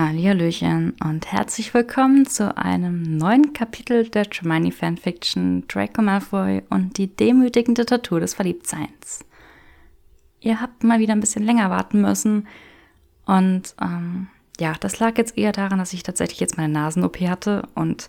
Hallihallöchen 0.00 0.94
und 1.04 1.30
herzlich 1.30 1.74
willkommen 1.74 2.24
zu 2.24 2.56
einem 2.56 3.18
neuen 3.18 3.52
Kapitel 3.52 4.08
der 4.08 4.24
Hermione 4.24 4.72
Fanfiction 4.72 5.64
Draco 5.68 6.00
Malfoy 6.00 6.62
und 6.70 6.96
die 6.96 7.14
demütigende 7.14 7.84
Tattoo 7.84 8.18
des 8.18 8.32
Verliebtseins. 8.32 9.26
Ihr 10.40 10.58
habt 10.58 10.84
mal 10.84 11.00
wieder 11.00 11.12
ein 11.12 11.20
bisschen 11.20 11.44
länger 11.44 11.68
warten 11.68 12.00
müssen 12.00 12.48
und 13.26 13.74
ähm, 13.78 14.28
ja, 14.58 14.72
das 14.80 15.00
lag 15.00 15.18
jetzt 15.18 15.36
eher 15.36 15.52
daran, 15.52 15.78
dass 15.78 15.92
ich 15.92 16.02
tatsächlich 16.02 16.40
jetzt 16.40 16.56
meine 16.56 16.72
Nasen-OP 16.72 17.20
hatte 17.20 17.68
und 17.74 18.08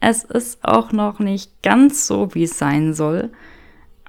es 0.00 0.24
ist 0.24 0.62
auch 0.62 0.92
noch 0.92 1.18
nicht 1.18 1.62
ganz 1.62 2.06
so, 2.06 2.34
wie 2.34 2.42
es 2.42 2.58
sein 2.58 2.92
soll. 2.92 3.32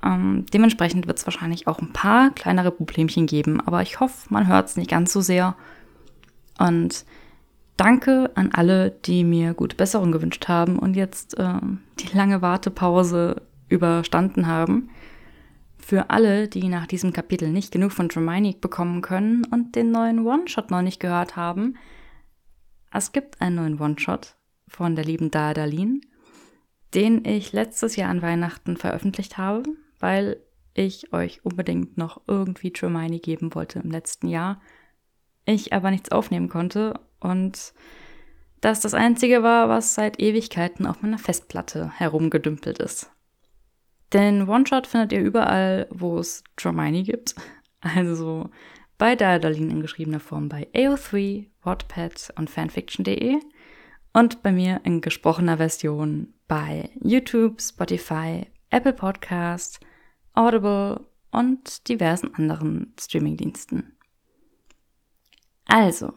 Ähm, 0.04 0.46
dementsprechend 0.54 1.08
wird 1.08 1.20
es 1.20 1.26
wahrscheinlich 1.26 1.68
auch 1.68 1.80
ein 1.80 1.94
paar 1.94 2.32
kleinere 2.32 2.72
Problemchen 2.72 3.28
geben, 3.28 3.62
aber 3.66 3.82
ich 3.82 4.02
hoffe, 4.02 4.28
man 4.28 4.48
hört 4.48 4.68
es 4.68 4.76
nicht 4.76 4.90
ganz 4.90 5.14
so 5.14 5.22
sehr. 5.22 5.56
Und 6.60 7.06
danke 7.78 8.32
an 8.36 8.52
alle, 8.54 8.92
die 8.92 9.24
mir 9.24 9.54
gute 9.54 9.76
Besserung 9.76 10.12
gewünscht 10.12 10.48
haben 10.48 10.80
und 10.80 10.96
jetzt 10.96 11.38
äh, 11.38 11.60
die 12.00 12.16
lange 12.16 12.42
Wartepause 12.42 13.42
überstanden 13.70 14.48
haben. 14.48 14.90
Für 15.78 16.10
alle, 16.10 16.48
die 16.48 16.70
nach 16.70 16.88
diesem 16.88 17.12
Kapitel 17.12 17.50
nicht 17.50 17.72
genug 17.72 17.92
von 17.92 18.10
Hermione 18.10 18.56
bekommen 18.62 19.02
können 19.02 19.46
und 19.46 19.76
den 19.76 19.92
neuen 19.92 20.26
One-Shot 20.26 20.72
noch 20.72 20.82
nicht 20.82 21.00
gehört 21.00 21.36
haben, 21.36 21.76
es 22.94 23.12
gibt 23.12 23.42
einen 23.42 23.56
neuen 23.56 23.82
One-Shot 23.82 24.36
von 24.68 24.96
der 24.96 25.04
lieben 25.04 25.32
Daedalin, 25.32 26.02
den 26.94 27.26
ich 27.26 27.52
letztes 27.52 27.96
Jahr 27.96 28.10
an 28.10 28.22
Weihnachten 28.22 28.78
veröffentlicht 28.78 29.38
habe, 29.38 29.64
weil 30.00 30.38
ich 30.74 31.12
euch 31.12 31.44
unbedingt 31.44 31.98
noch 31.98 32.22
irgendwie 32.28 32.72
Hermione 32.76 33.20
geben 33.20 33.54
wollte 33.56 33.80
im 33.80 33.92
letzten 33.92 34.28
Jahr 34.28 34.62
ich 35.46 35.74
aber 35.74 35.92
nichts 35.92 36.12
aufnehmen 36.12 36.50
konnte 36.50 37.00
und 37.20 37.74
das 38.62 38.80
das 38.80 38.94
einzige 38.94 39.44
war, 39.44 39.68
was 39.68 39.94
seit 39.94 40.20
Ewigkeiten 40.22 40.86
auf 40.86 41.02
meiner 41.02 41.18
Festplatte 41.18 41.92
herumgedümpelt 41.98 42.80
ist. 42.80 43.12
Den 44.14 44.48
One-Shot 44.48 44.88
findet 44.88 45.12
ihr 45.12 45.22
überall, 45.22 45.88
wo 45.90 46.18
es 46.18 46.44
Hermione 46.60 47.04
gibt. 47.04 47.36
Also 47.86 48.50
bei 48.98 49.18
Daedalin 49.18 49.70
in 49.70 49.82
geschriebener 49.82 50.22
Form 50.22 50.48
bei 50.48 50.70
AO3, 50.74 51.48
Wattpad 51.64 52.34
und 52.38 52.50
Fanfiction.de 52.50 53.42
und 54.14 54.42
bei 54.42 54.54
mir 54.54 54.80
in 54.86 55.02
gesprochener 55.02 55.58
Version 55.58 56.34
bei 56.48 56.92
YouTube, 57.02 57.62
Spotify, 57.62 58.48
Apple 58.70 58.94
Podcast, 58.94 59.82
Audible 60.32 61.02
und 61.32 61.90
diversen 61.90 62.34
anderen 62.36 62.94
Streamingdiensten. 62.98 63.98
Also, 65.66 66.14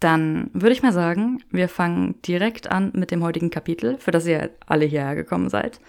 dann 0.00 0.50
würde 0.52 0.72
ich 0.72 0.82
mal 0.82 0.92
sagen, 0.92 1.42
wir 1.50 1.68
fangen 1.68 2.20
direkt 2.22 2.70
an 2.70 2.92
mit 2.94 3.10
dem 3.10 3.22
heutigen 3.22 3.50
Kapitel, 3.50 3.98
für 3.98 4.10
das 4.10 4.26
ihr 4.26 4.50
alle 4.66 4.84
hierher 4.84 5.14
gekommen 5.14 5.48
seid. 5.48 5.80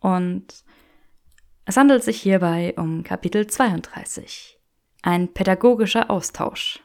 Und 0.00 0.64
es 1.64 1.76
handelt 1.76 2.04
sich 2.04 2.20
hierbei 2.20 2.74
um 2.76 3.02
Kapitel 3.02 3.46
32. 3.46 4.58
Ein 5.02 5.32
pädagogischer 5.32 6.10
Austausch. 6.10 6.80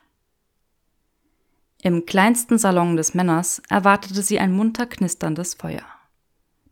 Im 1.83 2.05
kleinsten 2.05 2.57
Salon 2.57 2.95
des 2.95 3.13
Männers 3.13 3.61
erwartete 3.69 4.21
sie 4.21 4.39
ein 4.39 4.51
munter 4.51 4.85
knisterndes 4.85 5.55
Feuer. 5.55 5.85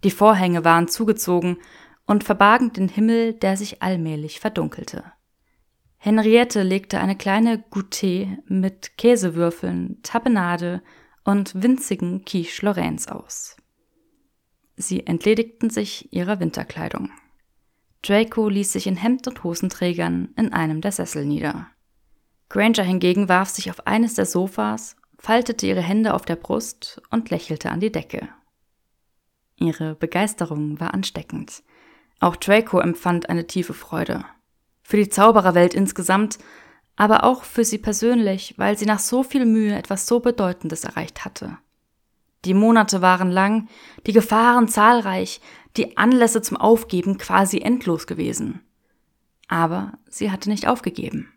Die 0.03 0.11
Vorhänge 0.11 0.63
waren 0.63 0.87
zugezogen 0.87 1.57
und 2.05 2.23
verbargen 2.23 2.73
den 2.73 2.89
Himmel, 2.89 3.33
der 3.33 3.57
sich 3.57 3.81
allmählich 3.81 4.39
verdunkelte. 4.39 5.03
Henriette 6.01 6.63
legte 6.63 7.01
eine 7.01 7.17
kleine 7.17 7.57
Goûter 7.57 8.37
mit 8.47 8.97
Käsewürfeln, 8.97 10.01
Tapenade 10.01 10.81
und 11.25 11.61
winzigen 11.61 12.23
Quiche 12.23 12.65
Lorenz 12.65 13.07
aus. 13.07 13.57
Sie 14.77 15.05
entledigten 15.05 15.69
sich 15.69 16.13
ihrer 16.13 16.39
Winterkleidung. 16.39 17.11
Draco 18.01 18.47
ließ 18.47 18.71
sich 18.71 18.87
in 18.87 18.95
Hemd 18.95 19.27
und 19.27 19.43
Hosenträgern 19.43 20.29
in 20.37 20.53
einem 20.53 20.79
der 20.79 20.93
Sessel 20.93 21.25
nieder. 21.25 21.67
Granger 22.47 22.83
hingegen 22.83 23.27
warf 23.27 23.49
sich 23.49 23.69
auf 23.69 23.85
eines 23.85 24.13
der 24.13 24.25
Sofas, 24.25 24.95
faltete 25.17 25.67
ihre 25.67 25.81
Hände 25.81 26.13
auf 26.13 26.23
der 26.23 26.37
Brust 26.37 27.01
und 27.09 27.29
lächelte 27.29 27.71
an 27.71 27.81
die 27.81 27.91
Decke. 27.91 28.29
Ihre 29.57 29.95
Begeisterung 29.95 30.79
war 30.79 30.93
ansteckend. 30.93 31.61
Auch 32.21 32.37
Draco 32.37 32.79
empfand 32.79 33.27
eine 33.27 33.47
tiefe 33.47 33.73
Freude 33.73 34.23
für 34.89 34.97
die 34.97 35.09
Zaubererwelt 35.09 35.75
insgesamt, 35.75 36.39
aber 36.95 37.23
auch 37.23 37.43
für 37.43 37.63
sie 37.63 37.77
persönlich, 37.77 38.55
weil 38.57 38.75
sie 38.75 38.87
nach 38.87 38.97
so 38.97 39.21
viel 39.21 39.45
Mühe 39.45 39.77
etwas 39.77 40.07
so 40.07 40.19
Bedeutendes 40.19 40.83
erreicht 40.83 41.25
hatte. 41.25 41.59
Die 42.43 42.55
Monate 42.55 42.99
waren 42.99 43.29
lang, 43.29 43.69
die 44.07 44.13
Gefahren 44.13 44.67
zahlreich, 44.67 45.41
die 45.77 45.95
Anlässe 45.97 46.41
zum 46.41 46.57
Aufgeben 46.57 47.19
quasi 47.19 47.59
endlos 47.59 48.07
gewesen. 48.07 48.61
Aber 49.47 49.93
sie 50.09 50.31
hatte 50.31 50.49
nicht 50.49 50.67
aufgegeben. 50.67 51.31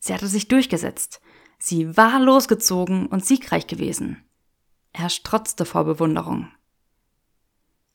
Sie 0.00 0.12
hatte 0.12 0.26
sich 0.26 0.48
durchgesetzt. 0.48 1.20
Sie 1.60 1.96
war 1.96 2.18
losgezogen 2.18 3.06
und 3.06 3.24
siegreich 3.24 3.68
gewesen. 3.68 4.24
Er 4.92 5.08
strotzte 5.08 5.66
vor 5.66 5.84
Bewunderung. 5.84 6.48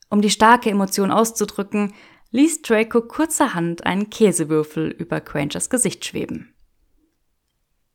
Um 0.08 0.22
die 0.22 0.30
starke 0.30 0.70
Emotion 0.70 1.10
auszudrücken, 1.10 1.92
ließ 2.30 2.62
Draco 2.62 3.02
kurzerhand 3.02 3.86
einen 3.86 4.10
Käsewürfel 4.10 4.88
über 4.90 5.20
Grangers 5.20 5.70
Gesicht 5.70 6.04
schweben. 6.04 6.54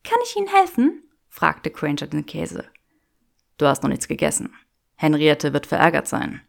Kann 0.03 0.19
ich 0.23 0.35
Ihnen 0.35 0.47
helfen? 0.47 1.03
fragte 1.29 1.71
Granger 1.71 2.07
den 2.07 2.25
Käse. 2.25 2.65
Du 3.57 3.65
hast 3.65 3.83
noch 3.83 3.89
nichts 3.89 4.07
gegessen. 4.07 4.53
Henriette 4.95 5.53
wird 5.53 5.65
verärgert 5.65 6.07
sein. 6.07 6.41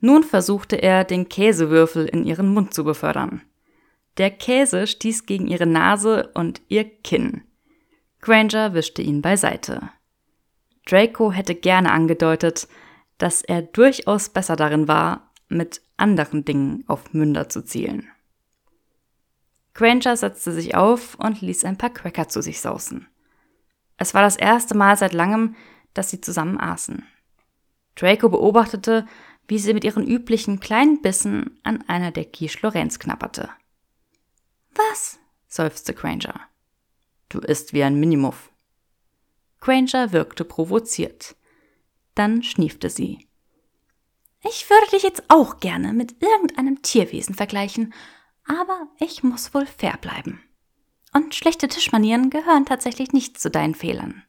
Nun 0.00 0.22
versuchte 0.22 0.76
er, 0.76 1.04
den 1.04 1.28
Käsewürfel 1.28 2.06
in 2.06 2.24
ihren 2.24 2.48
Mund 2.48 2.72
zu 2.72 2.84
befördern. 2.84 3.42
Der 4.16 4.30
Käse 4.30 4.86
stieß 4.86 5.26
gegen 5.26 5.48
ihre 5.48 5.66
Nase 5.66 6.30
und 6.34 6.60
ihr 6.68 6.84
Kinn. 6.84 7.42
Granger 8.20 8.74
wischte 8.74 9.02
ihn 9.02 9.22
beiseite. 9.22 9.90
Draco 10.86 11.32
hätte 11.32 11.54
gerne 11.54 11.92
angedeutet, 11.92 12.68
dass 13.18 13.42
er 13.42 13.62
durchaus 13.62 14.28
besser 14.28 14.56
darin 14.56 14.88
war, 14.88 15.32
mit 15.48 15.82
anderen 15.98 16.44
Dingen 16.44 16.84
auf 16.86 17.12
Münder 17.12 17.48
zu 17.48 17.62
zielen. 17.62 18.08
Granger 19.74 20.16
setzte 20.16 20.52
sich 20.52 20.74
auf 20.74 21.14
und 21.16 21.40
ließ 21.40 21.64
ein 21.64 21.78
paar 21.78 21.90
Cracker 21.90 22.28
zu 22.28 22.42
sich 22.42 22.60
sausen. 22.60 23.06
Es 23.96 24.14
war 24.14 24.22
das 24.22 24.36
erste 24.36 24.76
Mal 24.76 24.96
seit 24.96 25.12
langem, 25.12 25.54
dass 25.94 26.10
sie 26.10 26.20
zusammen 26.20 26.58
aßen. 26.58 27.06
Draco 27.94 28.28
beobachtete, 28.28 29.06
wie 29.48 29.58
sie 29.58 29.74
mit 29.74 29.84
ihren 29.84 30.06
üblichen 30.06 30.60
kleinen 30.60 31.00
Bissen 31.00 31.58
an 31.62 31.82
einer 31.88 32.10
der 32.10 32.24
Quiche 32.24 32.58
Lorenz 32.62 32.98
knapperte. 32.98 33.50
Was? 34.74 35.18
seufzte 35.48 35.94
Granger. 35.94 36.40
Du 37.28 37.40
isst 37.40 37.72
wie 37.72 37.82
ein 37.82 37.98
Minimuff. 37.98 38.50
Granger 39.60 40.12
wirkte 40.12 40.44
provoziert. 40.44 41.36
Dann 42.14 42.42
schniefte 42.42 42.90
sie. 42.90 43.27
Ich 44.44 44.70
würde 44.70 44.90
dich 44.92 45.02
jetzt 45.02 45.24
auch 45.28 45.60
gerne 45.60 45.92
mit 45.92 46.22
irgendeinem 46.22 46.82
Tierwesen 46.82 47.34
vergleichen, 47.34 47.92
aber 48.46 48.88
ich 48.98 49.22
muss 49.22 49.52
wohl 49.52 49.66
fair 49.66 49.98
bleiben. 50.00 50.42
Und 51.12 51.34
schlechte 51.34 51.68
Tischmanieren 51.68 52.30
gehören 52.30 52.66
tatsächlich 52.66 53.12
nicht 53.12 53.40
zu 53.40 53.50
deinen 53.50 53.74
Fehlern. 53.74 54.22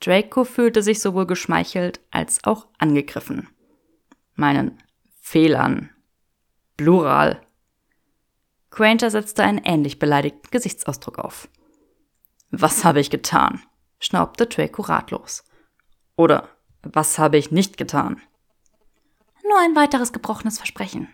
Draco 0.00 0.44
fühlte 0.44 0.82
sich 0.82 1.00
sowohl 1.00 1.26
geschmeichelt 1.26 2.00
als 2.10 2.44
auch 2.44 2.68
angegriffen. 2.78 3.48
Meinen 4.34 4.80
Fehlern. 5.20 5.90
Plural. 6.76 7.40
Granger 8.70 9.10
setzte 9.10 9.42
einen 9.42 9.58
ähnlich 9.58 9.98
beleidigten 9.98 10.50
Gesichtsausdruck 10.50 11.18
auf. 11.18 11.48
Was 12.50 12.84
habe 12.84 13.00
ich 13.00 13.10
getan? 13.10 13.62
schnaubte 13.98 14.46
Draco 14.46 14.82
ratlos. 14.82 15.44
Oder 16.16 16.48
was 16.82 17.18
habe 17.18 17.36
ich 17.36 17.50
nicht 17.50 17.76
getan? 17.76 18.22
Nur 19.48 19.58
ein 19.58 19.74
weiteres 19.74 20.12
gebrochenes 20.12 20.58
Versprechen, 20.58 21.08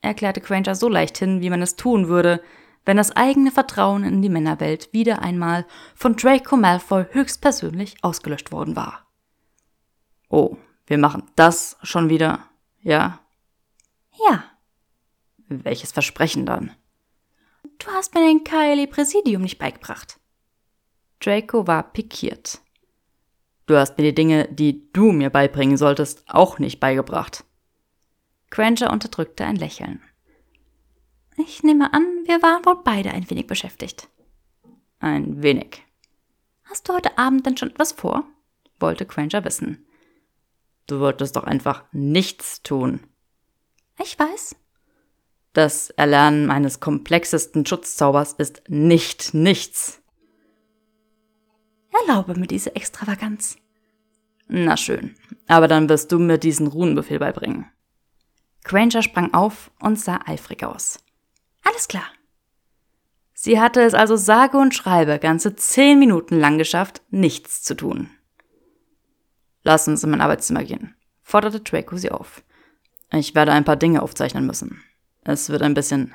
erklärte 0.00 0.40
Granger 0.40 0.74
so 0.74 0.88
leichthin, 0.88 1.40
wie 1.40 1.50
man 1.50 1.62
es 1.62 1.76
tun 1.76 2.08
würde, 2.08 2.42
wenn 2.84 2.96
das 2.96 3.14
eigene 3.16 3.50
Vertrauen 3.50 4.04
in 4.04 4.22
die 4.22 4.28
Männerwelt 4.28 4.92
wieder 4.92 5.22
einmal 5.22 5.66
von 5.94 6.16
Draco 6.16 6.56
Malfoy 6.56 7.06
höchstpersönlich 7.10 7.96
ausgelöscht 8.02 8.52
worden 8.52 8.76
war. 8.76 9.06
Oh, 10.28 10.56
wir 10.86 10.98
machen 10.98 11.24
das 11.36 11.76
schon 11.82 12.08
wieder, 12.08 12.48
ja? 12.80 13.20
Ja. 14.28 14.44
Welches 15.48 15.92
Versprechen 15.92 16.46
dann? 16.46 16.72
Du 17.78 17.88
hast 17.88 18.14
mir 18.14 18.26
den 18.26 18.42
Kylie 18.42 18.86
Präsidium 18.86 19.42
nicht 19.42 19.58
beigebracht. 19.58 20.18
Draco 21.20 21.66
war 21.66 21.82
pikiert. 21.92 22.60
Du 23.66 23.76
hast 23.76 23.98
mir 23.98 24.04
die 24.04 24.14
Dinge, 24.14 24.48
die 24.50 24.92
du 24.92 25.12
mir 25.12 25.30
beibringen 25.30 25.76
solltest, 25.76 26.24
auch 26.28 26.58
nicht 26.58 26.78
beigebracht. 26.78 27.44
Granger 28.50 28.92
unterdrückte 28.92 29.44
ein 29.44 29.56
Lächeln. 29.56 30.02
Ich 31.36 31.62
nehme 31.62 31.92
an, 31.92 32.02
wir 32.24 32.42
waren 32.42 32.64
wohl 32.64 32.82
beide 32.82 33.10
ein 33.10 33.28
wenig 33.28 33.46
beschäftigt. 33.46 34.08
Ein 34.98 35.42
wenig. 35.42 35.82
Hast 36.64 36.88
du 36.88 36.94
heute 36.94 37.18
Abend 37.18 37.46
denn 37.46 37.56
schon 37.56 37.70
etwas 37.70 37.92
vor? 37.92 38.24
wollte 38.78 39.06
Granger 39.06 39.44
wissen. 39.44 39.86
Du 40.86 41.00
wolltest 41.00 41.36
doch 41.36 41.44
einfach 41.44 41.84
nichts 41.92 42.62
tun. 42.62 43.00
Ich 44.02 44.18
weiß. 44.18 44.56
Das 45.52 45.90
Erlernen 45.90 46.46
meines 46.46 46.80
komplexesten 46.80 47.64
Schutzzaubers 47.64 48.34
ist 48.34 48.62
nicht 48.68 49.32
nichts. 49.32 50.02
Erlaube 52.06 52.38
mir 52.38 52.46
diese 52.46 52.76
Extravaganz. 52.76 53.56
Na 54.48 54.76
schön, 54.76 55.16
aber 55.48 55.66
dann 55.66 55.88
wirst 55.88 56.12
du 56.12 56.18
mir 56.18 56.38
diesen 56.38 56.66
Runenbefehl 56.66 57.18
beibringen. 57.18 57.66
Granger 58.66 59.02
sprang 59.02 59.32
auf 59.32 59.70
und 59.80 59.98
sah 59.98 60.20
eifrig 60.26 60.64
aus. 60.64 60.98
Alles 61.62 61.86
klar. 61.86 62.06
Sie 63.32 63.60
hatte 63.60 63.80
es 63.82 63.94
also 63.94 64.16
sage 64.16 64.58
und 64.58 64.74
schreibe 64.74 65.20
ganze 65.20 65.54
zehn 65.54 65.98
Minuten 65.98 66.40
lang 66.40 66.58
geschafft, 66.58 67.00
nichts 67.10 67.62
zu 67.62 67.76
tun. 67.76 68.10
Lass 69.62 69.86
uns 69.86 70.02
in 70.02 70.10
mein 70.10 70.20
Arbeitszimmer 70.20 70.64
gehen, 70.64 70.96
forderte 71.22 71.60
Draco 71.60 71.96
sie 71.96 72.10
auf. 72.10 72.42
Ich 73.12 73.34
werde 73.36 73.52
ein 73.52 73.64
paar 73.64 73.76
Dinge 73.76 74.02
aufzeichnen 74.02 74.46
müssen. 74.46 74.82
Es 75.22 75.48
wird 75.48 75.62
ein 75.62 75.74
bisschen 75.74 76.14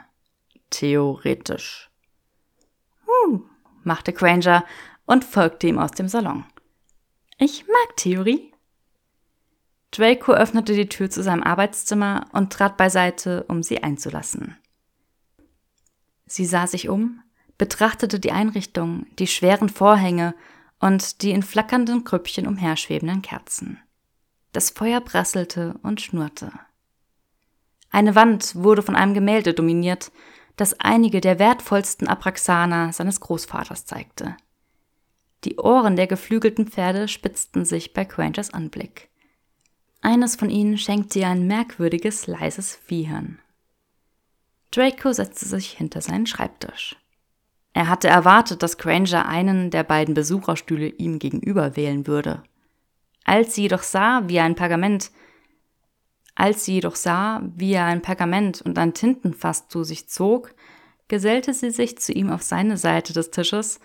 theoretisch. 0.72 1.90
Uh, 3.08 3.40
machte 3.84 4.12
Granger 4.12 4.66
und 5.06 5.24
folgte 5.24 5.68
ihm 5.68 5.80
aus 5.80 5.92
dem 5.92 6.10
Salon. 6.10 6.44
Ich 7.38 7.66
mag 7.68 7.96
Theorie. 7.96 8.51
Draco 9.92 10.32
öffnete 10.32 10.74
die 10.74 10.88
Tür 10.88 11.10
zu 11.10 11.22
seinem 11.22 11.44
Arbeitszimmer 11.44 12.26
und 12.32 12.54
trat 12.54 12.78
beiseite, 12.78 13.44
um 13.50 13.62
sie 13.62 13.84
einzulassen. 13.84 14.58
Sie 16.26 16.46
sah 16.46 16.66
sich 16.66 16.88
um, 16.88 17.22
betrachtete 17.58 18.20
die 18.20 18.32
Einrichtung, 18.32 19.06
die 19.20 19.28
schweren 19.28 19.68
Vorhänge 19.68 20.34
und 20.80 21.22
die 21.22 21.32
in 21.32 21.44
flackernden 21.44 22.06
Krüppchen 22.06 22.48
umherschwebenden 22.48 23.22
Kerzen. 23.22 23.80
Das 24.54 24.70
Feuer 24.70 25.02
prasselte 25.02 25.78
und 25.84 26.02
schnurrte. 26.02 26.52
Eine 27.92 28.16
Wand 28.16 28.56
wurde 28.56 28.82
von 28.82 28.96
einem 28.96 29.14
Gemälde 29.14 29.54
dominiert, 29.54 30.12
das 30.56 30.80
einige 30.80 31.22
der 31.22 31.38
wertvollsten 31.38 32.08
Abraxaner 32.08 32.94
seines 32.94 33.20
Großvaters 33.20 33.86
zeigte. 33.86 34.38
Die 35.44 35.58
Ohren 35.58 35.96
der 35.96 36.08
geflügelten 36.08 36.68
Pferde 36.68 37.08
spitzten 37.08 37.66
sich 37.66 37.94
bei 37.94 38.06
Quangers 38.06 38.54
Anblick. 38.54 39.11
Eines 40.02 40.36
von 40.36 40.50
ihnen 40.50 40.78
schenkte 40.78 41.20
ihr 41.20 41.28
ein 41.28 41.46
merkwürdiges, 41.46 42.26
leises 42.26 42.80
Wiehern. 42.88 43.40
Draco 44.72 45.14
setzte 45.14 45.46
sich 45.46 45.72
hinter 45.72 46.02
seinen 46.02 46.26
Schreibtisch. 46.26 46.96
Er 47.74 47.88
hatte 47.88 48.08
erwartet, 48.08 48.64
dass 48.64 48.78
Granger 48.78 49.28
einen 49.28 49.70
der 49.70 49.84
beiden 49.84 50.14
Besucherstühle 50.14 50.88
ihm 50.88 51.20
gegenüber 51.20 51.76
wählen 51.76 52.08
würde. 52.08 52.44
Als 53.24 53.56
sie 53.56 53.64
jedoch 53.64 53.84
sah, 53.84 54.28
wie 54.28 54.38
er 54.38 54.46
ein 54.46 54.56
Pergament, 54.56 55.12
als 56.36 56.66
sie 56.66 56.74
jedoch 56.76 56.96
sah, 56.96 57.42
wie 57.56 57.74
er 57.74 57.86
ein 57.86 58.02
Pergament 58.02 58.62
und 58.62 58.78
ein 58.80 58.94
Tintenfass 58.94 59.68
zu 59.68 59.84
sich 59.84 60.10
zog, 60.10 60.56
gesellte 61.08 61.54
sie 61.54 61.72
sich 61.72 61.98
zu 62.00 62.12
ihm 62.14 62.32
auf 62.32 62.42
seine 62.42 62.78
Seite 62.78 63.14
des 63.14 63.32
Tisches 63.32 63.80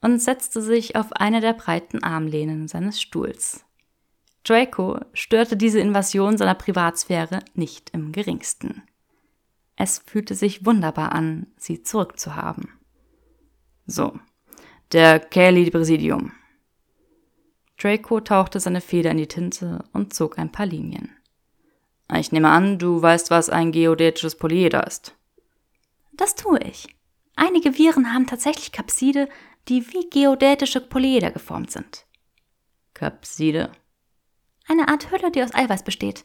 und 0.00 0.20
setzte 0.22 0.62
sich 0.62 0.96
auf 0.96 1.12
eine 1.12 1.40
der 1.40 1.52
breiten 1.52 2.02
Armlehnen 2.02 2.68
seines 2.68 3.00
Stuhls. 3.00 3.64
Draco 4.44 4.98
störte 5.12 5.56
diese 5.56 5.80
Invasion 5.80 6.38
seiner 6.38 6.54
Privatsphäre 6.54 7.40
nicht 7.54 7.90
im 7.90 8.12
geringsten. 8.12 8.82
Es 9.76 9.98
fühlte 9.98 10.34
sich 10.34 10.64
wunderbar 10.64 11.12
an, 11.12 11.46
sie 11.56 11.82
zurückzuhaben. 11.82 12.70
So, 13.86 14.18
der 14.92 15.20
Kelly 15.20 15.70
Präsidium. 15.70 16.32
Draco 17.78 18.20
tauchte 18.20 18.58
seine 18.58 18.80
Feder 18.80 19.12
in 19.12 19.18
die 19.18 19.28
Tinte 19.28 19.84
und 19.92 20.12
zog 20.12 20.38
ein 20.38 20.50
paar 20.50 20.66
Linien. 20.66 21.10
Ich 22.12 22.32
nehme 22.32 22.48
an, 22.48 22.78
du 22.78 23.00
weißt, 23.00 23.30
was 23.30 23.50
ein 23.50 23.70
geodätisches 23.70 24.34
Polyeder 24.34 24.86
ist. 24.86 25.14
Das 26.12 26.34
tue 26.34 26.58
ich. 26.60 26.88
Einige 27.36 27.78
Viren 27.78 28.12
haben 28.12 28.26
tatsächlich 28.26 28.72
Kapside, 28.72 29.28
die 29.68 29.86
wie 29.92 30.08
geodätische 30.10 30.80
Polyeder 30.80 31.30
geformt 31.30 31.70
sind. 31.70 32.06
Kapside? 32.94 33.70
Eine 34.68 34.88
Art 34.88 35.10
Hülle, 35.10 35.30
die 35.30 35.42
aus 35.42 35.54
Eiweiß 35.54 35.82
besteht. 35.82 36.22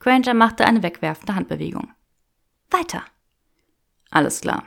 Granger 0.00 0.34
machte 0.34 0.66
eine 0.66 0.82
wegwerfende 0.82 1.36
Handbewegung. 1.36 1.92
Weiter. 2.70 3.04
Alles 4.10 4.40
klar. 4.40 4.64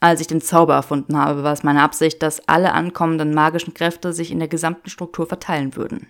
Als 0.00 0.20
ich 0.20 0.26
den 0.26 0.40
Zauber 0.40 0.74
erfunden 0.74 1.16
habe, 1.16 1.44
war 1.44 1.52
es 1.52 1.62
meine 1.62 1.82
Absicht, 1.82 2.22
dass 2.22 2.46
alle 2.48 2.72
ankommenden 2.72 3.32
magischen 3.32 3.72
Kräfte 3.72 4.12
sich 4.12 4.30
in 4.30 4.38
der 4.38 4.48
gesamten 4.48 4.90
Struktur 4.90 5.26
verteilen 5.26 5.76
würden. 5.76 6.08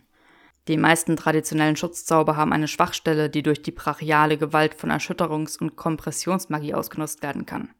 Die 0.68 0.76
meisten 0.76 1.16
traditionellen 1.16 1.76
Schutzzauber 1.76 2.36
haben 2.36 2.52
eine 2.52 2.68
Schwachstelle, 2.68 3.28
die 3.30 3.42
durch 3.42 3.62
die 3.62 3.72
brachiale 3.72 4.36
Gewalt 4.36 4.74
von 4.74 4.90
Erschütterungs- 4.90 5.60
und 5.60 5.76
Kompressionsmagie 5.76 6.74
ausgenutzt 6.74 7.22
werden 7.22 7.46
kann. 7.46 7.70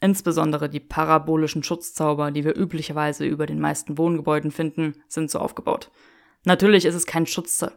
Insbesondere 0.00 0.68
die 0.68 0.80
parabolischen 0.80 1.62
Schutzzauber, 1.62 2.30
die 2.30 2.44
wir 2.44 2.56
üblicherweise 2.56 3.24
über 3.24 3.46
den 3.46 3.60
meisten 3.60 3.96
Wohngebäuden 3.98 4.50
finden, 4.50 5.02
sind 5.08 5.30
so 5.30 5.38
aufgebaut. 5.38 5.90
Natürlich 6.44 6.84
ist 6.84 6.94
es 6.94 7.06
kein 7.06 7.26
Schutzzauber. 7.26 7.72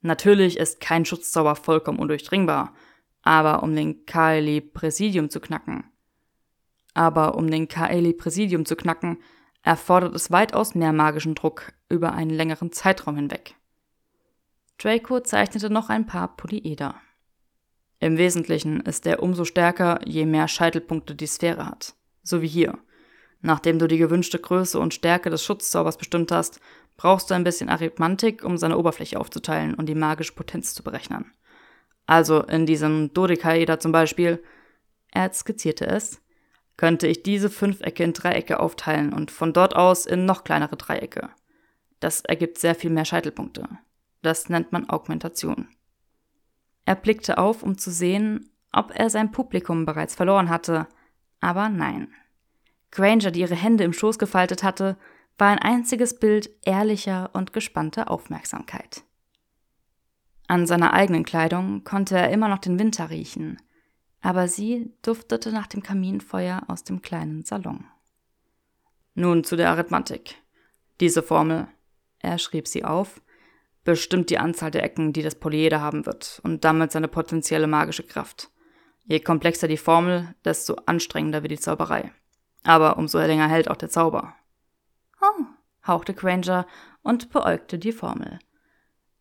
Natürlich 0.00 0.56
ist 0.58 0.80
kein 0.80 1.04
Schutzzauber 1.04 1.56
vollkommen 1.56 1.98
undurchdringbar, 1.98 2.74
aber 3.22 3.62
um 3.62 3.74
den 3.74 4.06
Kaeli 4.06 4.60
Präsidium 4.60 5.30
zu 5.30 5.40
knacken. 5.40 5.84
Aber 6.94 7.36
um 7.36 7.50
den 7.50 7.68
Kaeli 7.68 8.12
Präsidium 8.12 8.64
zu 8.64 8.76
knacken, 8.76 9.18
erfordert 9.62 10.14
es 10.14 10.30
weitaus 10.30 10.74
mehr 10.74 10.92
magischen 10.92 11.34
Druck 11.34 11.72
über 11.88 12.12
einen 12.12 12.30
längeren 12.30 12.72
Zeitraum 12.72 13.16
hinweg. 13.16 13.54
Draco 14.78 15.20
zeichnete 15.20 15.70
noch 15.70 15.88
ein 15.88 16.06
paar 16.06 16.36
Polyeder. 16.36 16.94
Im 18.00 18.16
Wesentlichen 18.16 18.80
ist 18.80 19.06
er 19.06 19.22
umso 19.22 19.44
stärker, 19.44 20.00
je 20.06 20.24
mehr 20.24 20.46
Scheitelpunkte 20.46 21.16
die 21.16 21.26
Sphäre 21.26 21.66
hat. 21.66 21.94
So 22.22 22.42
wie 22.42 22.48
hier. 22.48 22.78
Nachdem 23.40 23.78
du 23.78 23.88
die 23.88 23.98
gewünschte 23.98 24.38
Größe 24.38 24.78
und 24.78 24.94
Stärke 24.94 25.30
des 25.30 25.44
Schutzzaubers 25.44 25.96
bestimmt 25.96 26.30
hast, 26.30 26.60
brauchst 26.98 27.30
du 27.30 27.34
ein 27.34 27.44
bisschen 27.44 27.70
Arithmantik, 27.70 28.44
um 28.44 28.58
seine 28.58 28.76
Oberfläche 28.76 29.18
aufzuteilen 29.18 29.74
und 29.74 29.86
die 29.86 29.94
magische 29.94 30.34
Potenz 30.34 30.74
zu 30.74 30.82
berechnen. 30.82 31.32
Also 32.06 32.42
in 32.42 32.66
diesem 32.66 33.14
Dodekaeder 33.14 33.80
zum 33.80 33.92
Beispiel, 33.92 34.42
er 35.10 35.32
skizzierte 35.32 35.86
es, 35.86 36.20
könnte 36.76 37.06
ich 37.06 37.22
diese 37.22 37.50
Fünfecke 37.50 38.02
in 38.02 38.12
Dreiecke 38.12 38.60
aufteilen 38.60 39.12
und 39.12 39.30
von 39.30 39.52
dort 39.52 39.74
aus 39.74 40.06
in 40.06 40.26
noch 40.26 40.44
kleinere 40.44 40.76
Dreiecke. 40.76 41.30
Das 42.00 42.20
ergibt 42.20 42.58
sehr 42.58 42.74
viel 42.74 42.90
mehr 42.90 43.04
Scheitelpunkte. 43.04 43.68
Das 44.22 44.48
nennt 44.48 44.72
man 44.72 44.90
Augmentation. 44.90 45.68
Er 46.84 46.96
blickte 46.96 47.38
auf, 47.38 47.62
um 47.62 47.78
zu 47.78 47.90
sehen, 47.90 48.50
ob 48.72 48.92
er 48.94 49.08
sein 49.08 49.30
Publikum 49.30 49.86
bereits 49.86 50.14
verloren 50.14 50.50
hatte, 50.50 50.88
aber 51.40 51.68
nein. 51.68 52.12
Granger, 52.90 53.30
die 53.30 53.40
ihre 53.40 53.54
Hände 53.54 53.84
im 53.84 53.92
Schoß 53.92 54.18
gefaltet 54.18 54.62
hatte, 54.62 54.96
war 55.38 55.48
ein 55.48 55.58
einziges 55.58 56.18
Bild 56.18 56.50
ehrlicher 56.64 57.30
und 57.32 57.52
gespannter 57.52 58.10
Aufmerksamkeit. 58.10 59.04
An 60.48 60.66
seiner 60.66 60.92
eigenen 60.92 61.24
Kleidung 61.24 61.84
konnte 61.84 62.16
er 62.16 62.30
immer 62.30 62.48
noch 62.48 62.58
den 62.58 62.78
Winter 62.78 63.10
riechen, 63.10 63.60
aber 64.20 64.48
sie 64.48 64.92
duftete 65.02 65.52
nach 65.52 65.68
dem 65.68 65.82
Kaminfeuer 65.82 66.62
aus 66.66 66.84
dem 66.84 67.02
kleinen 67.02 67.44
Salon. 67.44 67.84
Nun 69.14 69.44
zu 69.44 69.56
der 69.56 69.70
Arithmetik. 69.70 70.36
Diese 71.00 71.22
Formel, 71.22 71.68
er 72.18 72.38
schrieb 72.38 72.66
sie 72.66 72.84
auf, 72.84 73.20
bestimmt 73.84 74.30
die 74.30 74.38
Anzahl 74.38 74.70
der 74.70 74.82
Ecken, 74.82 75.12
die 75.12 75.22
das 75.22 75.34
Polyeder 75.34 75.80
haben 75.80 76.06
wird 76.06 76.40
und 76.42 76.64
damit 76.64 76.92
seine 76.92 77.08
potenzielle 77.08 77.66
magische 77.66 78.02
Kraft. 78.02 78.50
Je 79.04 79.20
komplexer 79.20 79.68
die 79.68 79.76
Formel, 79.76 80.34
desto 80.44 80.74
anstrengender 80.86 81.42
wird 81.42 81.52
die 81.52 81.58
Zauberei. 81.58 82.12
Aber 82.64 82.98
umso 82.98 83.18
länger 83.18 83.48
hält 83.48 83.70
auch 83.70 83.76
der 83.76 83.88
Zauber. 83.88 84.34
Oh, 85.20 85.44
hauchte 85.86 86.14
Granger 86.14 86.66
und 87.02 87.30
beäugte 87.30 87.78
die 87.78 87.92
Formel. 87.92 88.38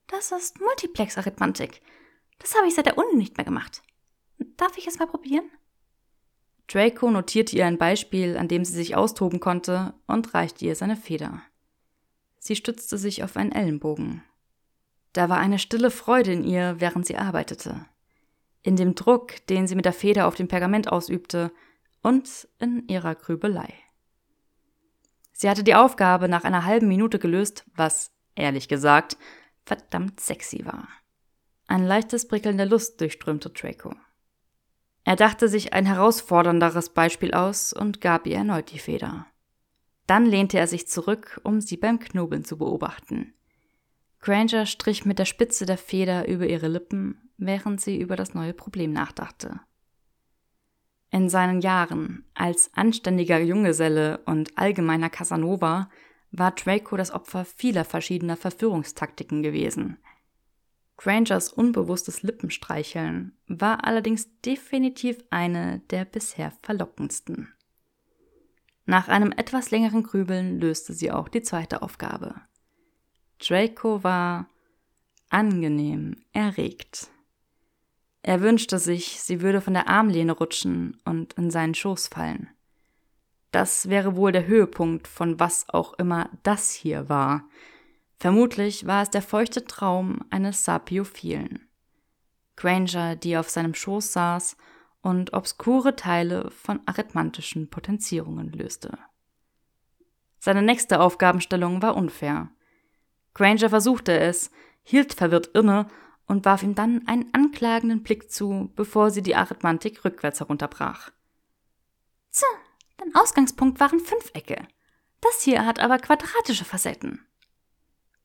Das 0.08 0.32
ist 0.32 0.60
Multiplex-Arithmantik. 0.60 1.82
Das 2.40 2.56
habe 2.56 2.68
ich 2.68 2.76
seit 2.76 2.86
der 2.86 2.98
Uni 2.98 3.16
nicht 3.16 3.38
mehr 3.38 3.46
gemacht. 3.46 3.82
Darf 4.58 4.78
ich 4.78 4.88
es 4.88 5.00
mal 5.00 5.08
probieren? 5.08 5.50
Draco 6.68 7.10
notierte 7.10 7.56
ihr 7.56 7.66
ein 7.66 7.78
Beispiel, 7.78 8.38
an 8.38 8.48
dem 8.48 8.66
sie 8.66 8.74
sich 8.74 8.96
austoben 8.96 9.40
konnte, 9.40 9.94
und 10.06 10.34
reichte 10.34 10.66
ihr 10.66 10.76
seine 10.76 10.98
Feder. 10.98 11.42
Sie 12.40 12.56
stützte 12.56 12.98
sich 12.98 13.24
auf 13.24 13.38
einen 13.38 13.52
Ellenbogen. 13.52 14.24
Da 15.14 15.30
war 15.30 15.38
eine 15.38 15.60
stille 15.60 15.92
Freude 15.92 16.34
in 16.34 16.44
ihr, 16.44 16.76
während 16.80 17.06
sie 17.06 17.18
arbeitete. 17.18 17.86
In 18.64 18.76
dem 18.76 18.96
Druck, 18.96 19.46
den 19.48 19.66
sie 19.66 19.76
mit 19.76 19.86
der 19.86 19.94
Feder 19.94 20.28
auf 20.28 20.36
dem 20.36 20.48
Pergament 20.48 20.92
ausübte, 20.92 21.52
und 22.04 22.48
in 22.60 22.88
ihrer 22.88 23.16
Grübelei. 23.16 23.74
Sie 25.40 25.48
hatte 25.48 25.64
die 25.64 25.76
Aufgabe 25.76 26.28
nach 26.28 26.46
einer 26.46 26.66
halben 26.66 26.88
Minute 26.88 27.20
gelöst, 27.20 27.64
was, 27.76 28.12
ehrlich 28.34 28.68
gesagt, 28.68 29.18
verdammt 29.66 30.20
sexy 30.20 30.66
war. 30.66 30.88
Ein 31.68 31.86
leichtes 31.86 32.28
Prickeln 32.28 32.58
der 32.58 32.66
Lust 32.66 33.00
durchströmte 33.00 33.52
Draco. 33.52 33.94
Er 35.04 35.16
dachte 35.16 35.48
sich 35.48 35.74
ein 35.74 35.86
herausfordernderes 35.86 36.90
Beispiel 36.90 37.36
aus 37.36 37.72
und 37.72 38.02
gab 38.02 38.26
ihr 38.26 38.38
erneut 38.38 38.72
die 38.72 38.80
Feder. 38.80 39.28
Dann 40.08 40.26
lehnte 40.26 40.58
er 40.58 40.66
sich 40.66 40.88
zurück, 40.88 41.40
um 41.44 41.62
sie 41.62 41.78
beim 41.78 42.00
Knobeln 42.00 42.44
zu 42.44 42.58
beobachten. 42.58 43.36
Granger 44.22 44.66
strich 44.66 45.06
mit 45.06 45.20
der 45.20 45.26
Spitze 45.26 45.68
der 45.68 45.78
Feder 45.78 46.28
über 46.28 46.48
ihre 46.48 46.68
Lippen, 46.68 47.30
während 47.38 47.80
sie 47.80 48.02
über 48.02 48.16
das 48.16 48.34
neue 48.34 48.54
Problem 48.54 48.92
nachdachte. 48.92 49.60
In 51.10 51.30
seinen 51.30 51.62
Jahren 51.62 52.26
als 52.34 52.72
anständiger 52.74 53.40
Junggeselle 53.40 54.20
und 54.26 54.58
allgemeiner 54.58 55.10
Casanova 55.10 55.90
war 56.32 56.52
Draco 56.52 56.98
das 56.98 57.12
Opfer 57.12 57.46
vieler 57.46 57.86
verschiedener 57.86 58.36
Verführungstaktiken 58.36 59.42
gewesen. 59.42 59.98
Grangers 60.98 61.54
unbewusstes 61.54 62.24
Lippenstreicheln 62.24 63.38
war 63.48 63.86
allerdings 63.86 64.28
definitiv 64.42 65.24
eine 65.30 65.80
der 65.92 66.06
bisher 66.06 66.52
verlockendsten. 66.64 67.54
Nach 68.86 69.08
einem 69.08 69.32
etwas 69.32 69.70
längeren 69.70 70.04
Grübeln 70.04 70.60
löste 70.60 70.94
sie 70.94 71.12
auch 71.12 71.30
die 71.30 71.44
zweite 71.44 71.82
Aufgabe. 71.82 72.36
Draco 73.40 74.04
war 74.04 74.50
angenehm 75.30 76.16
erregt. 76.34 77.10
Er 78.28 78.42
wünschte 78.42 78.78
sich, 78.78 79.22
sie 79.22 79.40
würde 79.40 79.62
von 79.62 79.74
der 79.74 79.88
Armlehne 79.88 80.34
rutschen 80.34 81.00
und 81.06 81.32
in 81.36 81.50
seinen 81.50 81.74
Schoß 81.74 82.10
fallen. 82.10 82.50
Das 83.52 83.88
wäre 83.88 84.18
wohl 84.18 84.34
der 84.34 84.48
Höhepunkt 84.48 85.08
von 85.08 85.40
was 85.40 85.70
auch 85.70 85.94
immer 85.94 86.30
das 86.44 86.74
hier 86.74 87.08
war. 87.08 87.48
Vermutlich 88.18 88.86
war 88.86 89.02
es 89.02 89.10
der 89.10 89.22
feuchte 89.22 89.64
Traum 89.64 90.26
eines 90.30 90.66
Sapiophilen. 90.66 91.70
Granger, 92.58 93.16
die 93.16 93.38
auf 93.38 93.50
seinem 93.50 93.74
Schoß 93.74 94.12
saß 94.12 94.58
und 95.00 95.32
obskure 95.32 95.96
Teile 95.96 96.52
von 96.52 96.82
arithmetischen 96.86 97.70
Potenzierungen 97.70 98.52
löste. 98.52 98.98
Seine 100.38 100.64
nächste 100.64 101.00
Aufgabenstellung 101.00 101.82
war 101.82 101.96
unfair. 101.96 102.50
Granger 103.34 103.70
versuchte 103.70 104.20
es, 104.20 104.52
hielt 104.84 105.14
verwirrt 105.14 105.48
inne 105.54 105.88
und 106.28 106.46
warf 106.46 106.62
ihm 106.62 106.76
dann 106.76 107.08
einen 107.08 107.34
anklagenden 107.34 108.04
Blick 108.04 108.30
zu, 108.32 108.72
bevor 108.76 109.12
sie 109.12 109.24
die 109.24 109.36
Arithmetik 109.36 110.04
rückwärts 110.06 110.40
herunterbrach. 110.40 111.12
Tja, 112.32 112.48
dein 112.98 113.16
Ausgangspunkt 113.16 113.80
waren 113.80 114.00
Fünfecke. 114.00 114.68
Das 115.22 115.42
hier 115.42 115.66
hat 115.66 115.80
aber 115.80 115.98
quadratische 115.98 116.66
Facetten. 116.66 117.26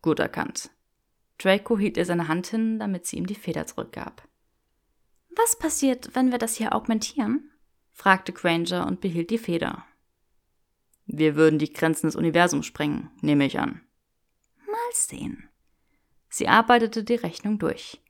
Gut 0.03 0.19
erkannt. 0.19 0.71
Draco 1.39 1.79
hielt 1.79 1.97
ihr 1.97 2.05
seine 2.05 2.29
Hand 2.29 2.49
hin, 2.49 2.79
damit 2.79 3.07
sie 3.07 3.17
ihm 3.17 3.27
die 3.27 3.35
Feder 3.35 3.67
zurückgab. 3.67 4.29
Was 5.35 5.59
passiert, 5.59 6.15
wenn 6.15 6.31
wir 6.31 6.39
das 6.39 6.57
hier 6.57 6.75
augmentieren? 6.75 7.51
fragte 7.91 8.33
Granger 8.33 8.87
und 8.87 9.01
behielt 9.01 9.31
die 9.31 9.39
Feder. 9.39 9.85
Wir 11.07 11.37
würden 11.37 11.59
die 11.59 11.73
Grenzen 11.73 12.07
des 12.07 12.17
Universums 12.17 12.67
sprengen, 12.67 13.11
nehme 13.21 13.45
ich 13.47 13.59
an. 13.59 13.81
Mal 14.67 14.93
sehen. 14.93 15.49
Sie 16.33 16.49
arbeitete 16.49 17.05
die 17.05 17.17
Rechnung 17.17 17.59
durch. 17.59 18.01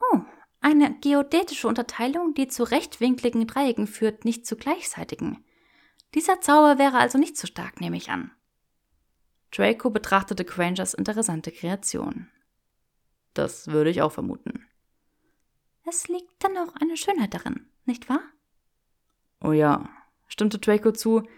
Oh, 0.00 0.20
eine 0.62 0.98
geodätische 1.00 1.68
Unterteilung, 1.68 2.32
die 2.32 2.48
zu 2.48 2.64
rechtwinkligen 2.64 3.46
Dreiecken 3.46 3.86
führt, 3.86 4.24
nicht 4.24 4.46
zu 4.46 4.56
gleichseitigen. 4.56 5.44
Dieser 6.14 6.40
Zauber 6.40 6.78
wäre 6.78 6.96
also 6.96 7.18
nicht 7.18 7.36
so 7.36 7.46
stark, 7.46 7.82
nehme 7.82 7.98
ich 7.98 8.08
an. 8.08 8.30
Draco 9.50 9.90
betrachtete 9.90 10.46
Grangers 10.46 10.94
interessante 10.94 11.52
Kreation. 11.52 12.30
Das 13.34 13.66
würde 13.68 13.90
ich 13.90 14.00
auch 14.00 14.12
vermuten. 14.12 14.66
Es 15.84 16.08
liegt 16.08 16.32
dann 16.42 16.56
auch 16.56 16.74
eine 16.80 16.96
Schönheit 16.96 17.34
darin, 17.34 17.68
nicht 17.84 18.08
wahr? 18.08 18.22
Oh 19.42 19.52
ja, 19.52 19.90
stimmte 20.28 20.58
Draco 20.58 20.92
zu, 20.92 21.28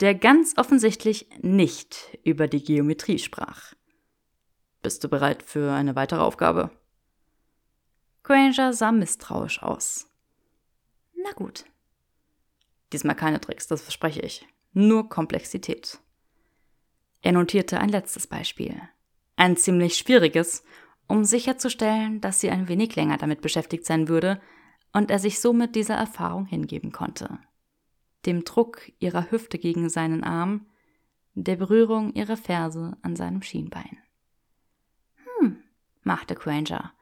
der 0.00 0.14
ganz 0.14 0.56
offensichtlich 0.56 1.28
nicht 1.40 2.16
über 2.22 2.46
die 2.46 2.62
Geometrie 2.62 3.18
sprach. 3.18 3.74
Bist 4.86 5.02
du 5.02 5.08
bereit 5.08 5.42
für 5.42 5.72
eine 5.72 5.96
weitere 5.96 6.20
Aufgabe? 6.20 6.70
Granger 8.22 8.72
sah 8.72 8.92
misstrauisch 8.92 9.60
aus. 9.60 10.08
Na 11.16 11.32
gut. 11.32 11.64
Diesmal 12.92 13.16
keine 13.16 13.40
Tricks, 13.40 13.66
das 13.66 13.82
verspreche 13.82 14.20
ich. 14.20 14.46
Nur 14.74 15.08
Komplexität. 15.08 15.98
Er 17.20 17.32
notierte 17.32 17.80
ein 17.80 17.88
letztes 17.88 18.28
Beispiel. 18.28 18.80
Ein 19.34 19.56
ziemlich 19.56 19.96
schwieriges, 19.96 20.62
um 21.08 21.24
sicherzustellen, 21.24 22.20
dass 22.20 22.38
sie 22.38 22.50
ein 22.50 22.68
wenig 22.68 22.94
länger 22.94 23.16
damit 23.16 23.40
beschäftigt 23.40 23.86
sein 23.86 24.06
würde 24.06 24.40
und 24.92 25.10
er 25.10 25.18
sich 25.18 25.40
somit 25.40 25.74
dieser 25.74 25.96
Erfahrung 25.96 26.46
hingeben 26.46 26.92
konnte. 26.92 27.40
Dem 28.24 28.44
Druck 28.44 28.92
ihrer 29.00 29.32
Hüfte 29.32 29.58
gegen 29.58 29.88
seinen 29.88 30.22
Arm, 30.22 30.66
der 31.34 31.56
Berührung 31.56 32.12
ihrer 32.12 32.36
Ferse 32.36 32.96
an 33.02 33.16
seinem 33.16 33.42
Schienbein 33.42 33.98
machte 36.06 36.34
Granger. 36.34 36.92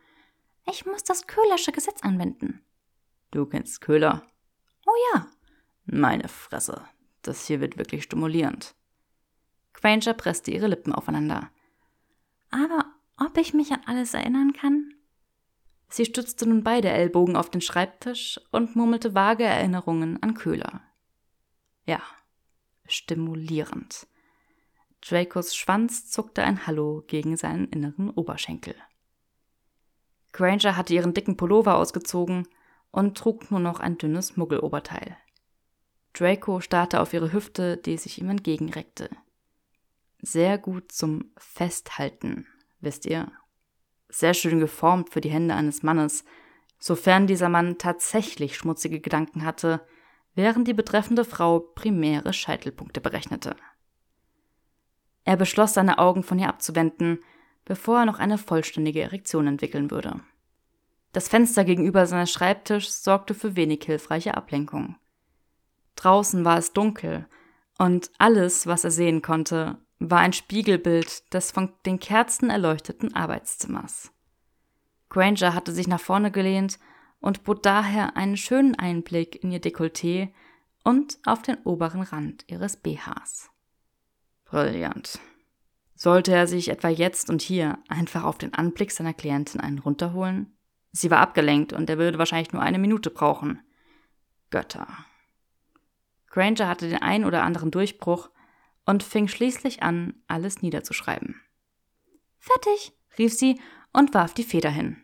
Ich 0.67 0.87
muss 0.87 1.05
das 1.05 1.27
Köhlersche 1.27 1.73
Gesetz 1.73 2.03
anwenden. 2.03 2.63
Du 3.31 3.47
kennst 3.47 3.81
Köhler? 3.81 4.23
Oh 4.87 4.95
ja. 5.13 5.27
Meine 5.85 6.29
Fresse. 6.29 6.85
Das 7.23 7.47
hier 7.47 7.61
wird 7.61 7.79
wirklich 7.79 8.03
stimulierend. 8.03 8.75
Granger 9.75 10.15
presste 10.15 10.51
ihre 10.51 10.69
Lippen 10.69 10.93
aufeinander. 10.93 11.51
Aber 12.51 12.87
ob 13.19 13.37
ich 13.37 13.55
mich 13.55 13.73
an 13.73 13.83
alles 13.87 14.15
erinnern 14.15 14.53
kann? 14.53 14.95
Sie 15.89 16.05
stützte 16.05 16.49
nun 16.49 16.65
beide 16.65 16.89
Ellbogen 16.89 17.37
auf 17.37 17.51
den 17.51 17.61
Schreibtisch 17.61 18.41
und 18.51 18.75
murmelte 18.75 19.15
vage 19.15 19.45
Erinnerungen 19.45 20.23
an 20.23 20.35
Köhler. 20.35 20.83
Ja, 21.87 22.01
stimulierend. 22.87 24.07
Dracos 25.03 25.55
Schwanz 25.55 26.11
zuckte 26.11 26.43
ein 26.43 26.67
Hallo 26.67 27.05
gegen 27.07 27.37
seinen 27.37 27.69
inneren 27.69 28.11
Oberschenkel. 28.11 28.75
Granger 30.35 30.77
hatte 30.77 30.93
ihren 30.93 31.15
dicken 31.15 31.37
Pullover 31.37 31.77
ausgezogen 31.77 32.49
und 32.91 33.17
trug 33.17 33.51
nur 33.53 33.61
noch 33.61 33.79
ein 33.79 33.97
dünnes 33.99 34.37
Muggeloberteil. 34.37 35.17
Draco 36.13 36.61
starrte 36.61 37.01
auf 37.01 37.15
ihre 37.15 37.33
Hüfte, 37.33 37.77
die 37.77 37.97
sich 37.97 38.21
ihm 38.21 38.29
entgegenreckte. 38.29 39.09
Sehr 40.21 40.59
gut 40.59 40.91
zum 40.91 41.31
Festhalten, 41.37 42.47
wisst 42.81 43.07
ihr. 43.07 43.31
Sehr 44.09 44.35
schön 44.35 44.59
geformt 44.59 45.11
für 45.11 45.21
die 45.21 45.31
Hände 45.31 45.55
eines 45.55 45.85
Mannes, 45.85 46.25
sofern 46.81 47.29
dieser 47.29 47.49
Mann 47.49 47.79
tatsächlich 47.79 48.57
schmutzige 48.57 49.01
Gedanken 49.01 49.45
hatte, 49.45 49.87
während 50.35 50.67
die 50.67 50.75
betreffende 50.75 51.25
Frau 51.25 51.61
primäre 51.61 52.33
Scheitelpunkte 52.33 53.01
berechnete. 53.01 53.55
Er 55.25 55.37
beschloss, 55.37 55.75
seine 55.75 55.99
Augen 55.99 56.25
von 56.25 56.41
ihr 56.41 56.49
abzuwenden, 56.49 57.21
bevor 57.65 58.01
er 58.01 58.07
noch 58.07 58.19
eine 58.19 58.39
vollständige 58.39 59.03
Erektion 59.03 59.47
entwickeln 59.47 59.91
würde. 59.91 60.21
Das 61.13 61.29
Fenster 61.29 61.65
gegenüber 61.65 62.07
seines 62.07 62.33
Schreibtischs 62.33 63.05
sorgte 63.05 63.35
für 63.35 63.57
wenig 63.57 63.85
hilfreiche 63.85 64.37
Ablenkung. 64.37 64.97
Draußen 65.97 66.45
war 66.45 66.59
es 66.59 66.73
dunkel, 66.73 67.27
und 67.79 68.11
alles, 68.19 68.67
was 68.67 68.85
er 68.85 68.91
sehen 68.91 69.23
konnte, 69.23 69.79
war 69.99 70.21
ein 70.21 70.33
Spiegelbild 70.33 71.33
des 71.33 71.51
von 71.51 71.73
den 71.87 71.99
Kerzen 71.99 72.51
erleuchteten 72.51 73.15
Arbeitszimmers. 73.15 74.13
Granger 75.09 75.55
hatte 75.55 75.73
sich 75.73 75.87
nach 75.87 76.01
vorne 76.01 76.31
gelehnt 76.31 76.79
und 77.21 77.45
bot 77.45 77.65
daher 77.65 78.17
einen 78.17 78.37
schönen 78.37 78.75
Einblick 78.75 79.43
in 79.43 79.51
ihr 79.51 79.61
Dekolleté 79.61 80.31
und 80.83 81.19
auf 81.25 81.43
den 81.43 81.57
oberen 81.65 82.03
Rand 82.03 82.45
ihres 82.49 82.77
BHs. 82.77 83.51
Brillant, 84.45 85.19
sollte 85.95 86.33
er 86.33 86.47
sich 86.47 86.69
etwa 86.69 86.89
jetzt 86.89 87.31
und 87.31 87.41
hier 87.41 87.79
einfach 87.89 88.25
auf 88.25 88.39
den 88.39 88.53
Anblick 88.55 88.91
seiner 88.91 89.15
Klientin 89.15 89.61
einen 89.61 89.79
runterholen? 89.79 90.57
Sie 90.93 91.11
war 91.11 91.19
abgelenkt 91.19 91.73
und 91.73 91.89
er 91.89 91.99
würde 91.99 92.19
wahrscheinlich 92.19 92.53
nur 92.53 92.63
eine 92.63 92.79
Minute 92.79 93.11
brauchen. 93.11 93.61
Götter. 94.51 94.87
Granger 96.29 96.69
hatte 96.69 96.89
den 96.89 97.03
ein 97.03 97.25
oder 97.25 97.43
anderen 97.43 97.71
Durchbruch 97.71 98.31
und 98.85 99.03
fing 99.03 99.29
schließlich 99.29 99.83
an, 99.83 100.15
alles 100.27 100.63
niederzuschreiben. 100.63 101.41
Fertig, 102.39 102.93
rief 103.19 103.33
sie 103.33 103.61
und 103.93 104.15
warf 104.15 104.35
die 104.35 104.45
Feder 104.45 104.71
hin. 104.71 104.97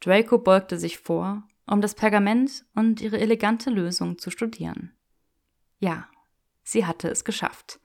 Draco 0.00 0.38
beugte 0.38 0.78
sich 0.78 0.98
vor, 0.98 1.42
um 1.66 1.80
das 1.80 1.94
Pergament 1.94 2.64
und 2.74 3.00
ihre 3.00 3.18
elegante 3.18 3.70
Lösung 3.70 4.18
zu 4.18 4.30
studieren. 4.30 4.96
Ja, 5.78 6.08
sie 6.62 6.86
hatte 6.86 7.08
es 7.08 7.24
geschafft 7.24 7.80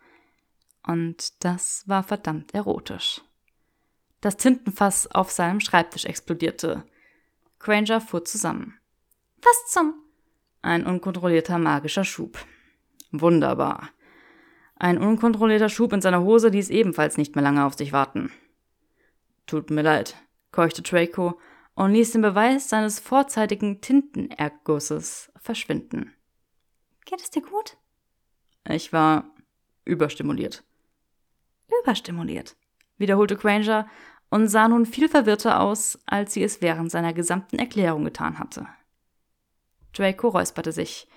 und 0.86 1.44
das 1.44 1.84
war 1.88 2.04
verdammt 2.04 2.54
erotisch. 2.54 3.22
Das 4.22 4.38
Tintenfass 4.38 5.08
auf 5.08 5.32
seinem 5.32 5.60
Schreibtisch 5.60 6.06
explodierte. 6.06 6.84
Granger 7.60 8.02
fuhr 8.02 8.26
zusammen. 8.26 8.80
Was 9.42 9.72
zum? 9.72 9.94
Ein 10.62 10.86
unkontrollierter 10.86 11.60
magischer 11.60 12.04
Schub. 12.04 12.38
Wunderbar. 13.12 13.90
Ein 14.78 14.98
unkontrollierter 14.98 15.70
Schub 15.70 15.94
in 15.94 16.02
seiner 16.02 16.22
Hose 16.22 16.50
ließ 16.50 16.70
ebenfalls 16.70 17.18
nicht 17.18 17.36
mehr 17.36 17.44
lange 17.44 17.66
auf 17.66 17.76
sich 17.76 17.94
warten. 17.94 18.32
Tut 19.46 19.70
mir 19.70 19.84
leid, 19.84 20.16
keuchte 20.52 20.82
Draco 20.82 21.40
und 21.76 21.92
ließ 21.92 22.12
den 22.12 22.22
Beweis 22.22 22.70
seines 22.70 23.00
vorzeitigen 23.00 23.80
Tintenergusses 23.82 25.32
verschwinden. 25.38 26.14
Geht 27.06 27.22
es 27.22 27.30
dir 27.30 27.44
gut? 27.44 27.78
Ich 28.68 28.92
war 28.92 29.30
überstimuliert. 29.86 30.64
Überstimuliert, 31.82 32.56
wiederholte 32.98 33.36
Granger 33.36 33.88
und 34.30 34.48
sah 34.48 34.68
nun 34.68 34.86
viel 34.86 35.10
verwirrter 35.10 35.62
aus, 35.62 36.00
als 36.06 36.34
sie 36.34 36.44
es 36.44 36.62
während 36.62 36.92
seiner 36.92 37.14
gesamten 37.14 37.60
Erklärung 37.60 38.04
getan 38.04 38.40
hatte. 38.40 38.68
Draco 39.94 40.30
räusperte 40.30 40.72
sich. 40.72 41.08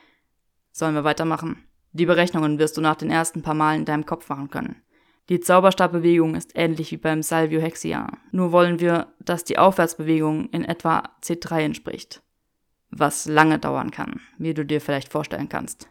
Sollen 0.70 0.94
wir 0.94 1.04
weitermachen? 1.04 1.64
Die 1.92 2.06
Berechnungen 2.06 2.58
wirst 2.58 2.76
du 2.76 2.80
nach 2.80 2.96
den 2.96 3.10
ersten 3.10 3.42
paar 3.42 3.54
Malen 3.54 3.80
in 3.80 3.84
deinem 3.86 4.06
Kopf 4.06 4.28
machen 4.28 4.50
können. 4.50 4.82
Die 5.28 5.40
Zauberstabbewegung 5.40 6.34
ist 6.34 6.52
ähnlich 6.54 6.90
wie 6.90 6.96
beim 6.96 7.22
Salvio 7.22 7.60
Hexia, 7.60 8.10
nur 8.30 8.52
wollen 8.52 8.80
wir, 8.80 9.12
dass 9.18 9.44
die 9.44 9.58
Aufwärtsbewegung 9.58 10.48
in 10.50 10.64
etwa 10.64 11.02
C3 11.22 11.60
entspricht. 11.60 12.22
Was 12.90 13.26
lange 13.26 13.58
dauern 13.58 13.90
kann, 13.90 14.20
wie 14.38 14.54
du 14.54 14.64
dir 14.64 14.80
vielleicht 14.80 15.12
vorstellen 15.12 15.50
kannst. 15.50 15.90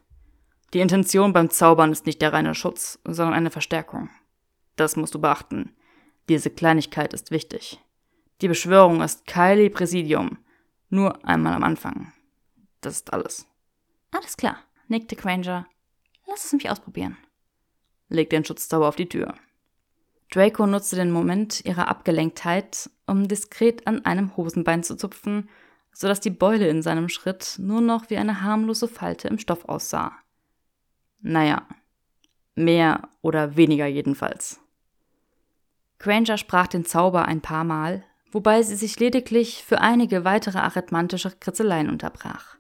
Die 0.73 0.79
Intention 0.79 1.33
beim 1.33 1.51
Zaubern 1.51 1.91
ist 1.91 2.07
nicht 2.07 2.21
der 2.21 2.33
reine 2.33 2.55
Schutz, 2.55 2.99
sondern 3.03 3.35
eine 3.35 3.51
Verstärkung. 3.51 4.09
Das 4.77 4.95
musst 4.95 5.13
du 5.13 5.19
beachten. 5.19 5.75
Diese 6.29 6.49
Kleinigkeit 6.49 7.13
ist 7.13 7.31
wichtig. 7.31 7.79
Die 8.41 8.47
Beschwörung 8.47 9.01
ist 9.01 9.27
Kylie 9.27 9.69
Präsidium. 9.69 10.37
Nur 10.89 11.25
einmal 11.25 11.53
am 11.53 11.65
Anfang. 11.65 12.13
Das 12.79 12.93
ist 12.95 13.11
alles. 13.11 13.45
Alles 14.11 14.37
klar, 14.37 14.57
nickte 14.87 15.17
Granger. 15.17 15.67
Lass 16.27 16.45
es 16.45 16.53
mich 16.53 16.69
ausprobieren 16.69 17.17
legt 18.09 18.31
den 18.31 18.45
Schutzzauber 18.45 18.87
auf 18.87 18.95
die 18.95 19.09
Tür. 19.09 19.35
Draco 20.31 20.67
nutzte 20.67 20.95
den 20.97 21.11
Moment 21.11 21.63
ihrer 21.65 21.87
Abgelenktheit, 21.87 22.89
um 23.05 23.27
diskret 23.27 23.87
an 23.87 24.03
einem 24.05 24.35
Hosenbein 24.35 24.83
zu 24.83 24.95
zupfen, 24.95 25.49
sodass 25.93 26.19
die 26.19 26.29
Beule 26.29 26.67
in 26.67 26.81
seinem 26.81 27.09
Schritt 27.09 27.55
nur 27.57 27.81
noch 27.81 28.09
wie 28.09 28.17
eine 28.17 28.41
harmlose 28.41 28.87
Falte 28.87 29.29
im 29.29 29.39
Stoff 29.39 29.65
aussah. 29.65 30.11
Naja, 31.21 31.65
mehr 32.55 33.09
oder 33.21 33.55
weniger 33.55 33.87
jedenfalls. 33.87 34.59
Granger 35.99 36.37
sprach 36.37 36.67
den 36.67 36.85
Zauber 36.85 37.25
ein 37.25 37.41
paar 37.41 37.63
Mal, 37.63 38.03
wobei 38.31 38.61
sie 38.61 38.75
sich 38.75 38.99
lediglich 38.99 39.63
für 39.63 39.81
einige 39.81 40.25
weitere 40.25 40.59
arithmantische 40.59 41.31
Kritzeleien 41.39 41.89
unterbrach. 41.89 42.57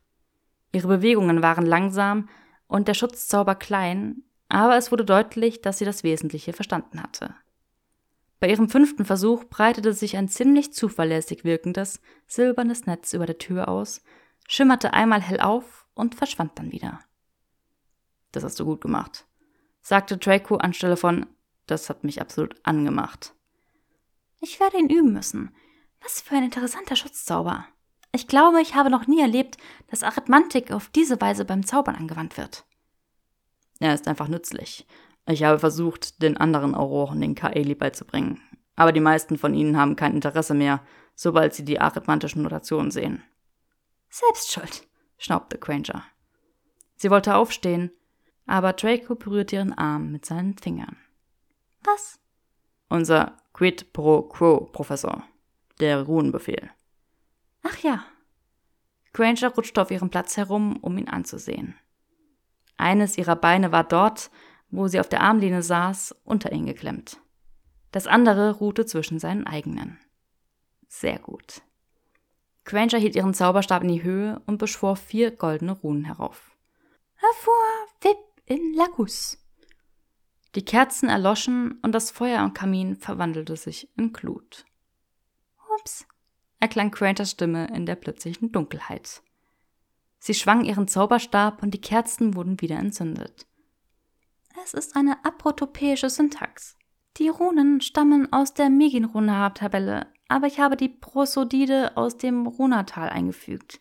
Ihre 0.71 0.87
Bewegungen 0.87 1.41
waren 1.41 1.65
langsam 1.65 2.29
und 2.67 2.87
der 2.87 2.93
Schutzzauber 2.93 3.55
klein, 3.55 4.23
aber 4.49 4.77
es 4.77 4.91
wurde 4.91 5.05
deutlich, 5.05 5.61
dass 5.61 5.77
sie 5.77 5.85
das 5.85 6.03
Wesentliche 6.03 6.53
verstanden 6.53 7.01
hatte. 7.01 7.35
Bei 8.39 8.49
ihrem 8.49 8.69
fünften 8.69 9.05
Versuch 9.05 9.45
breitete 9.45 9.93
sich 9.93 10.15
ein 10.15 10.27
ziemlich 10.27 10.73
zuverlässig 10.73 11.43
wirkendes, 11.43 12.01
silbernes 12.27 12.85
Netz 12.85 13.13
über 13.13 13.25
der 13.25 13.39
Tür 13.39 13.67
aus, 13.67 14.03
schimmerte 14.47 14.93
einmal 14.93 15.21
hell 15.21 15.39
auf 15.39 15.87
und 15.95 16.15
verschwand 16.15 16.57
dann 16.59 16.71
wieder. 16.71 16.99
Das 18.31 18.43
hast 18.43 18.59
du 18.59 18.65
gut 18.65 18.81
gemacht, 18.81 19.25
sagte 19.81 20.17
Draco 20.17 20.57
anstelle 20.57 20.97
von 20.97 21.25
Das 21.67 21.89
hat 21.89 22.03
mich 22.03 22.21
absolut 22.21 22.55
angemacht. 22.63 23.35
Ich 24.39 24.59
werde 24.59 24.77
ihn 24.77 24.89
üben 24.89 25.13
müssen. 25.13 25.53
Was 26.01 26.21
für 26.21 26.35
ein 26.35 26.43
interessanter 26.43 26.95
Schutzzauber. 26.95 27.65
Ich 28.11 28.27
glaube, 28.27 28.61
ich 28.61 28.75
habe 28.75 28.89
noch 28.89 29.07
nie 29.07 29.21
erlebt, 29.21 29.57
dass 29.87 30.03
Arithmantik 30.03 30.71
auf 30.71 30.89
diese 30.89 31.19
Weise 31.19 31.45
beim 31.45 31.65
Zaubern 31.65 31.95
angewandt 31.95 32.37
wird. 32.37 32.65
Er 33.79 33.93
ist 33.93 34.07
einfach 34.07 34.27
nützlich. 34.27 34.87
Ich 35.27 35.43
habe 35.43 35.59
versucht, 35.59 36.21
den 36.21 36.37
anderen 36.37 36.73
Auroren 36.73 37.19
den 37.19 37.35
Kaeli 37.35 37.75
beizubringen. 37.75 38.41
Aber 38.75 38.91
die 38.91 39.01
meisten 39.01 39.37
von 39.37 39.53
ihnen 39.53 39.77
haben 39.77 39.95
kein 39.95 40.13
Interesse 40.13 40.53
mehr, 40.53 40.81
sobald 41.15 41.53
sie 41.53 41.65
die 41.65 41.81
arithmantischen 41.81 42.43
Notationen 42.43 42.91
sehen. 42.91 43.23
Selbst 44.09 44.51
schuld, 44.51 44.87
schnaubte 45.17 45.57
Granger. 45.57 46.03
Sie 46.95 47.09
wollte 47.09 47.35
aufstehen, 47.35 47.91
aber 48.45 48.73
Draco 48.73 49.15
berührte 49.15 49.57
ihren 49.57 49.73
Arm 49.73 50.11
mit 50.11 50.25
seinen 50.25 50.57
Fingern. 50.57 50.95
Was? 51.87 52.19
Unser 52.89 53.37
Quid 53.53 53.93
pro 53.93 54.23
Quo, 54.23 54.65
Professor. 54.65 55.23
Der 55.79 56.03
Ruhenbefehl. 56.03 56.69
Ach 57.63 57.77
ja. 57.77 58.03
Granger 59.13 59.53
rutschte 59.55 59.81
auf 59.81 59.89
ihrem 59.89 60.09
Platz 60.09 60.35
herum, 60.35 60.77
um 60.81 60.97
ihn 60.97 61.07
anzusehen. 61.07 61.75
Eines 62.75 63.17
ihrer 63.17 63.37
Beine 63.37 63.71
war 63.71 63.85
dort, 63.85 64.29
wo 64.69 64.89
sie 64.89 64.99
auf 64.99 65.07
der 65.07 65.21
Armlehne 65.21 65.63
saß, 65.63 66.13
unter 66.25 66.51
ihn 66.51 66.65
geklemmt. 66.65 67.21
Das 67.91 68.05
andere 68.05 68.51
ruhte 68.51 68.85
zwischen 68.85 69.17
seinen 69.17 69.47
eigenen. 69.47 69.97
Sehr 70.89 71.19
gut. 71.19 71.61
Granger 72.65 72.97
hielt 72.97 73.15
ihren 73.15 73.33
Zauberstab 73.33 73.81
in 73.83 73.87
die 73.87 74.03
Höhe 74.03 74.41
und 74.45 74.57
beschwor 74.57 74.97
vier 74.97 75.31
goldene 75.31 75.71
Runen 75.71 76.03
herauf. 76.03 76.51
Hervor, 77.15 77.53
Wip 78.01 78.17
in 78.45 78.73
Lagus. 78.73 79.37
Die 80.57 80.65
Kerzen 80.65 81.07
erloschen 81.07 81.77
und 81.83 81.91
das 81.91 82.09
Feuer 82.09 82.39
am 82.39 82.51
Kamin 82.51 82.95
verwandelte 82.95 83.55
sich 83.55 83.95
in 83.95 84.11
Glut. 84.11 84.65
Ups, 85.75 86.07
erklang 86.59 86.89
Grangers 86.89 87.29
Stimme 87.29 87.67
in 87.75 87.85
der 87.85 87.93
plötzlichen 87.93 88.51
Dunkelheit. 88.51 89.21
Sie 90.17 90.33
schwang 90.33 90.65
ihren 90.65 90.87
Zauberstab 90.87 91.61
und 91.61 91.75
die 91.75 91.79
Kerzen 91.79 92.33
wurden 92.33 92.59
wieder 92.59 92.77
entzündet. 92.77 93.45
Es 94.63 94.73
ist 94.73 94.95
eine 94.95 95.23
aprotopäische 95.23 96.09
Syntax. 96.09 96.75
Die 97.17 97.29
Runen 97.29 97.79
stammen 97.79 98.33
aus 98.33 98.55
der 98.55 98.71
Megin-Runa-Tabelle, 98.71 100.07
aber 100.27 100.47
ich 100.47 100.59
habe 100.59 100.75
die 100.75 100.89
Prosodide 100.89 101.95
aus 101.95 102.17
dem 102.17 102.47
Runatal 102.47 103.09
eingefügt. 103.09 103.79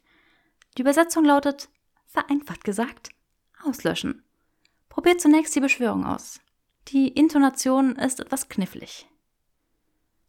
Die 0.76 0.82
Übersetzung 0.82 1.24
lautet, 1.24 1.70
vereinfacht 2.04 2.64
gesagt, 2.64 3.12
auslöschen. 3.64 4.24
Probiert 4.90 5.22
zunächst 5.22 5.56
die 5.56 5.60
Beschwörung 5.60 6.04
aus. 6.04 6.38
Die 6.88 7.08
Intonation 7.08 7.96
ist 7.96 8.20
etwas 8.20 8.48
knifflig. 8.48 9.08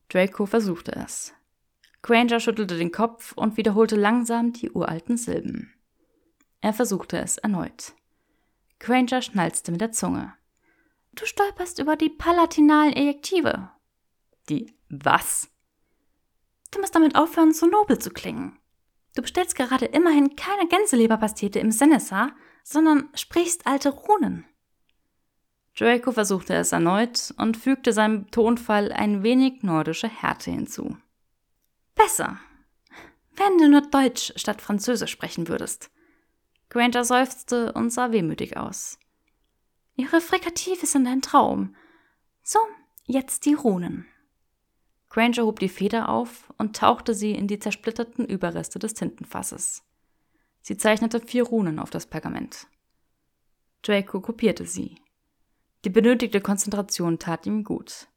Draco 0.09 0.47
versuchte 0.47 0.95
es. 0.95 1.33
Granger 2.01 2.39
schüttelte 2.39 2.77
den 2.77 2.91
Kopf 2.91 3.33
und 3.33 3.57
wiederholte 3.57 3.95
langsam 3.95 4.53
die 4.53 4.71
uralten 4.71 5.17
Silben. 5.17 5.73
Er 6.61 6.73
versuchte 6.73 7.19
es 7.19 7.37
erneut. 7.37 7.93
Granger 8.79 9.21
schnalzte 9.21 9.71
mit 9.71 9.81
der 9.81 9.91
Zunge. 9.91 10.33
Du 11.13 11.25
stolperst 11.25 11.77
über 11.77 11.95
die 11.95 12.09
palatinalen 12.09 12.93
Ejektive. 12.93 13.69
Die 14.49 14.73
was? 14.89 15.49
Du 16.71 16.79
musst 16.79 16.95
damit 16.95 17.15
aufhören, 17.15 17.53
so 17.53 17.67
nobel 17.67 17.99
zu 17.99 18.09
klingen. 18.09 18.57
Du 19.15 19.21
bestellst 19.21 19.55
gerade 19.55 19.85
immerhin 19.85 20.35
keine 20.35 20.67
Gänseleberpastete 20.67 21.59
im 21.59 21.71
Senessa, 21.71 22.31
sondern 22.63 23.09
sprichst 23.13 23.67
alte 23.67 23.89
Runen. 23.89 24.45
Draco 25.77 26.11
versuchte 26.11 26.55
es 26.55 26.71
erneut 26.71 27.33
und 27.37 27.55
fügte 27.55 27.93
seinem 27.93 28.31
Tonfall 28.31 28.91
ein 28.91 29.21
wenig 29.21 29.61
nordische 29.61 30.09
Härte 30.09 30.49
hinzu. 30.49 30.97
Besser. 31.93 32.39
Wenn 33.35 33.59
du 33.59 33.69
nur 33.69 33.81
Deutsch 33.81 34.33
statt 34.37 34.59
Französisch 34.59 35.11
sprechen 35.11 35.47
würdest. 35.47 35.91
Granger 36.69 37.05
seufzte 37.05 37.73
und 37.73 37.91
sah 37.91 38.11
wehmütig 38.11 38.57
aus. 38.57 38.97
Ihre 39.95 40.19
Frikative 40.19 40.87
sind 40.87 41.05
ein 41.05 41.21
Traum. 41.21 41.75
So, 42.41 42.59
jetzt 43.05 43.45
die 43.45 43.53
Runen. 43.53 44.07
Granger 45.09 45.43
hob 45.45 45.59
die 45.59 45.69
Feder 45.69 46.09
auf 46.09 46.51
und 46.57 46.75
tauchte 46.75 47.13
sie 47.13 47.33
in 47.33 47.47
die 47.47 47.59
zersplitterten 47.59 48.25
Überreste 48.25 48.79
des 48.79 48.95
Tintenfasses. 48.95 49.83
Sie 50.61 50.75
zeichnete 50.75 51.21
vier 51.21 51.43
Runen 51.43 51.77
auf 51.77 51.91
das 51.91 52.07
Pergament. 52.07 52.65
Draco 53.83 54.21
kopierte 54.21 54.65
sie. 54.65 54.97
Die 55.87 55.93
benötigte 55.93 56.41
Konzentration 56.41 57.17
tat 57.17 57.45
ihm 57.45 57.63
gut. 57.63 58.09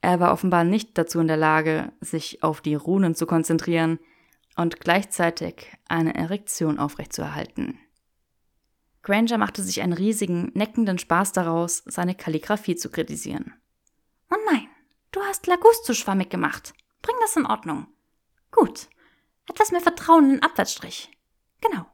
Er 0.00 0.18
war 0.18 0.32
offenbar 0.32 0.64
nicht 0.64 0.96
dazu 0.96 1.20
in 1.20 1.26
der 1.26 1.36
Lage, 1.36 1.92
sich 2.00 2.42
auf 2.42 2.62
die 2.62 2.74
Runen 2.74 3.14
zu 3.14 3.26
konzentrieren 3.26 3.98
und 4.56 4.80
gleichzeitig 4.80 5.76
eine 5.90 6.14
Erektion 6.14 6.78
aufrechtzuerhalten. 6.78 7.78
Granger 9.02 9.36
machte 9.36 9.62
sich 9.62 9.82
einen 9.82 9.92
riesigen, 9.92 10.52
neckenden 10.54 10.98
Spaß 10.98 11.32
daraus, 11.32 11.82
seine 11.84 12.14
Kalligraphie 12.14 12.76
zu 12.76 12.88
kritisieren. 12.88 13.52
Oh 14.30 14.38
nein, 14.50 14.66
du 15.12 15.20
hast 15.20 15.46
Lagus 15.46 15.82
zu 15.82 15.92
schwammig 15.92 16.30
gemacht. 16.30 16.72
Bring 17.02 17.16
das 17.20 17.36
in 17.36 17.44
Ordnung. 17.44 17.88
Gut. 18.52 18.88
Etwas 19.46 19.70
mehr 19.70 19.82
Vertrauen 19.82 20.24
in 20.24 20.30
den 20.36 20.42
Abwärtsstrich. 20.42 21.10
Genau. 21.60 21.84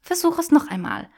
Versuch 0.00 0.40
es 0.40 0.50
noch 0.50 0.66
einmal. 0.66 1.08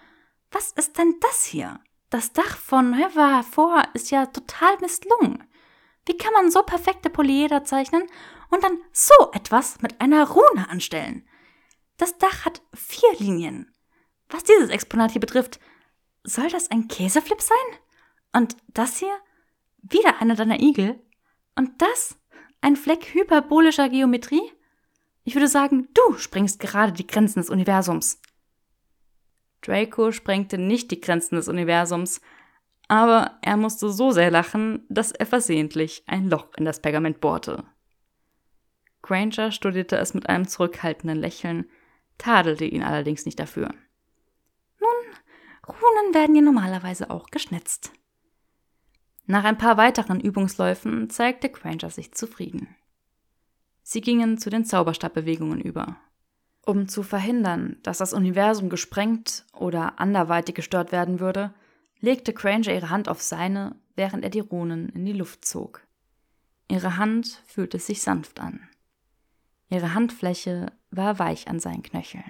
Was 0.50 0.72
ist 0.72 0.98
denn 0.98 1.14
das 1.22 1.46
hier? 1.46 1.80
Das 2.14 2.32
Dach 2.32 2.58
von 2.58 2.94
Heva 2.94 3.42
vor 3.42 3.82
ist 3.92 4.12
ja 4.12 4.26
total 4.26 4.78
misslungen. 4.80 5.42
Wie 6.06 6.16
kann 6.16 6.32
man 6.32 6.48
so 6.48 6.62
perfekte 6.62 7.10
Polyeder 7.10 7.64
zeichnen 7.64 8.04
und 8.50 8.62
dann 8.62 8.78
so 8.92 9.32
etwas 9.32 9.80
mit 9.82 10.00
einer 10.00 10.28
Rune 10.28 10.70
anstellen? 10.70 11.28
Das 11.96 12.16
Dach 12.16 12.44
hat 12.44 12.62
vier 12.72 13.12
Linien. 13.18 13.74
Was 14.28 14.44
dieses 14.44 14.70
Exponat 14.70 15.10
hier 15.10 15.20
betrifft, 15.20 15.58
soll 16.22 16.48
das 16.50 16.70
ein 16.70 16.86
Käseflip 16.86 17.40
sein? 17.40 17.80
Und 18.32 18.56
das 18.68 18.98
hier? 18.98 19.18
Wieder 19.82 20.20
einer 20.20 20.36
deiner 20.36 20.60
Igel? 20.60 21.04
Und 21.56 21.82
das? 21.82 22.16
Ein 22.60 22.76
Fleck 22.76 23.12
hyperbolischer 23.12 23.88
Geometrie? 23.88 24.52
Ich 25.24 25.34
würde 25.34 25.48
sagen, 25.48 25.88
du 25.94 26.16
springst 26.16 26.60
gerade 26.60 26.92
die 26.92 27.08
Grenzen 27.08 27.40
des 27.40 27.50
Universums. 27.50 28.20
Draco 29.64 30.12
sprengte 30.12 30.58
nicht 30.58 30.90
die 30.90 31.00
Grenzen 31.00 31.36
des 31.36 31.48
Universums, 31.48 32.20
aber 32.88 33.38
er 33.40 33.56
musste 33.56 33.90
so 33.90 34.10
sehr 34.10 34.30
lachen, 34.30 34.84
dass 34.88 35.10
er 35.10 35.26
versehentlich 35.26 36.04
ein 36.06 36.28
Loch 36.28 36.48
in 36.56 36.64
das 36.64 36.80
Pergament 36.80 37.20
bohrte. 37.20 37.64
Granger 39.00 39.52
studierte 39.52 39.96
es 39.96 40.14
mit 40.14 40.28
einem 40.28 40.46
zurückhaltenden 40.46 41.18
Lächeln, 41.18 41.68
tadelte 42.18 42.64
ihn 42.64 42.82
allerdings 42.82 43.24
nicht 43.24 43.38
dafür. 43.38 43.74
Nun, 44.80 45.66
Runen 45.66 46.14
werden 46.14 46.34
ja 46.34 46.42
normalerweise 46.42 47.10
auch 47.10 47.28
geschnitzt. 47.30 47.92
Nach 49.26 49.44
ein 49.44 49.56
paar 49.56 49.78
weiteren 49.78 50.20
Übungsläufen 50.20 51.08
zeigte 51.08 51.48
Granger 51.48 51.88
sich 51.88 52.12
zufrieden. 52.12 52.76
Sie 53.82 54.02
gingen 54.02 54.36
zu 54.36 54.50
den 54.50 54.64
Zauberstabbewegungen 54.64 55.60
über. 55.60 55.96
Um 56.64 56.88
zu 56.88 57.02
verhindern, 57.02 57.76
dass 57.82 57.98
das 57.98 58.14
Universum 58.14 58.70
gesprengt 58.70 59.44
oder 59.52 60.00
anderweitig 60.00 60.54
gestört 60.54 60.92
werden 60.92 61.20
würde, 61.20 61.52
legte 62.00 62.32
Granger 62.32 62.72
ihre 62.72 62.90
Hand 62.90 63.08
auf 63.08 63.22
seine, 63.22 63.76
während 63.96 64.24
er 64.24 64.30
die 64.30 64.40
Runen 64.40 64.88
in 64.90 65.04
die 65.04 65.12
Luft 65.12 65.44
zog. 65.44 65.82
Ihre 66.68 66.96
Hand 66.96 67.42
fühlte 67.46 67.78
sich 67.78 68.02
sanft 68.02 68.40
an. 68.40 68.68
Ihre 69.68 69.94
Handfläche 69.94 70.72
war 70.90 71.18
weich 71.18 71.48
an 71.48 71.60
seinen 71.60 71.82
Knöcheln. 71.82 72.24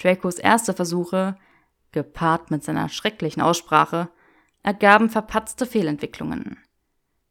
Dracos 0.00 0.38
erste 0.38 0.74
Versuche, 0.74 1.36
gepaart 1.92 2.50
mit 2.50 2.64
seiner 2.64 2.88
schrecklichen 2.88 3.42
Aussprache, 3.42 4.08
ergaben 4.62 5.10
verpatzte 5.10 5.66
Fehlentwicklungen. 5.66 6.58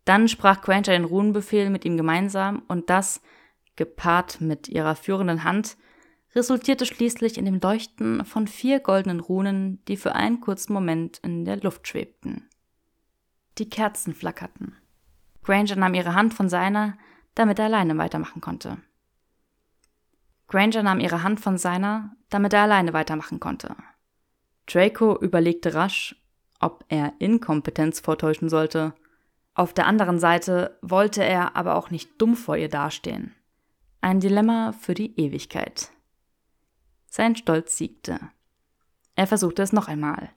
Dann 0.06 0.28
sprach 0.28 0.62
Granger 0.62 0.94
den 0.94 1.06
Runenbefehl 1.06 1.70
mit 1.70 1.86
ihm 1.86 1.98
gemeinsam 1.98 2.64
und 2.68 2.90
das, 2.90 3.22
gepaart 3.82 4.42
mit 4.42 4.68
ihrer 4.68 4.96
führenden 4.96 5.44
Hand, 5.44 5.76
resultierte 6.36 6.86
schließlich 6.86 7.40
in 7.40 7.46
dem 7.46 7.60
Leuchten 7.60 8.24
von 8.26 8.46
vier 8.46 8.80
goldenen 8.80 9.20
Runen, 9.20 9.84
die 9.88 9.98
für 9.98 10.14
einen 10.14 10.40
kurzen 10.40 10.72
Moment 10.72 11.18
in 11.24 11.46
der 11.46 11.58
Luft 11.58 11.88
schwebten. 11.88 12.48
Die 13.58 13.70
Kerzen 13.70 14.14
flackerten. 14.14 14.78
Granger 15.42 15.76
nahm 15.76 15.96
ihre 15.96 16.14
Hand 16.14 16.36
von 16.36 16.48
seiner, 16.48 16.96
damit 17.34 17.58
er 17.58 17.66
alleine 17.66 17.98
weitermachen 17.98 18.40
konnte. 18.40 18.78
Granger 20.48 20.84
nahm 20.84 21.00
ihre 21.00 21.24
Hand 21.24 21.40
von 21.40 21.58
seiner, 21.58 22.16
damit 22.30 22.54
er 22.54 22.62
alleine 22.62 22.94
weitermachen 22.94 23.40
konnte. 23.40 23.76
Draco 24.68 25.18
überlegte 25.20 25.74
rasch, 25.74 26.16
ob 26.60 26.86
er 26.90 27.14
Inkompetenz 27.18 28.00
vortäuschen 28.00 28.48
sollte. 28.48 28.94
Auf 29.56 29.74
der 29.74 29.88
anderen 29.88 30.20
Seite 30.20 30.78
wollte 30.84 31.24
er 31.24 31.56
aber 31.56 31.76
auch 31.76 31.90
nicht 31.90 32.22
dumm 32.22 32.36
vor 32.36 32.58
ihr 32.58 32.70
dastehen. 32.70 33.34
Ein 34.04 34.20
Dilemma 34.20 34.72
für 34.72 34.96
die 34.96 35.16
Ewigkeit. 35.20 35.92
Sein 37.06 37.36
Stolz 37.36 37.78
siegte. 37.78 38.20
Er 39.16 39.28
versuchte 39.28 39.62
es 39.62 39.74
noch 39.74 39.88
einmal. 39.88 40.32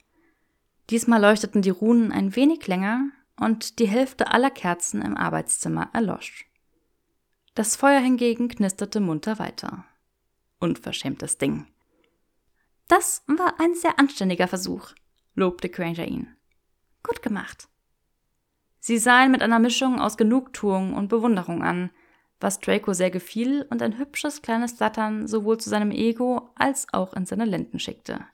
Diesmal 0.91 1.19
leuchteten 1.19 1.63
die 1.63 1.71
Runen 1.71 2.13
ein 2.13 2.37
wenig 2.37 2.67
länger 2.67 3.09
und 3.41 3.79
die 3.79 3.89
Hälfte 3.89 4.31
aller 4.31 4.51
Kerzen 4.51 5.01
im 5.01 5.17
Arbeitszimmer 5.17 5.89
erlosch. 5.95 6.45
Das 7.55 7.75
Feuer 7.75 8.01
hingegen 8.01 8.49
knisterte 8.49 9.01
munter 9.01 9.39
weiter. 9.39 9.87
Unverschämtes 10.61 11.39
Ding. 11.39 11.67
Das 12.87 13.23
war 13.27 13.59
ein 13.61 13.75
sehr 13.75 13.99
anständiger 13.99 14.47
Versuch, 14.47 14.93
lobte 15.35 15.71
Granger 15.71 16.07
ihn. 16.07 16.37
Gut 17.03 17.23
gemacht. 17.23 17.69
Sie 18.79 18.99
sah 18.99 19.25
ihn 19.25 19.31
mit 19.31 19.41
einer 19.41 19.59
Mischung 19.59 19.99
aus 19.99 20.19
Genugtuung 20.19 20.93
und 20.93 21.09
Bewunderung 21.09 21.63
an, 21.63 21.91
was 22.45 22.61
Draco 22.61 22.93
sehr 22.93 23.11
gefiel 23.11 23.67
und 23.71 23.81
ein 23.81 23.97
hübsches 23.97 24.43
kleines 24.43 24.73
Flattern 24.73 25.27
sowohl 25.27 25.57
zu 25.57 25.71
seinem 25.71 25.91
Ego 25.91 26.51
als 26.57 26.87
auch 26.93 27.15
in 27.15 27.25
seine 27.25 27.47
Lenden 27.47 27.81
schickte. 27.81 28.27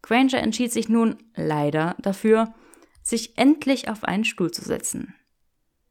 Granger 0.00 0.38
entschied 0.38 0.72
sich 0.72 0.88
nun 0.88 1.18
leider 1.36 1.94
dafür, 1.98 2.54
sich 3.02 3.36
endlich 3.36 3.90
auf 3.90 4.04
einen 4.04 4.24
Stuhl 4.24 4.50
zu 4.50 4.62
setzen. 4.62 5.14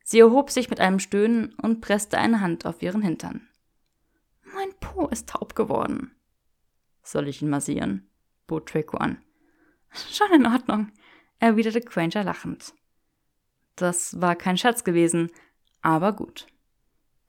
Sie 0.04 0.18
erhob 0.18 0.50
sich 0.50 0.72
mit 0.72 0.80
einem 0.80 0.98
Stöhnen 0.98 1.54
und 1.62 1.80
presste 1.80 2.18
eine 2.18 2.42
Hand 2.42 2.66
auf 2.66 2.82
ihren 2.82 3.04
Hintern. 3.04 3.48
Mein 4.56 4.74
Po 4.80 5.06
ist 5.10 5.30
taub 5.30 5.54
geworden. 5.54 6.16
Soll 7.04 7.28
ich 7.28 7.44
ihn 7.44 7.52
massieren? 7.52 8.10
bot 8.48 8.74
Draco 8.74 8.98
an. 8.98 9.22
Schon 10.12 10.32
in 10.34 10.48
Ordnung, 10.48 10.92
erwiderte 11.38 11.82
Granger 11.82 12.24
lachend. 12.24 12.74
Das 13.76 14.20
war 14.20 14.36
kein 14.36 14.58
Scherz 14.58 14.84
gewesen, 14.84 15.30
aber 15.84 16.14
gut. 16.14 16.48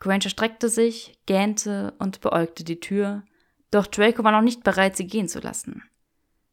Granger 0.00 0.30
streckte 0.30 0.68
sich, 0.68 1.18
gähnte 1.26 1.94
und 1.98 2.20
beäugte 2.20 2.64
die 2.64 2.80
Tür, 2.80 3.22
doch 3.70 3.86
Draco 3.86 4.24
war 4.24 4.32
noch 4.32 4.42
nicht 4.42 4.64
bereit, 4.64 4.96
sie 4.96 5.06
gehen 5.06 5.28
zu 5.28 5.38
lassen. 5.38 5.84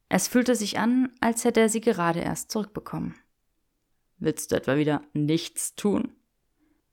Es 0.09 0.27
fühlte 0.27 0.55
sich 0.55 0.77
an, 0.77 1.11
als 1.19 1.43
hätte 1.43 1.61
er 1.61 1.69
sie 1.69 1.81
gerade 1.81 2.19
erst 2.19 2.51
zurückbekommen. 2.51 3.15
Willst 4.19 4.51
du 4.51 4.55
etwa 4.55 4.77
wieder 4.77 5.01
nichts 5.13 5.75
tun? 5.75 6.11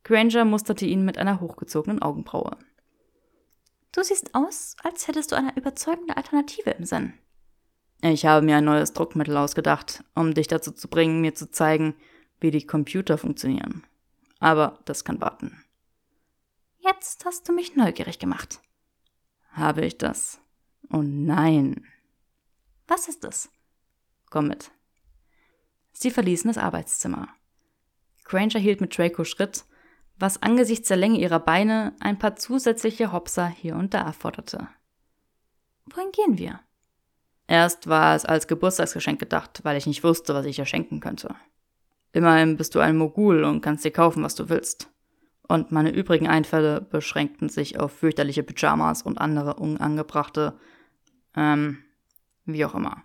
Granger 0.05 0.45
musterte 0.45 0.87
ihn 0.87 1.05
mit 1.05 1.19
einer 1.19 1.41
hochgezogenen 1.41 2.03
Augenbraue. 2.03 2.57
Du 3.93 4.03
siehst 4.03 4.35
aus, 4.35 4.77
als 4.83 5.09
hättest 5.09 5.33
du 5.33 5.37
eine 5.37 5.57
überzeugende 5.57 6.17
Alternative 6.17 6.71
im 6.71 6.85
Sinn. 6.85 7.15
Ich 8.03 8.27
habe 8.27 8.45
mir 8.45 8.57
ein 8.57 8.65
neues 8.65 8.93
Druckmittel 8.93 9.37
ausgedacht, 9.37 10.05
um 10.15 10.35
dich 10.35 10.47
dazu 10.47 10.73
zu 10.73 10.89
bringen, 10.89 11.21
mir 11.21 11.35
zu 11.35 11.51
zeigen, 11.51 11.95
wie 12.41 12.51
die 12.51 12.67
Computer 12.67 13.17
funktionieren. 13.17 13.85
Aber 14.41 14.79
das 14.85 15.05
kann 15.05 15.21
warten. 15.21 15.64
Jetzt 16.85 17.25
hast 17.25 17.49
du 17.49 17.55
mich 17.55 17.77
neugierig 17.77 18.19
gemacht. 18.19 18.61
Habe 19.53 19.87
ich 19.87 19.97
das? 19.97 20.41
Oh 20.91 21.01
nein. 21.03 21.87
Was 22.87 23.09
ist 23.09 23.25
es? 23.25 23.49
Komm 24.29 24.49
mit. 24.49 24.71
Sie 25.93 26.11
verließen 26.11 26.49
das 26.49 26.59
Arbeitszimmer. 26.59 27.29
Granger 28.25 28.59
hielt 28.59 28.83
mit 28.83 28.99
Draco 28.99 29.25
Schritt, 29.25 29.65
was 30.19 30.43
angesichts 30.43 30.89
der 30.89 30.99
Länge 30.99 31.19
ihrer 31.19 31.41
Beine 31.41 31.97
ein 32.01 32.19
paar 32.19 32.37
zusätzliche 32.37 33.13
Hopser 33.13 33.47
hier 33.47 33.77
und 33.77 33.95
da 33.95 34.03
erforderte. 34.03 34.69
Wohin 35.87 36.13
gehen 36.13 36.37
wir? 36.37 36.61
Erst 37.47 37.89
war 37.89 38.15
es 38.15 38.27
als 38.27 38.47
Geburtstagsgeschenk 38.47 39.19
gedacht, 39.19 39.61
weil 39.63 39.79
ich 39.79 39.87
nicht 39.87 40.05
wusste, 40.05 40.35
was 40.35 40.45
ich 40.45 40.59
ihr 40.59 40.67
schenken 40.67 41.01
könnte. 41.01 41.35
Immerhin 42.13 42.59
bist 42.59 42.75
du 42.75 42.81
ein 42.81 42.97
Mogul 42.97 43.45
und 43.45 43.63
kannst 43.63 43.85
dir 43.85 43.91
kaufen, 43.91 44.23
was 44.23 44.35
du 44.35 44.51
willst. 44.51 44.91
Und 45.47 45.73
meine 45.73 45.91
übrigen 45.91 46.27
Einfälle 46.27 46.81
beschränkten 46.81 47.49
sich 47.49 47.79
auf 47.79 47.93
fürchterliche 47.93 48.43
Pyjamas 48.43 49.03
und 49.03 49.19
andere 49.19 49.55
unangebrachte, 49.55 50.55
ähm, 51.37 51.79
wie 52.47 52.65
auch 52.65 52.75
immer. 52.75 53.05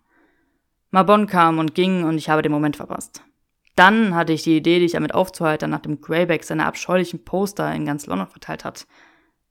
Mabon 0.92 1.28
kam 1.28 1.60
und 1.60 1.76
ging 1.76 2.04
und 2.04 2.18
ich 2.18 2.30
habe 2.30 2.42
den 2.42 2.52
Moment 2.52 2.78
verpasst. 2.78 3.24
Dann 3.76 4.16
hatte 4.16 4.34
ich 4.34 4.44
die 4.44 4.58
Idee, 4.58 4.80
dich 4.80 4.94
damit 4.94 5.14
aufzuhalten, 5.14 5.70
nachdem 5.70 6.02
Greyback 6.02 6.44
seine 6.44 6.66
abscheulichen 6.66 7.24
Poster 7.24 7.74
in 7.74 7.86
ganz 7.86 8.08
London 8.08 8.28
verteilt 8.28 8.66
hat. 8.66 8.88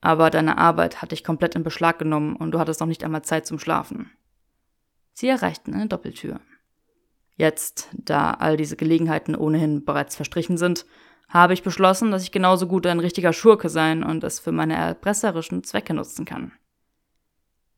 Aber 0.00 0.30
deine 0.30 0.58
Arbeit 0.58 1.02
hatte 1.02 1.14
ich 1.14 1.24
komplett 1.24 1.54
in 1.54 1.62
Beschlag 1.62 1.98
genommen 1.98 2.36
und 2.36 2.52
du 2.52 2.58
hattest 2.58 2.80
noch 2.80 2.86
nicht 2.86 3.04
einmal 3.04 3.22
Zeit 3.22 3.46
zum 3.46 3.58
Schlafen. 3.58 4.10
Sie 5.12 5.28
erreichten 5.28 5.74
eine 5.74 5.86
Doppeltür. 5.86 6.40
Jetzt, 7.36 7.88
da 7.92 8.32
all 8.32 8.56
diese 8.56 8.76
Gelegenheiten 8.76 9.34
ohnehin 9.34 9.84
bereits 9.84 10.16
verstrichen 10.16 10.58
sind, 10.58 10.86
habe 11.28 11.52
ich 11.52 11.62
beschlossen, 11.62 12.10
dass 12.10 12.22
ich 12.22 12.32
genauso 12.32 12.66
gut 12.66 12.86
ein 12.86 13.00
richtiger 13.00 13.32
Schurke 13.32 13.68
sein 13.68 14.02
und 14.02 14.24
es 14.24 14.40
für 14.40 14.52
meine 14.52 14.74
erpresserischen 14.74 15.62
Zwecke 15.62 15.94
nutzen 15.94 16.24
kann. 16.24 16.52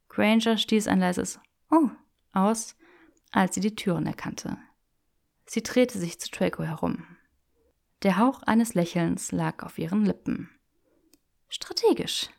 Granger 0.09 0.57
stieß 0.57 0.89
ein 0.89 1.01
leises 1.01 1.41
Oh 1.71 1.91
aus, 2.33 2.77
als 3.33 3.55
sie 3.55 3.61
die 3.61 3.75
Türen 3.75 4.07
erkannte. 4.07 4.59
Sie 5.47 5.63
drehte 5.63 5.99
sich 5.99 6.21
zu 6.21 6.31
Draco 6.31 6.63
herum. 6.63 7.07
Der 8.03 8.19
Hauch 8.19 8.43
eines 8.45 8.75
Lächelns 8.75 9.33
lag 9.33 9.63
auf 9.65 9.79
ihren 9.79 10.07
Lippen. 10.07 10.49
Strategisch. 11.49 12.31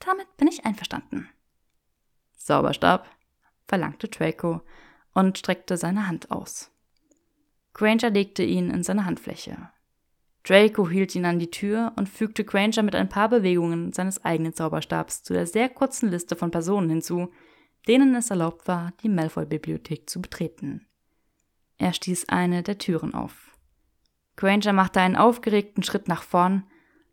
Damit 0.00 0.36
bin 0.36 0.48
ich 0.48 0.64
einverstanden. 0.64 1.28
Zauberstab? 2.36 3.08
verlangte 3.66 4.08
Draco 4.08 4.62
und 5.12 5.38
streckte 5.38 5.76
seine 5.76 6.06
Hand 6.06 6.30
aus. 6.30 6.70
Granger 7.72 8.10
legte 8.10 8.42
ihn 8.44 8.70
in 8.70 8.82
seine 8.82 9.04
Handfläche. 9.04 9.70
Draco 10.46 10.88
hielt 10.88 11.16
ihn 11.16 11.24
an 11.24 11.40
die 11.40 11.50
Tür 11.50 11.92
und 11.96 12.08
fügte 12.08 12.44
Granger 12.44 12.84
mit 12.84 12.94
ein 12.94 13.08
paar 13.08 13.28
Bewegungen 13.28 13.92
seines 13.92 14.24
eigenen 14.24 14.54
Zauberstabs 14.54 15.24
zu 15.24 15.32
der 15.32 15.44
sehr 15.44 15.68
kurzen 15.68 16.08
Liste 16.08 16.36
von 16.36 16.52
Personen 16.52 16.88
hinzu, 16.88 17.32
denen 17.88 18.14
es 18.14 18.30
erlaubt 18.30 18.68
war, 18.68 18.92
die 19.02 19.08
Malfoy-Bibliothek 19.08 20.08
zu 20.08 20.22
betreten. 20.22 20.86
Er 21.78 21.92
stieß 21.92 22.28
eine 22.28 22.62
der 22.62 22.78
Türen 22.78 23.12
auf. 23.12 23.58
Granger 24.36 24.72
machte 24.72 25.00
einen 25.00 25.16
aufgeregten 25.16 25.82
Schritt 25.82 26.06
nach 26.06 26.22
vorn, 26.22 26.64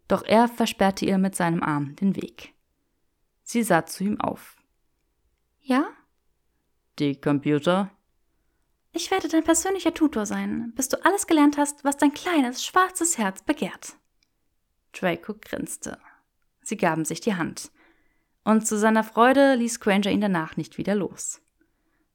doch 0.07 0.23
er 0.23 0.47
versperrte 0.47 1.05
ihr 1.05 1.17
mit 1.17 1.35
seinem 1.35 1.63
Arm 1.63 1.95
den 1.95 2.15
Weg. 2.15 2.53
Sie 3.41 3.63
sah 3.63 3.87
zu 3.87 4.03
ihm 4.03 4.21
auf. 4.21 4.61
Ja? 5.59 5.85
Die 6.99 7.19
Computer? 7.19 7.89
Ich 8.93 9.11
werde 9.11 9.27
dein 9.27 9.43
persönlicher 9.43 9.93
Tutor 9.93 10.25
sein, 10.25 10.71
bis 10.75 10.87
du 10.87 11.03
alles 11.03 11.27
gelernt 11.27 11.57
hast, 11.57 11.83
was 11.83 11.97
dein 11.97 12.13
kleines, 12.13 12.63
schwarzes 12.63 13.17
Herz 13.17 13.41
begehrt. 13.41 13.97
Draco 14.93 15.33
grinste. 15.39 15.97
Sie 16.61 16.77
gaben 16.77 17.03
sich 17.03 17.19
die 17.19 17.35
Hand 17.35 17.71
und 18.43 18.67
zu 18.67 18.77
seiner 18.77 19.03
Freude 19.03 19.55
ließ 19.55 19.79
Granger 19.79 20.11
ihn 20.11 20.21
danach 20.21 20.57
nicht 20.57 20.77
wieder 20.77 20.95
los. 20.95 21.41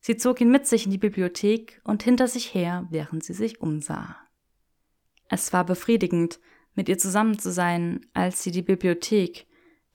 Sie 0.00 0.16
zog 0.16 0.40
ihn 0.40 0.50
mit 0.50 0.66
sich 0.66 0.84
in 0.84 0.90
die 0.90 0.98
Bibliothek 0.98 1.80
und 1.84 2.02
hinter 2.02 2.28
sich 2.28 2.54
her, 2.54 2.86
während 2.90 3.24
sie 3.24 3.32
sich 3.32 3.60
umsah. 3.60 4.16
Es 5.28 5.52
war 5.52 5.64
befriedigend, 5.64 6.38
mit 6.74 6.88
ihr 6.88 6.98
zusammen 6.98 7.38
zu 7.38 7.50
sein, 7.50 8.06
als 8.14 8.42
sie 8.42 8.50
die 8.50 8.62
Bibliothek, 8.62 9.46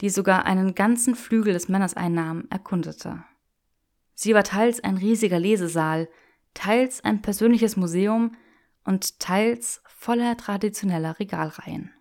die 0.01 0.09
sogar 0.09 0.45
einen 0.45 0.75
ganzen 0.75 1.15
Flügel 1.15 1.53
des 1.53 1.69
Männers 1.69 1.95
einnahm, 1.95 2.45
erkundete. 2.49 3.23
Sie 4.15 4.33
war 4.33 4.43
teils 4.43 4.83
ein 4.83 4.97
riesiger 4.97 5.39
Lesesaal, 5.39 6.09
teils 6.53 7.03
ein 7.03 7.21
persönliches 7.21 7.77
Museum 7.77 8.35
und 8.83 9.19
teils 9.19 9.81
voller 9.85 10.37
traditioneller 10.37 11.19
Regalreihen. 11.19 11.91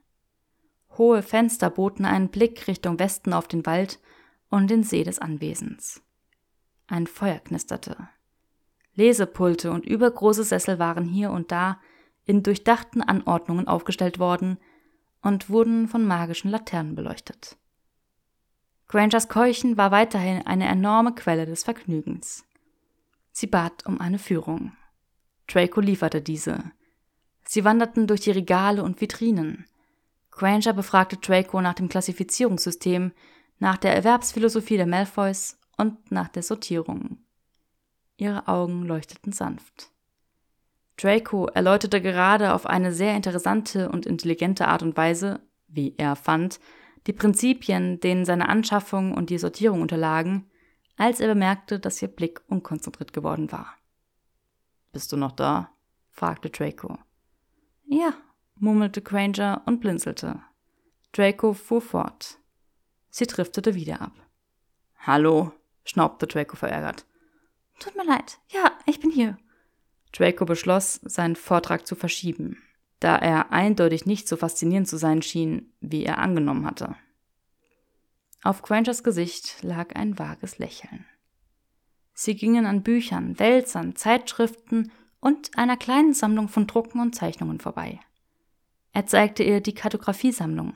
Hohe 0.99 1.23
Fenster 1.23 1.71
boten 1.71 2.05
einen 2.05 2.29
Blick 2.29 2.67
Richtung 2.69 2.99
Westen 2.99 3.33
auf 3.33 3.49
den 3.49 3.65
Wald 3.65 4.01
und 4.51 4.69
den 4.69 4.83
See 4.83 5.05
des 5.05 5.19
Anwesens. 5.19 6.03
Ein 6.87 7.07
Feuer 7.07 7.39
knisterte. 7.39 8.09
Lesepulte 8.95 9.71
und 9.71 9.87
übergroße 9.87 10.45
Sessel 10.45 10.79
waren 10.79 11.05
hier 11.05 11.31
und 11.31 11.51
da 11.51 11.81
in 12.25 12.43
durchdachten 12.43 13.01
Anordnungen 13.03 13.67
aufgestellt 13.67 14.19
worden 14.19 14.59
und 15.23 15.49
wurden 15.49 15.89
von 15.89 16.07
magischen 16.07 16.51
Laternen 16.51 16.95
beleuchtet. 16.95 17.57
Grangers 18.89 19.29
Keuchen 19.29 19.79
war 19.79 19.91
weiterhin 19.91 20.47
eine 20.47 20.67
enorme 20.67 21.15
Quelle 21.15 21.47
des 21.47 21.65
Vergnügens. 21.65 22.45
Sie 23.33 23.47
bat 23.47 23.85
um 23.87 24.01
eine 24.01 24.19
Führung. 24.19 24.73
Draco 25.49 25.81
lieferte 25.81 26.21
diese. 26.21 26.71
Sie 27.45 27.65
wanderten 27.65 28.07
durch 28.07 28.21
die 28.21 28.31
Regale 28.31 28.83
und 28.83 29.01
Vitrinen. 29.01 29.67
Granger 30.31 30.73
befragte 30.73 31.17
Draco 31.17 31.61
nach 31.61 31.75
dem 31.75 31.89
Klassifizierungssystem, 31.89 33.13
nach 33.59 33.77
der 33.77 33.95
Erwerbsphilosophie 33.95 34.77
der 34.77 34.87
Malfoys 34.87 35.59
und 35.77 36.11
nach 36.11 36.29
der 36.29 36.43
Sortierung. 36.43 37.19
Ihre 38.17 38.49
Augen 38.49 38.85
leuchteten 38.85 39.33
sanft. 39.33 39.91
Draco 40.97 41.47
erläuterte 41.47 42.01
gerade 42.01 42.55
auf 42.55 42.67
eine 42.67 42.93
sehr 42.93 43.17
interessante 43.17 43.91
und 43.91 44.07
intelligente 44.07 44.69
Art 44.69 44.83
und 44.83 44.97
Weise, 44.97 45.41
wie 45.67 45.95
er 45.97 46.17
fand, 46.17 46.61
die 47.07 47.13
Prinzipien, 47.13 47.99
denen 47.99 48.25
seine 48.25 48.49
Anschaffung 48.49 49.15
und 49.15 49.31
die 49.31 49.39
Sortierung 49.39 49.81
unterlagen, 49.81 50.51
als 50.97 51.21
er 51.21 51.29
bemerkte, 51.29 51.79
dass 51.79 52.03
ihr 52.03 52.09
Blick 52.09 52.41
unkonzentriert 52.49 53.13
geworden 53.13 53.51
war. 53.53 53.75
Bist 54.93 55.13
du 55.13 55.17
noch 55.17 55.33
da? 55.33 55.71
fragte 56.11 56.51
Draco. 56.51 56.99
Ja, 57.87 58.15
murmelte 58.57 59.01
Granger 59.01 59.63
und 59.67 59.81
blinzelte. 59.81 60.41
Draco 61.13 61.55
fuhr 61.55 61.81
fort. 61.81 62.39
Sie 63.11 63.27
driftete 63.27 63.75
wieder 63.75 64.01
ab. 64.01 64.13
Hallo, 64.99 65.53
schnaubte 65.85 66.27
Draco 66.27 66.57
verärgert. 66.57 67.07
Tut 67.79 67.97
mir 67.97 68.05
leid. 68.05 68.39
Ja, 68.49 68.73
ich 68.87 69.01
bin 69.01 69.11
hier. 69.11 69.39
Draco 70.13 70.45
beschloss, 70.45 71.01
seinen 71.05 71.37
Vortrag 71.37 71.87
zu 71.87 71.95
verschieben 71.95 72.59
da 73.03 73.17
er 73.17 73.51
eindeutig 73.51 74.07
nicht 74.07 74.29
so 74.29 74.37
faszinierend 74.37 74.87
zu 74.87 74.97
sein 74.97 75.23
schien, 75.23 75.73
wie 75.81 76.05
er 76.05 76.19
angenommen 76.19 76.65
hatte. 76.65 76.95
Auf 78.43 78.63
Grangers 78.63 79.05
Gesicht 79.05 79.63
lag 79.63 79.95
ein 79.95 80.19
vages 80.19 80.59
Lächeln. 80.59 81.07
Sie 82.13 82.35
gingen 82.35 82.67
an 82.67 82.83
Büchern, 82.83 83.39
Wälzern, 83.39 83.95
Zeitschriften 83.95 84.91
und 85.21 85.57
einer 85.57 85.77
kleinen 85.77 86.13
Sammlung 86.13 86.49
von 86.49 86.67
Drucken 86.67 87.01
und 87.01 87.15
Zeichnungen 87.15 87.61
vorbei. 87.61 88.01
Er 88.93 89.07
zeigte 89.07 89.45
ihr 89.45 89.61
die 89.61 89.75
Kartografiesammlung. 89.75 90.75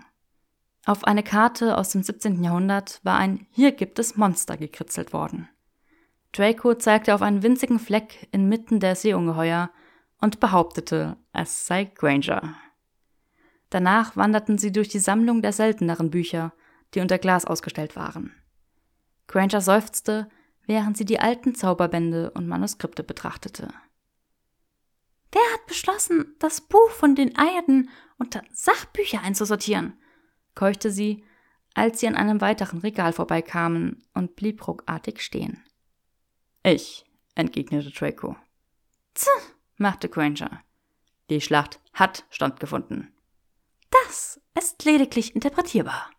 Auf 0.86 1.04
eine 1.04 1.24
Karte 1.24 1.76
aus 1.76 1.90
dem 1.90 2.04
17. 2.04 2.44
Jahrhundert 2.44 3.00
war 3.02 3.18
ein 3.18 3.46
Hier 3.50 3.72
gibt 3.72 3.98
es 3.98 4.16
Monster 4.16 4.56
gekritzelt 4.56 5.12
worden. 5.12 5.48
Draco 6.30 6.74
zeigte 6.74 7.14
auf 7.14 7.22
einen 7.22 7.42
winzigen 7.42 7.80
Fleck 7.80 8.28
inmitten 8.30 8.78
der 8.78 8.94
Seeungeheuer 8.94 9.70
und 10.20 10.38
behauptete, 10.38 11.16
es 11.32 11.66
sei 11.66 11.84
Granger. 11.84 12.54
Danach 13.70 14.16
wanderten 14.16 14.56
sie 14.56 14.70
durch 14.70 14.88
die 14.88 15.00
Sammlung 15.00 15.42
der 15.42 15.52
selteneren 15.52 16.10
Bücher, 16.10 16.52
die 16.94 17.00
unter 17.00 17.18
Glas 17.18 17.44
ausgestellt 17.44 17.96
waren. 17.96 18.34
Granger 19.26 19.60
seufzte, 19.60 20.28
während 20.66 20.96
sie 20.96 21.04
die 21.04 21.20
alten 21.20 21.54
Zauberbände 21.54 22.30
und 22.32 22.48
Manuskripte 22.48 23.02
betrachtete. 23.02 23.68
Wer 25.32 25.42
hat 25.52 25.66
beschlossen, 25.66 26.34
das 26.38 26.60
Buch 26.60 26.90
von 26.90 27.14
den 27.14 27.36
Eierden 27.36 27.90
unter 28.18 28.42
Sachbücher 28.52 29.20
einzusortieren? 29.22 29.98
keuchte 30.54 30.90
sie, 30.90 31.24
als 31.74 32.00
sie 32.00 32.08
an 32.08 32.14
einem 32.16 32.40
weiteren 32.40 32.78
Regal 32.78 33.12
vorbeikamen 33.12 34.02
und 34.14 34.34
blieb 34.34 34.66
ruckartig 34.66 35.20
stehen. 35.20 35.62
Ich, 36.62 37.04
entgegnete 37.34 37.90
Draco. 37.90 38.36
Tch, 39.14 39.28
machte 39.76 40.08
Granger. 40.08 40.62
Die 41.28 41.40
Schlacht 41.40 41.80
hat 41.92 42.24
stattgefunden. 42.30 43.12
Das 43.90 44.40
ist 44.58 44.84
lediglich 44.84 45.34
interpretierbar, 45.34 46.10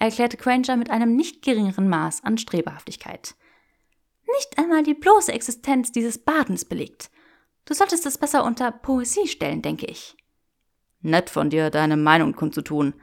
erklärte 0.00 0.36
Granger 0.36 0.76
mit 0.76 0.90
einem 0.90 1.14
nicht 1.14 1.42
geringeren 1.42 1.88
Maß 1.88 2.24
an 2.24 2.38
Strebehaftigkeit. 2.38 3.34
Nicht 4.36 4.58
einmal 4.58 4.82
die 4.82 4.94
bloße 4.94 5.32
Existenz 5.32 5.92
dieses 5.92 6.18
Badens 6.18 6.64
belegt. 6.64 7.10
Du 7.66 7.74
solltest 7.74 8.06
es 8.06 8.18
besser 8.18 8.44
unter 8.44 8.72
Poesie 8.72 9.28
stellen, 9.28 9.62
denke 9.62 9.86
ich. 9.86 10.16
Nett 11.02 11.30
von 11.30 11.50
dir, 11.50 11.70
deine 11.70 11.96
Meinung 11.96 12.34
kundzutun. 12.34 12.94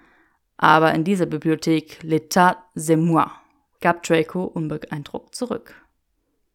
Aber 0.58 0.94
in 0.94 1.04
dieser 1.04 1.28
Bibliothek, 1.28 2.00
l'état 2.04 2.58
c'est 2.76 2.98
moi, 2.98 3.32
gab 3.80 4.04
Draco 4.04 4.44
unbeeindruckt 4.44 5.36
zurück. 5.36 5.76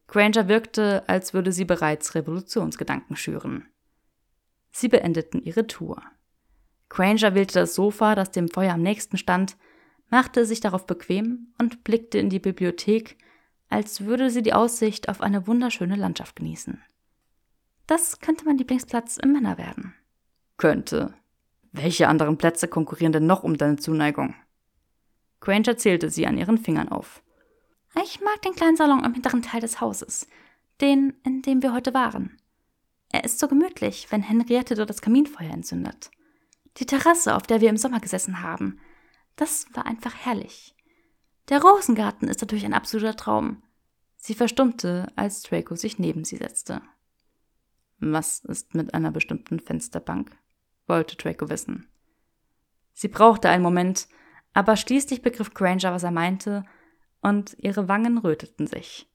Granger 0.07 0.47
wirkte, 0.47 1.07
als 1.07 1.33
würde 1.33 1.51
sie 1.51 1.65
bereits 1.65 2.15
Revolutionsgedanken 2.15 3.15
schüren. 3.15 3.67
Sie 4.71 4.89
beendeten 4.89 5.41
ihre 5.41 5.67
Tour. 5.67 6.01
Granger 6.89 7.33
wählte 7.33 7.59
das 7.59 7.75
Sofa, 7.75 8.15
das 8.15 8.31
dem 8.31 8.49
Feuer 8.49 8.73
am 8.73 8.81
nächsten 8.81 9.17
stand, 9.17 9.55
machte 10.13 10.45
sich 10.45 10.59
darauf 10.59 10.85
bequem 10.85 11.47
und 11.57 11.83
blickte 11.83 12.19
in 12.19 12.29
die 12.29 12.37
Bibliothek, 12.37 13.17
als 13.69 14.01
würde 14.01 14.29
sie 14.29 14.43
die 14.43 14.53
Aussicht 14.53 15.09
auf 15.09 15.21
eine 15.21 15.47
wunderschöne 15.47 15.95
Landschaft 15.95 16.35
genießen. 16.35 16.79
Das 17.87 18.19
könnte 18.19 18.45
mein 18.45 18.59
Lieblingsplatz 18.59 19.17
im 19.17 19.31
Männer 19.31 19.57
werden. 19.57 19.95
Könnte. 20.57 21.15
Welche 21.71 22.09
anderen 22.09 22.37
Plätze 22.37 22.67
konkurrieren 22.67 23.11
denn 23.11 23.25
noch 23.25 23.41
um 23.41 23.57
deine 23.57 23.77
Zuneigung? 23.77 24.35
Granger 25.39 25.77
zählte 25.77 26.11
sie 26.11 26.27
an 26.27 26.37
ihren 26.37 26.59
Fingern 26.59 26.89
auf. 26.89 27.23
Ich 28.03 28.21
mag 28.21 28.39
den 28.43 28.53
kleinen 28.53 28.77
Salon 28.77 29.03
im 29.03 29.15
hinteren 29.15 29.41
Teil 29.41 29.61
des 29.61 29.81
Hauses, 29.81 30.27
den, 30.79 31.15
in 31.25 31.41
dem 31.41 31.63
wir 31.63 31.73
heute 31.73 31.95
waren. 31.95 32.37
Er 33.11 33.23
ist 33.23 33.39
so 33.39 33.47
gemütlich, 33.47 34.11
wenn 34.11 34.21
Henriette 34.21 34.75
dort 34.75 34.91
das 34.91 35.01
Kaminfeuer 35.01 35.49
entzündet. 35.49 36.11
Die 36.77 36.85
Terrasse, 36.85 37.35
auf 37.35 37.47
der 37.47 37.61
wir 37.61 37.69
im 37.69 37.77
Sommer 37.77 37.99
gesessen 37.99 38.43
haben, 38.43 38.79
das 39.35 39.65
war 39.73 39.85
einfach 39.85 40.15
herrlich. 40.15 40.75
Der 41.49 41.61
Rosengarten 41.61 42.27
ist 42.27 42.41
natürlich 42.41 42.65
ein 42.65 42.73
absoluter 42.73 43.15
Traum. 43.15 43.63
Sie 44.15 44.33
verstummte, 44.33 45.07
als 45.15 45.41
Draco 45.43 45.75
sich 45.75 45.99
neben 45.99 46.23
sie 46.23 46.37
setzte. 46.37 46.81
Was 47.99 48.39
ist 48.39 48.75
mit 48.75 48.93
einer 48.93 49.11
bestimmten 49.11 49.59
Fensterbank? 49.59 50.35
wollte 50.87 51.15
Draco 51.15 51.49
wissen. 51.49 51.87
Sie 52.93 53.07
brauchte 53.07 53.49
einen 53.49 53.63
Moment, 53.63 54.07
aber 54.53 54.75
schließlich 54.75 55.21
begriff 55.21 55.53
Granger, 55.53 55.93
was 55.93 56.03
er 56.03 56.11
meinte, 56.11 56.65
und 57.21 57.55
ihre 57.57 57.87
Wangen 57.87 58.17
röteten 58.17 58.67
sich. 58.67 59.09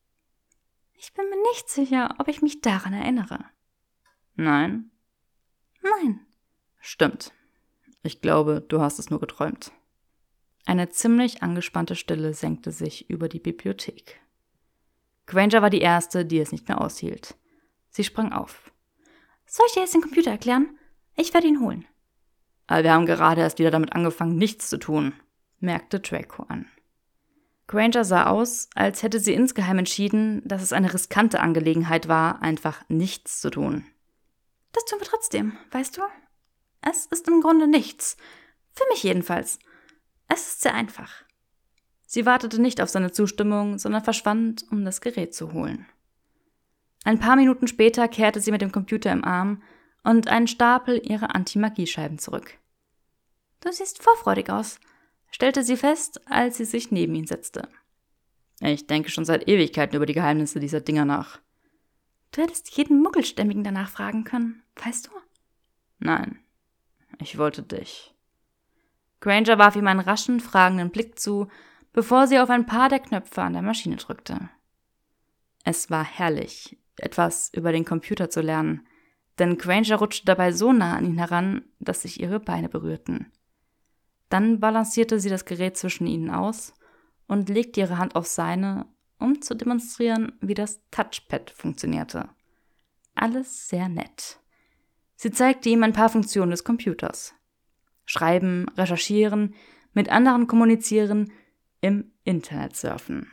Ich 0.94 1.12
bin 1.12 1.28
mir 1.30 1.40
nicht 1.52 1.68
sicher, 1.68 2.14
ob 2.18 2.28
ich 2.28 2.42
mich 2.42 2.60
daran 2.60 2.92
erinnere. 2.92 3.44
Nein? 4.34 4.90
Nein. 5.82 6.26
Stimmt. 6.80 7.32
Ich 8.02 8.20
glaube, 8.20 8.64
du 8.66 8.80
hast 8.80 8.98
es 8.98 9.10
nur 9.10 9.20
geträumt. 9.20 9.72
Eine 10.68 10.90
ziemlich 10.90 11.42
angespannte 11.42 11.96
Stille 11.96 12.34
senkte 12.34 12.72
sich 12.72 13.08
über 13.08 13.30
die 13.30 13.38
Bibliothek. 13.38 14.20
Granger 15.24 15.62
war 15.62 15.70
die 15.70 15.80
Erste, 15.80 16.26
die 16.26 16.38
es 16.40 16.52
nicht 16.52 16.68
mehr 16.68 16.78
aushielt. 16.78 17.36
Sie 17.88 18.04
sprang 18.04 18.32
auf. 18.32 18.70
Soll 19.46 19.64
ich 19.68 19.72
dir 19.72 19.80
jetzt 19.80 19.94
den 19.94 20.02
Computer 20.02 20.30
erklären? 20.30 20.78
Ich 21.16 21.32
werde 21.32 21.46
ihn 21.46 21.60
holen. 21.60 21.86
Aber 22.66 22.84
wir 22.84 22.92
haben 22.92 23.06
gerade 23.06 23.40
erst 23.40 23.58
wieder 23.58 23.70
damit 23.70 23.94
angefangen, 23.94 24.36
nichts 24.36 24.68
zu 24.68 24.76
tun, 24.76 25.14
merkte 25.58 26.00
Draco 26.00 26.42
an. 26.42 26.66
Granger 27.66 28.04
sah 28.04 28.26
aus, 28.26 28.68
als 28.74 29.02
hätte 29.02 29.20
sie 29.20 29.32
insgeheim 29.32 29.78
entschieden, 29.78 30.42
dass 30.44 30.60
es 30.60 30.74
eine 30.74 30.92
riskante 30.92 31.40
Angelegenheit 31.40 32.08
war, 32.08 32.42
einfach 32.42 32.86
nichts 32.90 33.40
zu 33.40 33.48
tun. 33.48 33.86
Das 34.72 34.84
tun 34.84 35.00
wir 35.00 35.06
trotzdem, 35.06 35.56
weißt 35.70 35.96
du? 35.96 36.02
Es 36.82 37.06
ist 37.06 37.26
im 37.26 37.40
Grunde 37.40 37.68
nichts. 37.68 38.18
Für 38.74 38.84
mich 38.90 39.02
jedenfalls. 39.02 39.58
Es 40.28 40.46
ist 40.46 40.60
sehr 40.60 40.74
einfach. 40.74 41.24
Sie 42.06 42.24
wartete 42.24 42.60
nicht 42.60 42.80
auf 42.80 42.88
seine 42.88 43.12
Zustimmung, 43.12 43.78
sondern 43.78 44.04
verschwand, 44.04 44.64
um 44.70 44.84
das 44.84 45.00
Gerät 45.00 45.34
zu 45.34 45.52
holen. 45.52 45.86
Ein 47.04 47.18
paar 47.18 47.36
Minuten 47.36 47.66
später 47.66 48.08
kehrte 48.08 48.40
sie 48.40 48.50
mit 48.50 48.62
dem 48.62 48.72
Computer 48.72 49.12
im 49.12 49.24
Arm 49.24 49.62
und 50.04 50.28
einen 50.28 50.48
Stapel 50.48 51.00
ihrer 51.04 51.34
Anti-Magiescheiben 51.34 52.18
zurück. 52.18 52.58
Du 53.60 53.72
siehst 53.72 54.02
vorfreudig 54.02 54.50
aus 54.50 54.78
stellte 55.30 55.62
sie 55.62 55.76
fest, 55.76 56.20
als 56.30 56.56
sie 56.56 56.64
sich 56.64 56.90
neben 56.90 57.14
ihn 57.14 57.26
setzte. 57.26 57.68
Ich 58.60 58.86
denke 58.86 59.10
schon 59.10 59.24
seit 59.24 59.48
Ewigkeiten 59.48 59.96
über 59.96 60.06
die 60.06 60.14
Geheimnisse 60.14 60.60
dieser 60.60 60.80
Dinger 60.80 61.04
nach. 61.04 61.38
Du 62.32 62.42
hättest 62.42 62.76
jeden 62.76 63.00
Muggelstämmigen 63.02 63.64
danach 63.64 63.88
fragen 63.88 64.24
können, 64.24 64.62
weißt 64.76 65.06
du? 65.06 65.10
Nein, 65.98 66.40
ich 67.20 67.38
wollte 67.38 67.62
dich. 67.62 68.14
Granger 69.20 69.58
warf 69.58 69.76
ihm 69.76 69.86
einen 69.86 70.00
raschen, 70.00 70.40
fragenden 70.40 70.90
Blick 70.90 71.18
zu, 71.18 71.48
bevor 71.92 72.26
sie 72.26 72.38
auf 72.38 72.50
ein 72.50 72.66
paar 72.66 72.88
der 72.88 73.00
Knöpfe 73.00 73.42
an 73.42 73.54
der 73.54 73.62
Maschine 73.62 73.96
drückte. 73.96 74.50
Es 75.64 75.90
war 75.90 76.04
herrlich, 76.04 76.78
etwas 76.96 77.50
über 77.52 77.72
den 77.72 77.84
Computer 77.84 78.30
zu 78.30 78.40
lernen, 78.40 78.86
denn 79.38 79.58
Granger 79.58 79.96
rutschte 79.96 80.24
dabei 80.24 80.52
so 80.52 80.72
nah 80.72 80.96
an 80.96 81.04
ihn 81.04 81.18
heran, 81.18 81.64
dass 81.78 82.02
sich 82.02 82.20
ihre 82.20 82.40
Beine 82.40 82.68
berührten. 82.68 83.32
Dann 84.28 84.60
balancierte 84.60 85.20
sie 85.20 85.30
das 85.30 85.44
Gerät 85.44 85.76
zwischen 85.76 86.06
ihnen 86.06 86.30
aus 86.30 86.74
und 87.26 87.48
legte 87.48 87.80
ihre 87.80 87.98
Hand 87.98 88.16
auf 88.16 88.26
seine, 88.26 88.86
um 89.18 89.40
zu 89.42 89.54
demonstrieren, 89.54 90.32
wie 90.40 90.54
das 90.54 90.80
Touchpad 90.90 91.50
funktionierte. 91.50 92.28
Alles 93.14 93.68
sehr 93.68 93.88
nett. 93.88 94.40
Sie 95.16 95.30
zeigte 95.30 95.68
ihm 95.68 95.82
ein 95.82 95.92
paar 95.92 96.08
Funktionen 96.08 96.50
des 96.50 96.62
Computers. 96.62 97.34
Schreiben, 98.08 98.70
recherchieren, 98.70 99.54
mit 99.92 100.08
anderen 100.08 100.46
kommunizieren, 100.46 101.30
im 101.82 102.10
Internet 102.24 102.74
surfen. 102.74 103.30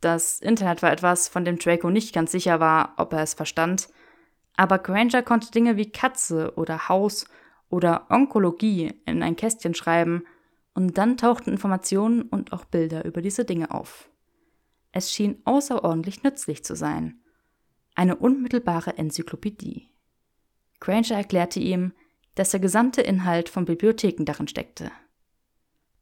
Das 0.00 0.38
Internet 0.40 0.80
war 0.80 0.92
etwas, 0.92 1.26
von 1.26 1.44
dem 1.44 1.58
Draco 1.58 1.90
nicht 1.90 2.14
ganz 2.14 2.30
sicher 2.30 2.60
war, 2.60 2.94
ob 2.98 3.12
er 3.12 3.22
es 3.22 3.34
verstand, 3.34 3.88
aber 4.56 4.78
Granger 4.78 5.24
konnte 5.24 5.50
Dinge 5.50 5.76
wie 5.76 5.90
Katze 5.90 6.52
oder 6.54 6.88
Haus 6.88 7.26
oder 7.68 8.06
Onkologie 8.10 8.94
in 9.06 9.24
ein 9.24 9.34
Kästchen 9.34 9.74
schreiben 9.74 10.22
und 10.74 10.96
dann 10.96 11.16
tauchten 11.16 11.50
Informationen 11.50 12.22
und 12.22 12.52
auch 12.52 12.64
Bilder 12.66 13.04
über 13.04 13.22
diese 13.22 13.44
Dinge 13.44 13.72
auf. 13.72 14.08
Es 14.92 15.12
schien 15.12 15.42
außerordentlich 15.44 16.22
nützlich 16.22 16.64
zu 16.64 16.76
sein. 16.76 17.18
Eine 17.96 18.14
unmittelbare 18.14 18.96
Enzyklopädie. 18.96 19.88
Granger 20.78 21.16
erklärte 21.16 21.58
ihm, 21.58 21.92
dass 22.34 22.50
der 22.50 22.60
gesamte 22.60 23.00
Inhalt 23.00 23.48
von 23.48 23.64
Bibliotheken 23.64 24.24
darin 24.24 24.48
steckte. 24.48 24.90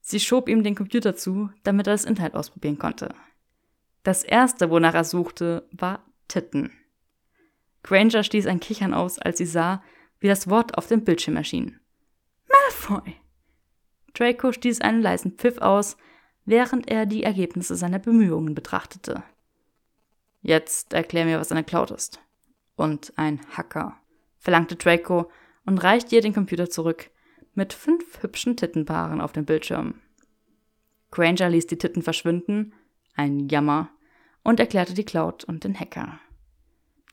Sie 0.01 0.21
schob 0.21 0.49
ihm 0.49 0.65
den 0.65 0.75
Computer 0.75 1.15
zu, 1.15 1.51
damit 1.63 1.87
er 1.87 1.93
das 1.93 2.05
Internet 2.05 2.35
ausprobieren 2.35 2.79
konnte. 2.79 3.15
Das 4.03 4.25
erste, 4.25 4.71
wonach 4.71 4.95
er 4.95 5.05
suchte, 5.05 5.69
war 5.71 6.05
Titten. 6.29 6.73
Granger 7.83 8.25
stieß 8.25 8.47
ein 8.47 8.61
Kichern 8.61 8.95
aus, 8.95 9.19
als 9.19 9.39
sie 9.39 9.47
sah, 9.47 9.83
wie 10.19 10.29
das 10.29 10.49
Wort 10.49 10.77
auf 10.79 10.87
dem 10.87 11.05
Bildschirm 11.05 11.37
erschien. 11.37 11.81
Malfoy! 12.49 13.15
Draco 14.15 14.53
stieß 14.53 14.81
einen 14.81 15.03
leisen 15.03 15.33
Pfiff 15.33 15.59
aus, 15.59 15.97
während 16.45 16.91
er 16.91 17.07
die 17.07 17.23
Ergebnisse 17.23 17.77
seiner 17.77 17.99
Bemühungen 17.99 18.55
betrachtete. 18.55 19.23
Jetzt 20.43 20.93
erklär 20.93 21.25
mir, 21.25 21.39
was 21.39 21.53
eine 21.53 21.65
Cloud 21.65 21.93
ist. 21.93 22.21
Und 22.75 23.13
ein 23.17 23.41
Hacker, 23.57 23.97
verlangte 24.39 24.77
Draco 24.77 25.31
und 25.67 25.79
reichte 25.79 26.17
ihr 26.17 26.23
den 26.23 26.35
Computer 26.35 26.69
zurück, 26.69 27.11
mit 27.55 27.73
fünf 27.73 28.23
hübschen 28.23 28.57
Tittenpaaren 28.57 29.21
auf 29.21 29.33
dem 29.33 29.45
Bildschirm. 29.45 30.01
Granger 31.11 31.51
ließ 31.51 31.67
die 31.67 31.79
Titten 31.79 32.03
verschwinden, 32.03 32.73
ein 33.15 33.49
Jammer, 33.49 33.91
und 34.43 34.59
erklärte 34.59 34.95
die 34.95 35.05
Cloud 35.05 35.45
und 35.45 35.65
den 35.65 35.79
Hacker. 35.79 36.19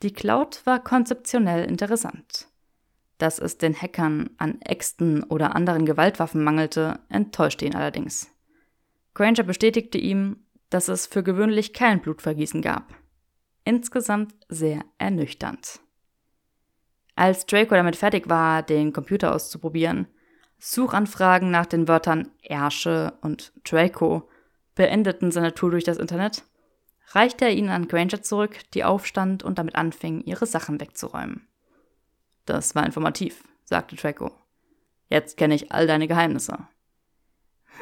Die 0.02 0.14
Cloud 0.14 0.62
war 0.66 0.84
konzeptionell 0.84 1.70
interessant. 1.70 2.48
Dass 3.18 3.38
es 3.38 3.58
den 3.58 3.76
Hackern 3.76 4.30
an 4.38 4.62
Äxten 4.62 5.24
oder 5.24 5.56
anderen 5.56 5.86
Gewaltwaffen 5.86 6.42
mangelte, 6.42 7.02
enttäuschte 7.10 7.66
ihn 7.66 7.76
allerdings. 7.76 8.32
Granger 9.14 9.44
bestätigte 9.44 9.98
ihm, 9.98 10.38
dass 10.70 10.88
es 10.88 11.06
für 11.06 11.22
gewöhnlich 11.22 11.74
kein 11.74 12.02
Blutvergießen 12.02 12.62
gab. 12.62 12.96
Insgesamt 13.66 14.34
sehr 14.48 14.86
ernüchternd. 14.98 15.82
Als 17.20 17.46
Draco 17.46 17.76
damit 17.76 17.98
fertig 17.98 18.30
war, 18.30 18.64
den 18.64 18.94
Computer 18.94 19.36
auszuprobieren, 19.36 20.08
Suchanfragen 20.58 21.52
nach 21.52 21.66
den 21.66 21.90
Wörtern 21.90 22.32
Ersche 22.42 23.12
und 23.20 23.52
Draco 23.70 24.30
beendeten 24.74 25.30
seine 25.30 25.54
Tour 25.54 25.72
durch 25.72 25.84
das 25.84 25.98
Internet, 25.98 26.46
reichte 27.08 27.44
er 27.44 27.52
ihnen 27.52 27.68
an 27.68 27.90
Granger 27.90 28.22
zurück, 28.22 28.60
die 28.74 28.86
aufstand 28.86 29.44
und 29.44 29.60
damit 29.60 29.76
anfing, 29.76 30.22
ihre 30.22 30.46
Sachen 30.46 30.80
wegzuräumen. 30.80 31.46
Das 32.46 32.74
war 32.74 32.86
informativ, 32.86 33.44
sagte 33.66 33.98
Draco. 33.98 34.32
Jetzt 35.10 35.36
kenne 35.36 35.56
ich 35.56 35.74
all 35.74 35.88
deine 35.88 36.08
Geheimnisse. 36.08 36.70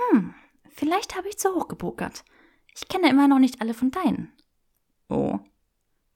Hm, 0.10 0.34
vielleicht 0.72 1.16
habe 1.16 1.30
ich 1.30 1.38
zu 1.38 1.54
hoch 1.54 1.68
gepokert. 1.68 2.26
Ich 2.74 2.88
kenne 2.88 3.08
immer 3.08 3.28
noch 3.28 3.38
nicht 3.38 3.62
alle 3.62 3.76
von 3.76 3.92
deinen. 3.92 4.34
Oh. 5.10 5.38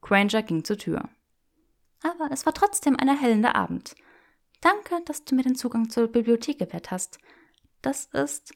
Granger 0.00 0.42
ging 0.42 0.64
zur 0.64 0.76
Tür. 0.76 1.08
Aber 2.02 2.30
es 2.30 2.46
war 2.46 2.54
trotzdem 2.54 2.96
ein 2.96 3.08
erhellender 3.08 3.54
Abend. 3.54 3.94
Danke, 4.60 5.00
dass 5.04 5.24
du 5.24 5.34
mir 5.34 5.42
den 5.42 5.54
Zugang 5.54 5.90
zur 5.90 6.08
Bibliothek 6.08 6.58
gewährt 6.58 6.90
hast. 6.90 7.18
Das 7.80 8.06
ist. 8.06 8.54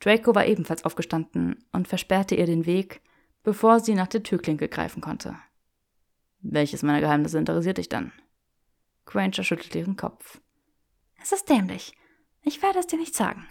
Draco 0.00 0.34
war 0.34 0.46
ebenfalls 0.46 0.84
aufgestanden 0.84 1.64
und 1.72 1.88
versperrte 1.88 2.34
ihr 2.34 2.46
den 2.46 2.66
Weg, 2.66 3.02
bevor 3.42 3.80
sie 3.80 3.94
nach 3.94 4.08
der 4.08 4.22
Türklinke 4.22 4.68
greifen 4.68 5.00
konnte. 5.00 5.36
Welches 6.40 6.82
meiner 6.82 7.00
Geheimnisse 7.00 7.38
interessiert 7.38 7.78
dich 7.78 7.88
dann? 7.88 8.12
Granger 9.04 9.44
schüttelte 9.44 9.78
ihren 9.78 9.96
Kopf. 9.96 10.40
Es 11.20 11.32
ist 11.32 11.48
dämlich. 11.48 11.96
Ich 12.42 12.62
werde 12.62 12.80
es 12.80 12.88
dir 12.88 12.98
nicht 12.98 13.14
sagen. 13.14 13.46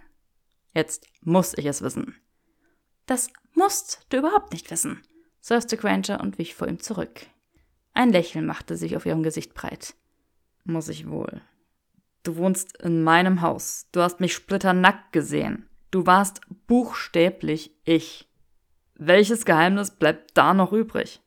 Jetzt 0.73 1.07
muss 1.21 1.57
ich 1.57 1.65
es 1.65 1.81
wissen. 1.81 2.15
Das 3.05 3.29
musst 3.53 4.05
du 4.09 4.17
überhaupt 4.17 4.51
nicht 4.53 4.71
wissen, 4.71 5.01
seufzte 5.39 5.77
Granger 5.77 6.19
und 6.21 6.37
wich 6.37 6.55
vor 6.55 6.67
ihm 6.67 6.79
zurück. 6.79 7.27
Ein 7.93 8.11
Lächeln 8.11 8.45
machte 8.45 8.77
sich 8.77 8.95
auf 8.95 9.05
ihrem 9.05 9.23
Gesicht 9.23 9.53
breit. 9.53 9.95
Muss 10.63 10.89
ich 10.89 11.09
wohl. 11.09 11.41
Du 12.23 12.35
wohnst 12.35 12.77
in 12.81 13.03
meinem 13.03 13.41
Haus. 13.41 13.87
Du 13.91 14.01
hast 14.01 14.19
mich 14.19 14.33
splitternackt 14.33 15.11
gesehen. 15.11 15.67
Du 15.89 16.05
warst 16.05 16.41
buchstäblich 16.67 17.71
ich. 17.83 18.29
Welches 18.95 19.45
Geheimnis 19.45 19.91
bleibt 19.91 20.37
da 20.37 20.53
noch 20.53 20.71
übrig? 20.71 21.21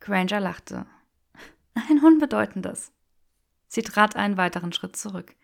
Granger 0.00 0.40
lachte. 0.40 0.86
Ein 1.74 2.02
unbedeutendes. 2.02 2.92
Sie 3.66 3.82
trat 3.82 4.16
einen 4.16 4.36
weiteren 4.36 4.72
Schritt 4.72 4.96
zurück. 4.96 5.34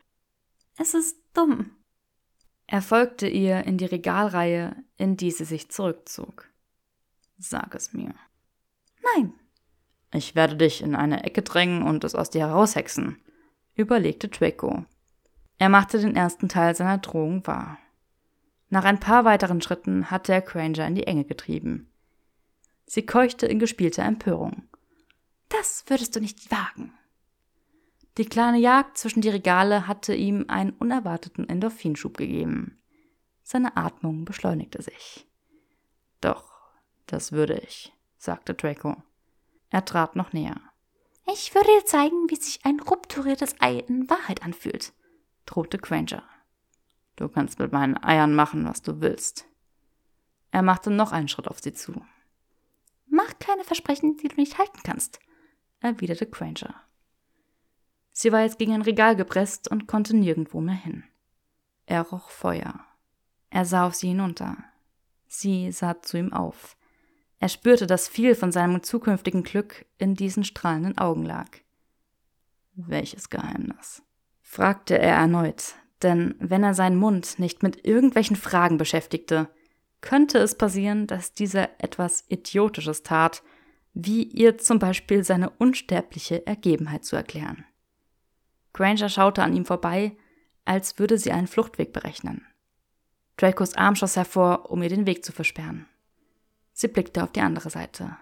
Es 0.77 0.95
ist 0.95 1.17
dumm. 1.33 1.71
Er 2.67 2.83
folgte 2.83 3.27
ihr 3.27 3.65
in 3.65 3.79
die 3.79 3.87
Regalreihe, 3.87 4.77
in 4.99 5.17
die 5.17 5.31
sie 5.31 5.47
sich 5.47 5.71
zurückzog. 5.71 6.49
Sag 7.39 7.75
es 7.75 7.95
mir. 7.95 8.15
Nein. 9.15 9.33
Ich 10.13 10.35
werde 10.35 10.57
dich 10.57 10.83
in 10.83 10.95
eine 10.95 11.25
Ecke 11.25 11.43
drängen 11.43 11.83
und 11.83 12.05
es 12.05 12.15
aus 12.15 12.31
dir 12.31 12.47
heraushexen 12.49 13.21
überlegte 13.79 14.29
Draco. 14.29 14.85
Er 15.59 15.69
machte 15.69 15.99
den 16.01 16.17
ersten 16.17 16.49
Teil 16.49 16.75
seiner 16.75 16.99
Drohung 16.99 17.47
wahr. 17.47 17.79
Nach 18.69 18.85
ein 18.85 19.01
paar 19.01 19.25
weiteren 19.25 19.63
Schritten 19.63 20.11
hatte 20.11 20.33
er 20.33 20.43
Granger 20.43 20.87
in 20.87 20.95
die 20.95 21.07
Enge 21.07 21.25
getrieben. 21.25 21.91
Sie 22.87 23.07
keuchte 23.07 23.47
in 23.47 23.59
gespielter 23.59 24.03
Empörung. 24.03 24.69
Das 25.49 25.85
würdest 25.87 26.17
du 26.17 26.21
nicht 26.21 26.51
wagen. 26.51 26.93
Die 28.19 28.27
kleine 28.27 28.59
Jagd 28.59 28.99
zwischen 28.99 29.21
die 29.21 29.29
Regale 29.29 29.87
hatte 29.87 30.15
ihm 30.15 30.47
einen 30.49 30.73
unerwarteten 30.73 31.49
Endorphinschub 31.49 32.17
gegeben. 32.17 32.79
Seine 33.43 33.77
Atmung 33.77 34.25
beschleunigte 34.25 34.83
sich. 34.83 35.27
Doch, 36.21 36.53
das 37.07 37.33
würde 37.33 37.59
ich, 37.61 37.93
sagte 38.19 38.55
Draco. 38.55 38.97
Er 39.71 39.85
trat 39.85 40.17
noch 40.17 40.33
näher. 40.33 40.61
Ich 41.31 41.55
würde 41.55 41.69
dir 41.69 41.85
zeigen, 41.85 42.31
wie 42.31 42.37
sich 42.37 42.65
ein 42.65 42.81
rupturiertes 42.81 43.57
Ei 43.61 43.81
in 43.81 44.09
Wahrheit 44.09 44.43
anfühlt, 44.43 44.95
drohte 45.45 45.79
Granger. 45.79 46.23
Du 47.17 47.29
kannst 47.29 47.59
mit 47.59 47.73
meinen 47.73 48.03
Eiern 48.03 48.35
machen, 48.35 48.65
was 48.65 48.81
du 48.81 49.01
willst. 49.01 49.47
Er 50.51 50.63
machte 50.63 50.91
noch 50.91 51.13
einen 51.13 51.29
Schritt 51.29 51.49
auf 51.49 51.61
sie 51.61 51.75
zu. 51.75 52.03
Mach 53.07 53.39
keine 53.39 53.65
Versprechen, 53.65 54.17
die 54.17 54.29
du 54.29 54.37
nicht 54.37 54.57
halten 54.57 54.81
kannst, 54.85 55.19
erwiderte 55.81 56.27
Granger. 56.27 56.75
Sie 58.13 58.33
war 58.33 58.41
jetzt 58.41 58.59
gegen 58.59 58.73
ein 58.73 58.83
Regal 58.83 59.15
gepresst 59.15 59.71
und 59.71 59.87
konnte 59.87 60.17
nirgendwo 60.17 60.61
mehr 60.61 60.75
hin. 60.75 61.05
Er 61.87 62.03
roch 62.03 62.31
Feuer. 62.31 62.85
Er 63.51 63.65
sah 63.65 63.87
auf 63.87 63.95
sie 63.95 64.09
hinunter. 64.09 64.57
Sie 65.27 65.71
sah 65.73 66.03
zu 66.03 66.19
ihm 66.19 66.33
auf. 66.33 66.77
Er 67.41 67.49
spürte, 67.49 67.87
dass 67.87 68.09
viel 68.09 68.35
von 68.35 68.53
seinem 68.53 68.83
zukünftigen 68.83 69.43
Glück 69.43 69.87
in 69.99 70.15
diesen 70.15 70.45
strahlenden 70.45 70.99
Augen 70.99 71.25
lag. 71.25 71.49
Welches 72.75 73.31
Geheimnis? 73.31 74.03
fragte 74.41 74.99
er 74.99 75.15
erneut, 75.15 75.75
denn 76.03 76.35
wenn 76.39 76.65
er 76.65 76.75
seinen 76.75 76.97
Mund 76.97 77.39
nicht 77.39 77.63
mit 77.63 77.85
irgendwelchen 77.87 78.37
Fragen 78.37 78.79
beschäftigte, 78.79 79.49
könnte 80.01 80.39
es 80.39 80.57
passieren, 80.57 81.07
dass 81.07 81.35
dieser 81.35 81.69
etwas 81.83 82.25
Idiotisches 82.29 83.03
tat, 83.03 83.43
wie 83.95 84.23
ihr 84.23 84.59
zum 84.59 84.79
Beispiel 84.79 85.25
seine 85.25 85.51
unsterbliche 85.51 86.47
Ergebenheit 86.47 87.05
zu 87.05 87.17
erklären. 87.17 87.65
Granger 88.73 89.09
schaute 89.09 89.43
an 89.43 89.55
ihm 89.55 89.65
vorbei, 89.65 90.17
als 90.65 90.99
würde 90.99 91.19
sie 91.19 91.33
einen 91.33 91.49
Fluchtweg 91.49 91.93
berechnen. 91.93 92.47
Dracos 93.37 93.75
Arm 93.75 93.97
schoss 93.97 94.17
hervor, 94.17 94.71
um 94.71 94.83
ihr 94.83 94.89
den 94.89 95.07
Weg 95.07 95.25
zu 95.25 95.33
versperren. 95.33 95.87
Sie 96.81 96.87
blickte 96.87 97.25
auf 97.25 97.33
die 97.33 97.41
andere 97.41 97.71
Seite. 97.71 98.17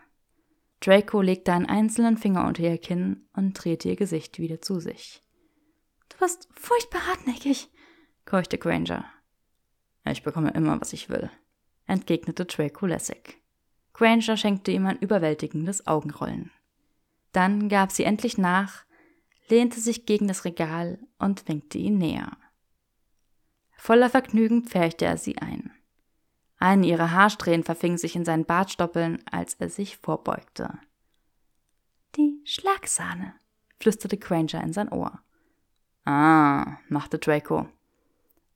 Draco 0.80 1.20
legte 1.20 1.52
einen 1.52 1.66
einzelnen 1.66 2.16
Finger 2.16 2.46
unter 2.46 2.62
ihr 2.62 2.78
Kinn 2.78 3.28
und 3.34 3.52
drehte 3.52 3.90
ihr 3.90 3.96
Gesicht 3.96 4.38
wieder 4.38 4.62
zu 4.62 4.80
sich. 4.80 5.22
Du 6.08 6.16
bist 6.16 6.48
furchtbar 6.54 7.06
hartnäckig, 7.06 7.68
keuchte 8.24 8.56
Granger. 8.56 9.04
Ich 10.06 10.22
bekomme 10.22 10.52
immer, 10.52 10.80
was 10.80 10.94
ich 10.94 11.10
will, 11.10 11.28
entgegnete 11.86 12.46
Draco 12.46 12.86
lässig. 12.86 13.36
Granger 13.92 14.38
schenkte 14.38 14.70
ihm 14.70 14.86
ein 14.86 15.00
überwältigendes 15.00 15.86
Augenrollen. 15.86 16.50
Dann 17.32 17.68
gab 17.68 17.92
sie 17.92 18.04
endlich 18.04 18.38
nach, 18.38 18.86
lehnte 19.50 19.80
sich 19.80 20.06
gegen 20.06 20.28
das 20.28 20.46
Regal 20.46 20.98
und 21.18 21.46
winkte 21.46 21.76
ihn 21.76 21.98
näher. 21.98 22.38
Voller 23.76 24.08
Vergnügen 24.08 24.64
pferchte 24.64 25.04
er 25.04 25.18
sie 25.18 25.36
ein. 25.36 25.75
Eine 26.58 26.86
ihrer 26.86 27.10
Haarsträhnen 27.10 27.64
verfing 27.64 27.98
sich 27.98 28.16
in 28.16 28.24
seinen 28.24 28.46
Bartstoppeln, 28.46 29.22
als 29.30 29.54
er 29.54 29.68
sich 29.68 29.98
vorbeugte. 29.98 30.78
Die 32.16 32.40
Schlagsahne, 32.44 33.34
flüsterte 33.78 34.16
Granger 34.16 34.62
in 34.62 34.72
sein 34.72 34.88
Ohr. 34.88 35.20
Ah, 36.04 36.78
machte 36.88 37.18
Draco. 37.18 37.68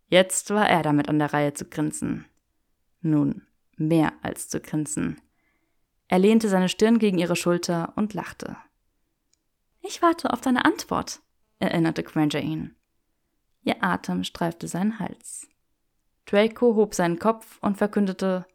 Jetzt 0.09 0.51
war 0.51 0.69
er 0.69 0.83
damit 0.83 1.09
an 1.09 1.19
der 1.19 1.33
Reihe 1.33 1.53
zu 1.53 1.67
grinsen. 1.67 2.25
Nun, 3.03 3.47
mehr 3.77 4.13
als 4.23 4.49
zu 4.49 4.61
grinsen. 4.61 5.21
Er 6.09 6.19
lehnte 6.19 6.49
seine 6.49 6.69
Stirn 6.69 6.99
gegen 6.99 7.19
ihre 7.19 7.37
Schulter 7.37 7.93
und 7.97 8.15
lachte. 8.15 8.57
Ich 9.83 10.03
warte 10.03 10.33
auf 10.33 10.41
deine 10.41 10.65
Antwort, 10.65 11.21
erinnerte 11.59 12.03
Granger 12.03 12.41
ihn. 12.41 12.75
Ihr 13.63 13.83
Atem 13.85 14.25
streifte 14.25 14.69
seinen 14.69 14.99
Hals. 14.99 15.49
Draco 16.31 16.77
hob 16.77 16.95
seinen 16.95 17.19
Kopf 17.19 17.59
und 17.61 17.77
verkündete, 17.77 18.47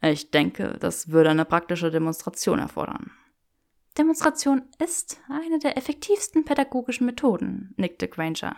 ich 0.00 0.30
denke, 0.30 0.76
das 0.78 1.08
würde 1.08 1.30
eine 1.30 1.44
praktische 1.44 1.90
Demonstration 1.90 2.60
erfordern. 2.60 3.10
Demonstration 3.98 4.62
ist 4.78 5.20
eine 5.28 5.58
der 5.58 5.76
effektivsten 5.76 6.44
pädagogischen 6.44 7.06
Methoden, 7.06 7.74
nickte 7.76 8.06
Granger. 8.06 8.56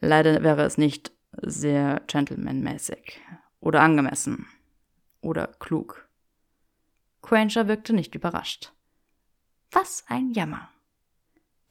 Leider 0.00 0.42
wäre 0.42 0.62
es 0.64 0.78
nicht 0.78 1.12
sehr 1.42 2.00
gentlemanmäßig 2.06 3.20
oder 3.60 3.82
angemessen 3.82 4.46
oder 5.20 5.48
klug. 5.58 6.08
Granger 7.20 7.68
wirkte 7.68 7.92
nicht 7.92 8.14
überrascht. 8.14 8.72
Was 9.72 10.04
ein 10.08 10.32
Jammer. 10.32 10.70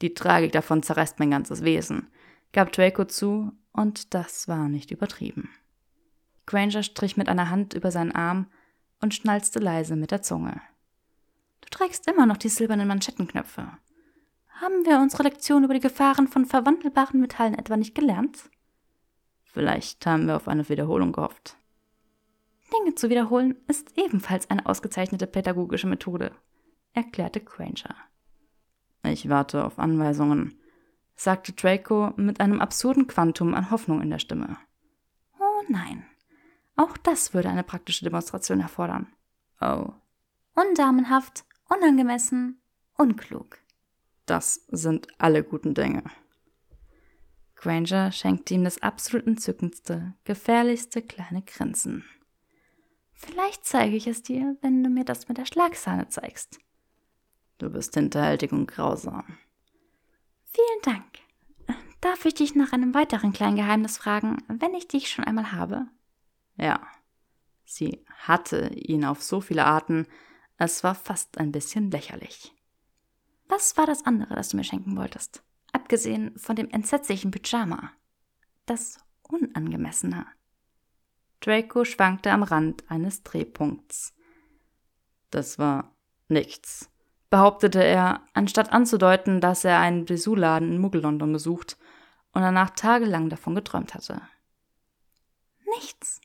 Die 0.00 0.14
Tragik 0.14 0.52
davon 0.52 0.82
zerreißt 0.84 1.18
mein 1.18 1.32
ganzes 1.32 1.64
Wesen, 1.64 2.08
gab 2.52 2.70
Draco 2.72 3.04
zu, 3.04 3.52
und 3.72 4.14
das 4.14 4.48
war 4.48 4.68
nicht 4.68 4.90
übertrieben. 4.90 5.50
Granger 6.50 6.82
strich 6.82 7.16
mit 7.16 7.28
einer 7.28 7.48
Hand 7.48 7.74
über 7.74 7.92
seinen 7.92 8.10
Arm 8.10 8.48
und 9.00 9.14
schnalzte 9.14 9.60
leise 9.60 9.94
mit 9.94 10.10
der 10.10 10.20
Zunge. 10.20 10.60
Du 11.60 11.68
trägst 11.70 12.10
immer 12.10 12.26
noch 12.26 12.38
die 12.38 12.48
silbernen 12.48 12.88
Manschettenknöpfe. 12.88 13.68
Haben 14.60 14.84
wir 14.84 14.98
unsere 14.98 15.22
Lektion 15.22 15.62
über 15.62 15.74
die 15.74 15.80
Gefahren 15.80 16.26
von 16.26 16.44
verwandelbaren 16.46 17.20
Metallen 17.20 17.54
etwa 17.54 17.76
nicht 17.76 17.94
gelernt? 17.94 18.50
Vielleicht 19.44 20.04
haben 20.06 20.26
wir 20.26 20.34
auf 20.34 20.48
eine 20.48 20.68
Wiederholung 20.68 21.12
gehofft. 21.12 21.56
Dinge 22.76 22.96
zu 22.96 23.10
wiederholen 23.10 23.54
ist 23.68 23.96
ebenfalls 23.96 24.50
eine 24.50 24.66
ausgezeichnete 24.66 25.28
pädagogische 25.28 25.86
Methode, 25.86 26.32
erklärte 26.94 27.40
Granger. 27.40 27.94
Ich 29.04 29.28
warte 29.28 29.64
auf 29.64 29.78
Anweisungen, 29.78 30.58
sagte 31.14 31.52
Draco 31.52 32.12
mit 32.16 32.40
einem 32.40 32.60
absurden 32.60 33.06
Quantum 33.06 33.54
an 33.54 33.70
Hoffnung 33.70 34.02
in 34.02 34.10
der 34.10 34.18
Stimme. 34.18 34.56
Oh 35.38 35.62
nein, 35.68 36.04
auch 36.80 36.96
das 36.96 37.34
würde 37.34 37.50
eine 37.50 37.62
praktische 37.62 38.04
Demonstration 38.04 38.60
erfordern. 38.60 39.06
Oh. 39.60 39.92
Undamenhaft, 40.54 41.44
unangemessen, 41.68 42.58
unklug. 42.96 43.58
Das 44.24 44.66
sind 44.68 45.08
alle 45.18 45.44
guten 45.44 45.74
Dinge. 45.74 46.02
Granger 47.54 48.12
schenkte 48.12 48.54
ihm 48.54 48.64
das 48.64 48.80
absolut 48.80 49.26
entzückendste, 49.26 50.14
gefährlichste 50.24 51.02
kleine 51.02 51.42
Grinsen. 51.42 52.04
Vielleicht 53.12 53.66
zeige 53.66 53.96
ich 53.96 54.06
es 54.06 54.22
dir, 54.22 54.56
wenn 54.62 54.82
du 54.82 54.88
mir 54.88 55.04
das 55.04 55.28
mit 55.28 55.36
der 55.36 55.44
Schlagsahne 55.44 56.08
zeigst. 56.08 56.58
Du 57.58 57.68
bist 57.68 57.92
hinterhältig 57.92 58.52
und 58.52 58.66
grausam. 58.66 59.36
Vielen 60.44 60.80
Dank. 60.82 61.04
Darf 62.00 62.24
ich 62.24 62.32
dich 62.32 62.54
nach 62.54 62.72
einem 62.72 62.94
weiteren 62.94 63.34
kleinen 63.34 63.56
Geheimnis 63.56 63.98
fragen, 63.98 64.38
wenn 64.48 64.72
ich 64.72 64.88
dich 64.88 65.10
schon 65.10 65.26
einmal 65.26 65.52
habe? 65.52 65.86
Ja. 66.60 66.86
Sie 67.64 68.04
hatte 68.08 68.68
ihn 68.74 69.04
auf 69.04 69.22
so 69.22 69.40
viele 69.40 69.64
Arten, 69.64 70.06
es 70.58 70.84
war 70.84 70.94
fast 70.94 71.38
ein 71.38 71.52
bisschen 71.52 71.90
lächerlich. 71.90 72.54
Was 73.48 73.76
war 73.76 73.86
das 73.86 74.04
andere, 74.04 74.34
das 74.34 74.50
du 74.50 74.56
mir 74.56 74.64
schenken 74.64 74.96
wolltest? 74.96 75.42
Abgesehen 75.72 76.36
von 76.38 76.56
dem 76.56 76.68
entsetzlichen 76.68 77.30
Pyjama. 77.30 77.92
Das 78.66 78.98
Unangemessene. 79.22 80.26
Draco 81.40 81.84
schwankte 81.84 82.30
am 82.32 82.42
Rand 82.42 82.88
eines 82.90 83.22
Drehpunkts. 83.22 84.14
Das 85.30 85.58
war 85.58 85.94
nichts, 86.28 86.90
behauptete 87.30 87.82
er, 87.82 88.26
anstatt 88.34 88.72
anzudeuten, 88.72 89.40
dass 89.40 89.64
er 89.64 89.78
einen 89.78 90.04
Dessous-Laden 90.04 90.72
in 90.72 90.80
Muggel-London 90.80 91.32
besucht 91.32 91.78
und 92.32 92.42
danach 92.42 92.70
tagelang 92.70 93.30
davon 93.30 93.54
geträumt 93.54 93.94
hatte. 93.94 94.20
Nichts. 95.76 96.20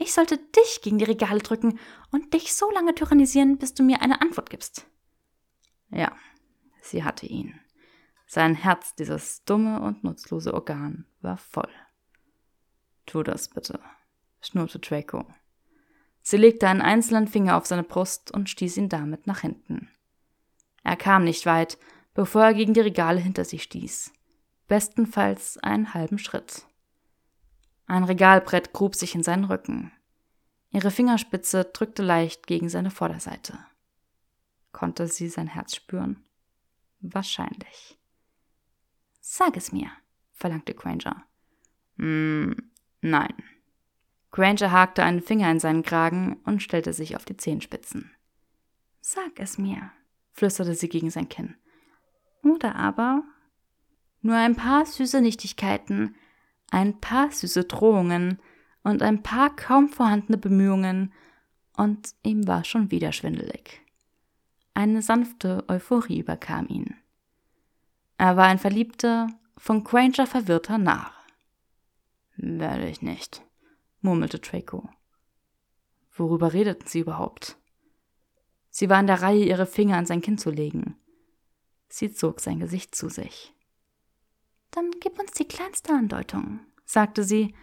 Ich 0.00 0.14
sollte 0.14 0.38
dich 0.38 0.80
gegen 0.82 0.98
die 0.98 1.04
Regale 1.04 1.40
drücken 1.40 1.78
und 2.10 2.32
dich 2.32 2.54
so 2.54 2.70
lange 2.70 2.94
tyrannisieren, 2.94 3.58
bis 3.58 3.74
du 3.74 3.82
mir 3.82 4.00
eine 4.00 4.20
Antwort 4.20 4.50
gibst. 4.50 4.86
Ja, 5.90 6.16
sie 6.80 7.04
hatte 7.04 7.26
ihn. 7.26 7.60
Sein 8.26 8.54
Herz, 8.54 8.94
dieses 8.94 9.44
dumme 9.44 9.80
und 9.82 10.02
nutzlose 10.02 10.54
Organ, 10.54 11.04
war 11.20 11.36
voll. 11.36 11.70
Tu 13.06 13.22
das 13.22 13.48
bitte 13.48 13.78
schnurrte 14.40 14.78
Draco. 14.78 15.26
Sie 16.22 16.36
legte 16.36 16.68
einen 16.68 16.82
einzelnen 16.82 17.28
Finger 17.28 17.56
auf 17.56 17.66
seine 17.66 17.82
Brust 17.82 18.30
und 18.30 18.48
stieß 18.48 18.76
ihn 18.76 18.88
damit 18.88 19.26
nach 19.26 19.40
hinten. 19.40 19.90
Er 20.82 20.96
kam 20.96 21.24
nicht 21.24 21.46
weit, 21.46 21.78
bevor 22.14 22.44
er 22.44 22.54
gegen 22.54 22.74
die 22.74 22.80
Regale 22.80 23.20
hinter 23.20 23.44
sich 23.44 23.62
stieß. 23.62 24.12
Bestenfalls 24.66 25.58
einen 25.58 25.94
halben 25.94 26.18
Schritt. 26.18 26.66
Ein 27.90 28.04
Regalbrett 28.04 28.72
grub 28.72 28.94
sich 28.94 29.16
in 29.16 29.24
seinen 29.24 29.42
Rücken. 29.42 29.90
Ihre 30.70 30.92
Fingerspitze 30.92 31.64
drückte 31.64 32.04
leicht 32.04 32.46
gegen 32.46 32.68
seine 32.68 32.92
Vorderseite. 32.92 33.58
Konnte 34.70 35.08
sie 35.08 35.28
sein 35.28 35.48
Herz 35.48 35.74
spüren? 35.74 36.24
Wahrscheinlich. 37.00 37.98
Sag 39.20 39.56
es 39.56 39.72
mir, 39.72 39.90
verlangte 40.30 40.72
Granger. 40.72 41.24
Mm, 41.96 42.52
nein. 43.00 43.34
Granger 44.30 44.70
hakte 44.70 45.02
einen 45.02 45.20
Finger 45.20 45.50
in 45.50 45.58
seinen 45.58 45.82
Kragen 45.82 46.34
und 46.44 46.62
stellte 46.62 46.92
sich 46.92 47.16
auf 47.16 47.24
die 47.24 47.38
Zehenspitzen. 47.38 48.12
Sag 49.00 49.40
es 49.40 49.58
mir, 49.58 49.90
flüsterte 50.30 50.76
sie 50.76 50.88
gegen 50.88 51.10
sein 51.10 51.28
Kinn. 51.28 51.56
Oder 52.44 52.76
aber 52.76 53.24
nur 54.22 54.36
ein 54.36 54.54
paar 54.54 54.86
süße 54.86 55.20
Nichtigkeiten, 55.20 56.14
ein 56.70 57.00
paar 57.00 57.30
süße 57.30 57.64
Drohungen 57.64 58.40
und 58.82 59.02
ein 59.02 59.22
paar 59.22 59.54
kaum 59.54 59.88
vorhandene 59.88 60.38
Bemühungen, 60.38 61.12
und 61.76 62.14
ihm 62.22 62.46
war 62.46 62.64
schon 62.64 62.90
wieder 62.90 63.12
schwindelig. 63.12 63.80
Eine 64.74 65.02
sanfte 65.02 65.64
Euphorie 65.68 66.20
überkam 66.20 66.68
ihn. 66.68 66.94
Er 68.18 68.36
war 68.36 68.46
ein 68.46 68.58
verliebter, 68.58 69.28
von 69.56 69.82
Granger 69.84 70.26
verwirrter 70.26 70.78
Narr. 70.78 71.12
Werde 72.36 72.88
ich 72.88 73.00
nicht, 73.02 73.42
murmelte 74.00 74.38
Draco. 74.38 74.90
Worüber 76.12 76.52
redeten 76.52 76.86
sie 76.86 77.00
überhaupt? 77.00 77.56
Sie 78.68 78.88
war 78.88 79.00
in 79.00 79.06
der 79.06 79.22
Reihe, 79.22 79.44
ihre 79.44 79.66
Finger 79.66 79.96
an 79.96 80.06
sein 80.06 80.20
Kinn 80.20 80.38
zu 80.38 80.50
legen. 80.50 80.96
Sie 81.88 82.12
zog 82.12 82.40
sein 82.40 82.60
Gesicht 82.60 82.94
zu 82.94 83.08
sich. 83.08 83.54
Dann 84.70 84.90
gib 85.00 85.18
uns 85.18 85.32
die 85.32 85.48
kleinste 85.48 85.92
Andeutung, 85.92 86.60
sagte 86.84 87.24
sie 87.24 87.54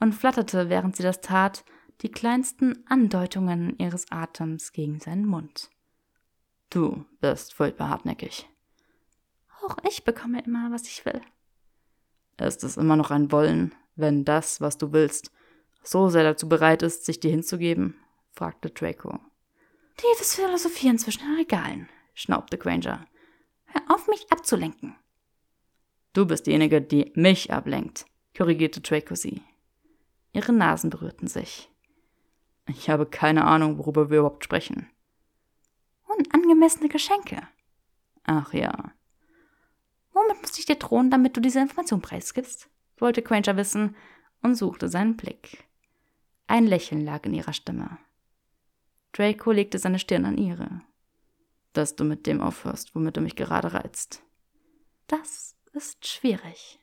und 0.00 0.14
flatterte, 0.14 0.68
während 0.68 0.96
sie 0.96 1.02
das 1.02 1.20
tat, 1.20 1.64
die 2.02 2.10
kleinsten 2.10 2.84
Andeutungen 2.88 3.78
ihres 3.78 4.10
Atems 4.10 4.72
gegen 4.72 4.98
seinen 5.00 5.26
Mund. 5.26 5.70
Du 6.70 7.04
bist 7.20 7.54
furchtbar 7.54 7.90
hartnäckig. 7.90 8.48
Auch 9.62 9.76
ich 9.88 10.04
bekomme 10.04 10.42
immer, 10.42 10.72
was 10.72 10.82
ich 10.82 11.04
will. 11.04 11.20
Ist 12.38 12.64
es 12.64 12.76
immer 12.76 12.96
noch 12.96 13.10
ein 13.10 13.30
Wollen, 13.30 13.74
wenn 13.94 14.24
das, 14.24 14.60
was 14.60 14.78
du 14.78 14.92
willst, 14.92 15.30
so 15.84 16.08
sehr 16.08 16.24
dazu 16.24 16.48
bereit 16.48 16.82
ist, 16.82 17.04
sich 17.04 17.20
dir 17.20 17.30
hinzugeben? 17.30 17.96
fragte 18.32 18.70
Draco. 18.70 19.20
Tiefes 19.96 20.34
Philosophieren 20.34 20.98
zwischen 20.98 21.24
den 21.26 21.36
Regalen, 21.36 21.88
schnaubte 22.14 22.58
Granger. 22.58 23.06
Hör 23.66 23.82
auf, 23.88 24.08
mich 24.08 24.26
abzulenken. 24.32 24.96
Du 26.12 26.26
bist 26.26 26.46
diejenige, 26.46 26.82
die 26.82 27.10
mich 27.14 27.52
ablenkt, 27.52 28.06
korrigierte 28.36 28.80
Draco 28.80 29.14
sie. 29.14 29.42
Ihre 30.32 30.52
Nasen 30.52 30.90
berührten 30.90 31.26
sich. 31.26 31.70
Ich 32.66 32.90
habe 32.90 33.06
keine 33.06 33.44
Ahnung, 33.44 33.78
worüber 33.78 34.10
wir 34.10 34.20
überhaupt 34.20 34.44
sprechen. 34.44 34.88
Unangemessene 36.06 36.88
Geschenke. 36.88 37.42
Ach 38.24 38.52
ja. 38.52 38.92
Womit 40.12 40.42
muss 40.42 40.58
ich 40.58 40.66
dir 40.66 40.76
drohen, 40.76 41.10
damit 41.10 41.36
du 41.36 41.40
diese 41.40 41.60
Information 41.60 42.02
preisgibst? 42.02 42.68
wollte 42.98 43.22
Granger 43.22 43.56
wissen 43.56 43.96
und 44.42 44.54
suchte 44.54 44.88
seinen 44.88 45.16
Blick. 45.16 45.64
Ein 46.46 46.66
Lächeln 46.66 47.04
lag 47.04 47.24
in 47.26 47.34
ihrer 47.34 47.52
Stimme. 47.52 47.98
Draco 49.12 49.50
legte 49.50 49.78
seine 49.78 49.98
Stirn 49.98 50.24
an 50.24 50.38
ihre. 50.38 50.82
Dass 51.72 51.96
du 51.96 52.04
mit 52.04 52.26
dem 52.26 52.40
aufhörst, 52.40 52.94
womit 52.94 53.16
du 53.16 53.20
mich 53.20 53.36
gerade 53.36 53.72
reizt. 53.72 54.22
Das 55.08 55.56
ist 55.72 56.06
schwierig. 56.06 56.78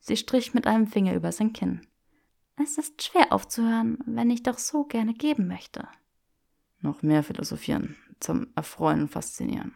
Sie 0.00 0.16
strich 0.16 0.54
mit 0.54 0.66
einem 0.66 0.86
Finger 0.86 1.14
über 1.14 1.32
sein 1.32 1.52
Kinn. 1.52 1.86
Es 2.56 2.78
ist 2.78 3.02
schwer 3.02 3.32
aufzuhören, 3.32 3.98
wenn 4.06 4.30
ich 4.30 4.42
doch 4.42 4.58
so 4.58 4.84
gerne 4.84 5.14
geben 5.14 5.46
möchte. 5.46 5.86
Noch 6.80 7.02
mehr 7.02 7.22
philosophieren, 7.22 7.96
zum 8.20 8.46
Erfreuen 8.54 9.08
Faszinieren. 9.08 9.74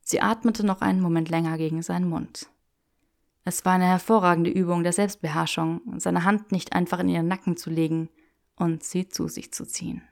Sie 0.00 0.20
atmete 0.20 0.64
noch 0.64 0.80
einen 0.80 1.00
Moment 1.00 1.28
länger 1.28 1.58
gegen 1.58 1.82
seinen 1.82 2.08
Mund. 2.08 2.48
Es 3.44 3.64
war 3.64 3.74
eine 3.74 3.86
hervorragende 3.86 4.50
Übung 4.50 4.82
der 4.82 4.92
Selbstbeherrschung, 4.92 5.98
seine 5.98 6.24
Hand 6.24 6.52
nicht 6.52 6.72
einfach 6.72 7.00
in 7.00 7.10
ihren 7.10 7.28
Nacken 7.28 7.56
zu 7.56 7.68
legen 7.68 8.08
und 8.56 8.82
sie 8.82 9.08
zu 9.08 9.28
sich 9.28 9.52
zu 9.52 9.66
ziehen. 9.66 10.02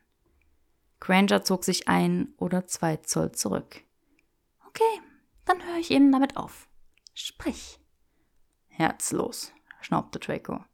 Granger 1.00 1.42
zog 1.42 1.64
sich 1.64 1.88
ein 1.88 2.34
oder 2.36 2.66
zwei 2.66 2.96
Zoll 2.98 3.32
zurück. 3.32 3.82
Okay, 4.68 5.00
dann 5.46 5.64
höre 5.64 5.78
ich 5.78 5.90
Ihnen 5.90 6.12
damit 6.12 6.36
auf. 6.36 6.68
Sprich. 7.14 7.78
Herzlos, 8.68 9.52
schnaubte 9.80 10.18
Draco. 10.18 10.64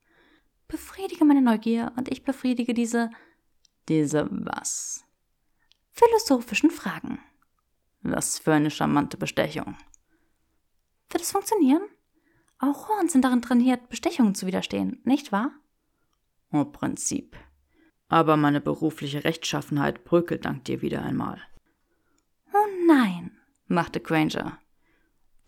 Befriedige 0.69 1.25
meine 1.25 1.43
Neugier 1.43 1.93
und 1.97 2.09
ich 2.09 2.25
befriedige 2.25 2.75
diese. 2.75 3.11
Diese 3.89 4.29
was? 4.31 5.05
Philosophischen 5.91 6.71
Fragen. 6.71 7.19
Was 8.03 8.39
für 8.39 8.53
eine 8.53 8.71
charmante 8.71 9.17
Bestechung. 9.17 9.77
Wird 11.11 11.23
es 11.23 11.33
funktionieren? 11.33 11.83
Auch 12.59 12.89
Horns 12.89 13.13
sind 13.13 13.23
darin 13.25 13.43
trainiert, 13.43 13.89
Bestechungen 13.89 14.35
zu 14.35 14.47
widerstehen, 14.47 15.01
nicht 15.05 15.33
wahr? 15.33 15.53
Au 16.51 16.65
Prinzip. 16.65 17.37
Aber 18.09 18.37
meine 18.37 18.61
berufliche 18.61 19.25
Rechtschaffenheit 19.25 20.05
bröckelt 20.05 20.45
dank 20.45 20.65
dir 20.65 20.83
wieder 20.83 21.03
einmal. 21.03 21.41
Oh 22.53 22.67
nein, 22.87 23.37
machte 23.67 24.01
Granger. 24.01 24.59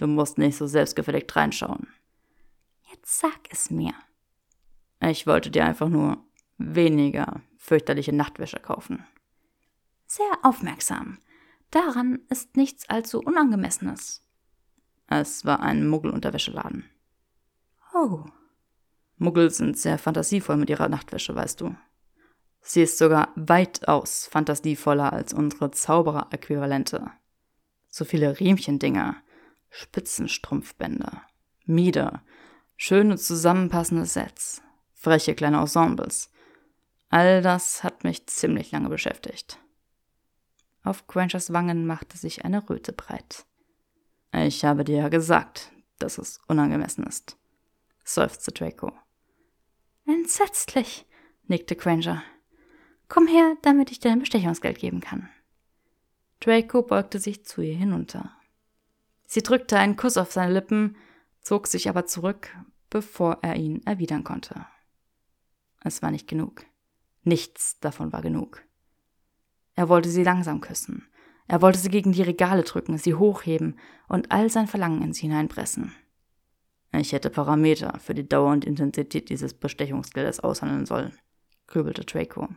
Du 0.00 0.06
musst 0.06 0.38
nicht 0.38 0.56
so 0.56 0.66
selbstgefällig 0.66 1.26
reinschauen. 1.36 1.86
Jetzt 2.90 3.20
sag 3.20 3.38
es 3.50 3.70
mir. 3.70 3.92
Ich 4.98 5.26
wollte 5.26 5.50
dir 5.50 5.66
einfach 5.66 5.90
nur 5.90 6.24
weniger 6.56 7.42
fürchterliche 7.58 8.14
Nachtwäsche 8.14 8.60
kaufen. 8.60 9.04
Sehr 10.06 10.38
aufmerksam. 10.42 11.18
Daran 11.70 12.20
ist 12.30 12.56
nichts 12.56 12.88
allzu 12.88 13.20
Unangemessenes. 13.20 14.26
Es 15.06 15.44
war 15.44 15.60
ein 15.60 15.86
Muggelunterwäscheladen. 15.86 16.88
Oh. 17.92 18.24
Muggel 19.18 19.50
sind 19.50 19.76
sehr 19.76 19.98
fantasievoll 19.98 20.56
mit 20.56 20.70
ihrer 20.70 20.88
Nachtwäsche, 20.88 21.34
weißt 21.34 21.60
du. 21.60 21.76
Sie 22.62 22.80
ist 22.80 22.96
sogar 22.96 23.34
weitaus 23.36 24.26
fantasievoller 24.28 25.12
als 25.12 25.34
unsere 25.34 25.70
Zauberer-Äquivalente. 25.70 27.10
So 27.88 28.06
viele 28.06 28.40
Riemchendinger, 28.40 29.22
Spitzenstrumpfbänder, 29.70 31.22
Mieder, 31.64 32.22
schöne 32.76 33.16
zusammenpassende 33.16 34.04
Sets, 34.04 34.62
freche 34.92 35.34
kleine 35.34 35.58
Ensembles. 35.58 36.30
All 37.08 37.42
das 37.42 37.82
hat 37.82 38.04
mich 38.04 38.26
ziemlich 38.26 38.72
lange 38.72 38.88
beschäftigt. 38.88 39.58
Auf 40.82 41.06
Grangers 41.06 41.52
Wangen 41.52 41.86
machte 41.86 42.16
sich 42.16 42.44
eine 42.44 42.68
Röte 42.68 42.92
breit. 42.92 43.44
Ich 44.32 44.64
habe 44.64 44.84
dir 44.84 44.96
ja 44.96 45.08
gesagt, 45.08 45.72
dass 45.98 46.18
es 46.18 46.40
unangemessen 46.46 47.04
ist, 47.04 47.36
seufzte 48.04 48.52
Draco. 48.52 48.92
Entsetzlich, 50.06 51.06
nickte 51.46 51.76
Granger. 51.76 52.22
Komm 53.08 53.26
her, 53.26 53.56
damit 53.62 53.90
ich 53.90 54.00
dir 54.00 54.12
ein 54.12 54.20
Bestechungsgeld 54.20 54.78
geben 54.78 55.00
kann. 55.00 55.28
Draco 56.40 56.82
beugte 56.82 57.18
sich 57.18 57.44
zu 57.44 57.60
ihr 57.60 57.76
hinunter. 57.76 58.34
Sie 59.32 59.44
drückte 59.44 59.78
einen 59.78 59.94
Kuss 59.94 60.16
auf 60.16 60.32
seine 60.32 60.52
Lippen, 60.52 60.96
zog 61.40 61.68
sich 61.68 61.88
aber 61.88 62.04
zurück, 62.04 62.48
bevor 62.90 63.38
er 63.42 63.54
ihn 63.54 63.80
erwidern 63.86 64.24
konnte. 64.24 64.66
Es 65.84 66.02
war 66.02 66.10
nicht 66.10 66.26
genug. 66.26 66.66
Nichts 67.22 67.78
davon 67.78 68.12
war 68.12 68.22
genug. 68.22 68.64
Er 69.76 69.88
wollte 69.88 70.08
sie 70.08 70.24
langsam 70.24 70.60
küssen. 70.60 71.06
Er 71.46 71.62
wollte 71.62 71.78
sie 71.78 71.90
gegen 71.90 72.10
die 72.10 72.24
Regale 72.24 72.64
drücken, 72.64 72.98
sie 72.98 73.14
hochheben 73.14 73.78
und 74.08 74.32
all 74.32 74.50
sein 74.50 74.66
Verlangen 74.66 75.00
in 75.00 75.12
sie 75.12 75.28
hineinpressen. 75.28 75.94
Ich 76.90 77.12
hätte 77.12 77.30
Parameter 77.30 78.00
für 78.00 78.14
die 78.14 78.28
Dauer 78.28 78.50
und 78.50 78.64
Intensität 78.64 79.28
dieses 79.28 79.54
Bestechungsgeldes 79.54 80.40
aushandeln 80.40 80.86
sollen, 80.86 81.16
grübelte 81.68 82.04
Draco. 82.04 82.48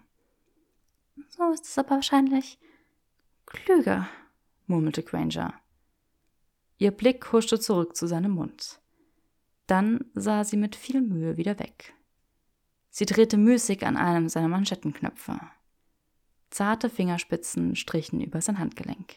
So 1.29 1.51
ist 1.51 1.65
es 1.65 1.77
aber 1.77 1.91
wahrscheinlich 1.91 2.57
klüger, 3.45 4.09
murmelte 4.65 5.03
Granger. 5.03 5.53
Ihr 6.83 6.91
Blick 6.91 7.31
huschte 7.31 7.61
zurück 7.61 7.95
zu 7.95 8.07
seinem 8.07 8.31
Mund. 8.31 8.81
Dann 9.67 10.03
sah 10.15 10.43
sie 10.43 10.57
mit 10.57 10.75
viel 10.75 10.99
Mühe 10.99 11.37
wieder 11.37 11.57
weg. 11.57 11.93
Sie 12.89 13.05
drehte 13.05 13.37
müßig 13.37 13.85
an 13.85 13.95
einem 13.95 14.27
seiner 14.27 14.49
Manschettenknöpfe. 14.49 15.39
Zarte 16.49 16.89
Fingerspitzen 16.89 17.77
strichen 17.77 18.19
über 18.19 18.41
sein 18.41 18.59
Handgelenk. 18.59 19.15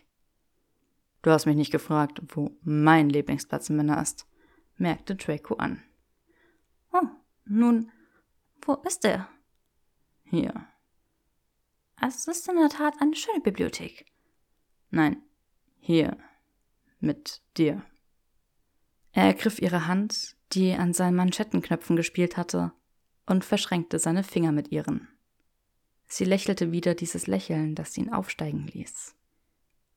Du 1.22 1.32
hast 1.32 1.46
mich 1.46 1.56
nicht 1.56 1.72
gefragt, 1.72 2.22
wo 2.28 2.56
mein 2.62 3.10
Lieblingsplatz 3.10 3.68
im 3.68 3.78
Männer 3.78 4.00
ist, 4.00 4.28
merkte 4.76 5.16
Draco 5.16 5.56
an. 5.56 5.82
Oh, 6.92 7.08
nun, 7.46 7.90
wo 8.64 8.74
ist 8.74 9.04
er? 9.04 9.28
Hier, 10.22 10.68
es 12.00 12.28
ist 12.28 12.48
in 12.48 12.58
der 12.58 12.68
Tat 12.68 12.94
eine 13.00 13.16
schöne 13.16 13.40
Bibliothek. 13.40 14.06
Nein, 14.90 15.20
hier. 15.80 16.16
Mit 16.98 17.42
dir. 17.56 17.82
Er 19.12 19.24
ergriff 19.24 19.60
ihre 19.60 19.86
Hand, 19.86 20.36
die 20.52 20.72
an 20.72 20.92
seinen 20.92 21.16
Manschettenknöpfen 21.16 21.96
gespielt 21.96 22.36
hatte, 22.36 22.72
und 23.26 23.44
verschränkte 23.44 23.98
seine 23.98 24.22
Finger 24.22 24.52
mit 24.52 24.70
ihren. 24.70 25.08
Sie 26.06 26.24
lächelte 26.24 26.70
wieder 26.70 26.94
dieses 26.94 27.26
Lächeln, 27.26 27.74
das 27.74 27.96
ihn 27.96 28.12
aufsteigen 28.12 28.66
ließ. 28.66 29.16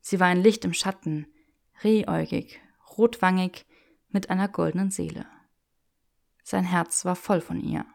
Sie 0.01 0.19
war 0.19 0.27
ein 0.27 0.41
Licht 0.41 0.65
im 0.65 0.73
Schatten, 0.73 1.27
rehäugig, 1.83 2.59
rotwangig, 2.97 3.65
mit 4.09 4.31
einer 4.31 4.47
goldenen 4.47 4.89
Seele. 4.89 5.27
Sein 6.43 6.63
Herz 6.63 7.05
war 7.05 7.15
voll 7.15 7.41
von 7.41 7.61
ihr 7.61 7.85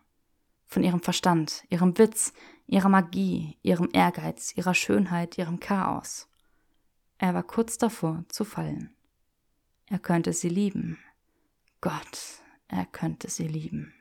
von 0.74 0.82
ihrem 0.82 1.00
Verstand, 1.00 1.64
ihrem 1.68 1.96
Witz, 1.98 2.32
ihrer 2.66 2.88
Magie, 2.88 3.58
ihrem 3.62 3.88
Ehrgeiz, 3.92 4.52
ihrer 4.56 4.74
Schönheit, 4.74 5.38
ihrem 5.38 5.60
Chaos. 5.60 6.28
Er 7.18 7.34
war 7.34 7.44
kurz 7.44 7.78
davor 7.78 8.24
zu 8.28 8.44
fallen. 8.44 8.93
Er 9.86 9.98
könnte 9.98 10.32
sie 10.32 10.48
lieben. 10.48 10.98
Gott, 11.80 12.40
er 12.68 12.86
könnte 12.86 13.28
sie 13.28 13.46
lieben. 13.46 13.92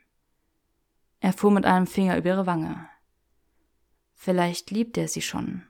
Er 1.20 1.32
fuhr 1.32 1.50
mit 1.50 1.66
einem 1.66 1.86
Finger 1.86 2.16
über 2.16 2.28
ihre 2.30 2.46
Wange. 2.46 2.88
Vielleicht 4.14 4.70
liebte 4.70 5.00
er 5.02 5.08
sie 5.08 5.22
schon, 5.22 5.62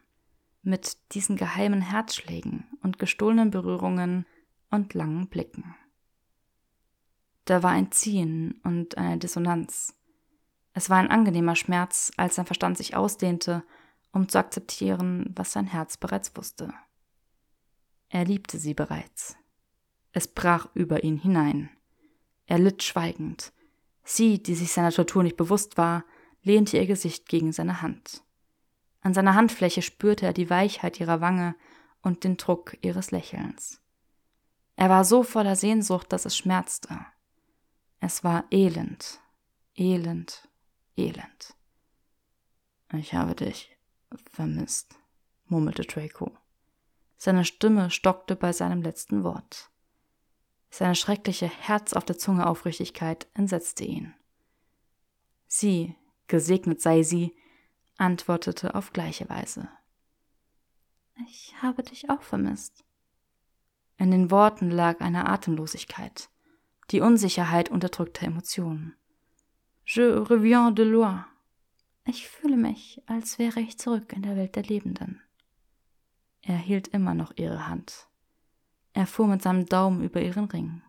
mit 0.62 0.96
diesen 1.14 1.36
geheimen 1.36 1.80
Herzschlägen 1.80 2.66
und 2.82 2.98
gestohlenen 2.98 3.50
Berührungen 3.50 4.26
und 4.70 4.94
langen 4.94 5.28
Blicken. 5.28 5.74
Da 7.44 7.62
war 7.62 7.72
ein 7.72 7.92
Ziehen 7.92 8.60
und 8.62 8.96
eine 8.96 9.18
Dissonanz, 9.18 9.94
es 10.74 10.90
war 10.90 10.98
ein 10.98 11.10
angenehmer 11.10 11.54
Schmerz, 11.54 12.10
als 12.16 12.34
sein 12.34 12.46
Verstand 12.46 12.76
sich 12.76 12.96
ausdehnte, 12.96 13.62
um 14.12 14.28
zu 14.28 14.38
akzeptieren, 14.38 15.32
was 15.34 15.52
sein 15.52 15.68
Herz 15.68 15.96
bereits 15.96 16.36
wusste. 16.36 16.74
Er 18.08 18.24
liebte 18.24 18.58
sie 18.58 18.74
bereits. 18.74 19.36
Es 20.14 20.26
brach 20.26 20.68
über 20.72 21.04
ihn 21.04 21.18
hinein. 21.18 21.68
Er 22.46 22.58
litt 22.58 22.82
schweigend. 22.82 23.52
Sie, 24.04 24.42
die 24.42 24.54
sich 24.54 24.72
seiner 24.72 24.92
Tortur 24.92 25.22
nicht 25.22 25.36
bewusst 25.36 25.76
war, 25.76 26.04
lehnte 26.42 26.78
ihr 26.78 26.86
Gesicht 26.86 27.28
gegen 27.28 27.52
seine 27.52 27.82
Hand. 27.82 28.22
An 29.02 29.12
seiner 29.12 29.34
Handfläche 29.34 29.82
spürte 29.82 30.24
er 30.24 30.32
die 30.32 30.48
Weichheit 30.48 31.00
ihrer 31.00 31.20
Wange 31.20 31.54
und 32.00 32.24
den 32.24 32.38
Druck 32.38 32.78
ihres 32.80 33.10
Lächelns. 33.10 33.82
Er 34.76 34.88
war 34.88 35.04
so 35.04 35.22
voller 35.22 35.56
Sehnsucht, 35.56 36.12
dass 36.12 36.24
es 36.24 36.36
schmerzte. 36.36 37.04
Es 38.00 38.24
war 38.24 38.44
elend, 38.50 39.20
elend, 39.76 40.48
Elend. 40.96 41.54
Ich 42.92 43.14
habe 43.14 43.34
dich 43.34 43.76
vermisst, 44.30 44.94
murmelte 45.46 45.82
Draco. 45.82 46.30
Seine 47.16 47.44
Stimme 47.44 47.90
stockte 47.90 48.36
bei 48.36 48.52
seinem 48.52 48.82
letzten 48.82 49.24
Wort. 49.24 49.70
Seine 50.76 50.96
schreckliche 50.96 51.46
Herz 51.46 51.92
auf 51.92 52.04
der 52.04 52.18
Zunge 52.18 52.48
Aufrichtigkeit 52.48 53.28
entsetzte 53.32 53.84
ihn. 53.84 54.12
Sie, 55.46 55.94
gesegnet 56.26 56.80
sei 56.80 57.04
sie, 57.04 57.32
antwortete 57.96 58.74
auf 58.74 58.92
gleiche 58.92 59.28
Weise. 59.28 59.68
Ich 61.28 61.54
habe 61.62 61.84
dich 61.84 62.10
auch 62.10 62.22
vermisst. 62.22 62.84
In 63.98 64.10
den 64.10 64.32
Worten 64.32 64.68
lag 64.68 65.00
eine 65.00 65.28
Atemlosigkeit, 65.28 66.28
die 66.90 67.00
Unsicherheit 67.00 67.68
unterdrückter 67.68 68.26
Emotionen. 68.26 68.96
Je 69.86 70.02
reviens 70.02 70.74
de 70.74 70.84
loin. 70.84 71.24
Ich 72.04 72.26
fühle 72.26 72.56
mich, 72.56 73.00
als 73.06 73.38
wäre 73.38 73.60
ich 73.60 73.78
zurück 73.78 74.12
in 74.12 74.22
der 74.22 74.34
Welt 74.34 74.56
der 74.56 74.64
Lebenden. 74.64 75.22
Er 76.42 76.56
hielt 76.56 76.88
immer 76.88 77.14
noch 77.14 77.30
ihre 77.36 77.68
Hand. 77.68 78.08
Er 78.94 79.06
fuhr 79.08 79.26
mit 79.26 79.42
seinem 79.42 79.66
Daumen 79.66 80.04
über 80.04 80.22
ihren 80.22 80.44
Ring. 80.44 80.80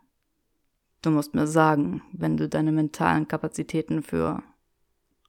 Du 1.02 1.10
musst 1.10 1.34
mir 1.34 1.48
sagen, 1.48 2.04
wenn 2.14 2.38
du 2.38 2.48
deine 2.48 2.72
mentalen 2.72 3.28
Kapazitäten 3.28 4.04
für 4.04 4.44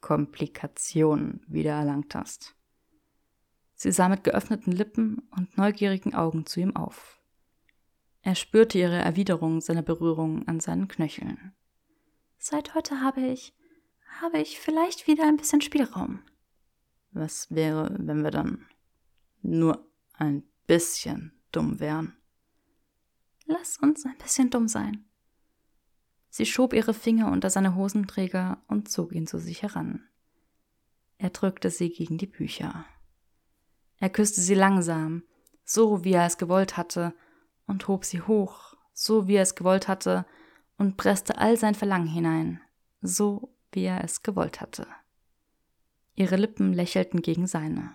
Komplikationen 0.03 1.43
wiedererlangt 1.49 2.15
hast. 2.15 2.55
Sie 3.75 3.91
sah 3.91 4.09
mit 4.11 4.25
geöffneten 4.25 4.73
Lippen 4.73 5.27
und 5.37 5.57
neugierigen 5.57 6.15
Augen 6.15 6.45
zu 6.45 6.61
ihm 6.61 6.77
auf. 6.77 7.21
Er 8.21 8.35
spürte 8.35 8.79
ihre 8.79 8.97
Erwiderung 8.97 9.61
seiner 9.63 9.83
Berührung 9.83 10.47
an 10.47 10.61
seinen 10.61 10.87
Knöcheln. 10.87 11.55
Seit 12.39 12.75
heute 12.75 13.01
habe 13.01 13.23
ich, 13.23 13.55
habe 14.21 14.39
ich 14.39 14.61
vielleicht 14.61 15.07
wieder 15.07 15.25
ein 15.25 15.39
bisschen 15.39 15.63
Spielraum. 15.63 16.21
Was 17.13 17.51
wäre, 17.51 17.97
wenn 17.99 18.23
wir 18.23 18.31
dann 18.31 18.67
nur 19.41 19.91
ein 20.13 20.43
bisschen 20.67 21.33
dumm 21.53 21.81
wären? 21.81 22.17
Lass 23.47 23.79
uns 23.79 24.05
ein 24.05 24.19
bisschen 24.19 24.51
dumm 24.51 24.69
sein. 24.69 25.05
Sie 26.29 26.47
schob 26.47 26.73
ihre 26.73 26.93
Finger 26.93 27.31
unter 27.31 27.49
seine 27.49 27.75
Hosenträger 27.75 28.63
und 28.67 28.91
zog 28.91 29.13
ihn 29.13 29.27
zu 29.27 29.39
sich 29.39 29.63
heran. 29.63 30.07
Er 31.19 31.31
drückte 31.31 31.71
sie 31.71 31.91
gegen 31.91 32.19
die 32.19 32.27
Bücher. 32.27 32.85
Er 33.99 34.11
küsste 34.11 34.41
sie 34.41 34.55
langsam, 34.55 35.23
so 35.65 36.05
wie 36.05 36.13
er 36.13 36.27
es 36.27 36.37
gewollt 36.37 36.77
hatte, 36.77 37.15
und 37.67 37.89
hob 37.89 38.05
sie 38.05 38.21
hoch, 38.21 38.75
so 38.93 39.27
wie 39.27 39.37
er 39.37 39.43
es 39.43 39.55
gewollt 39.55 39.89
hatte, 39.89 40.27
und 40.77 40.97
presste 40.97 41.39
all 41.39 41.57
sein 41.57 41.75
Verlangen 41.75 42.07
hinein, 42.07 42.61
so 43.01 43.55
wie 43.73 43.85
er 43.85 44.05
es 44.05 44.23
gewollt 44.23 44.61
hatte. 44.61 44.87
Ihre 46.15 46.37
Lippen 46.37 46.73
lächelten 46.73 47.23
gegen 47.23 47.47
seine. 47.47 47.95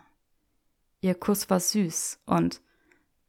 Ihr 1.02 1.16
Kuss 1.16 1.50
war 1.50 1.60
süß 1.60 2.22
und 2.26 2.62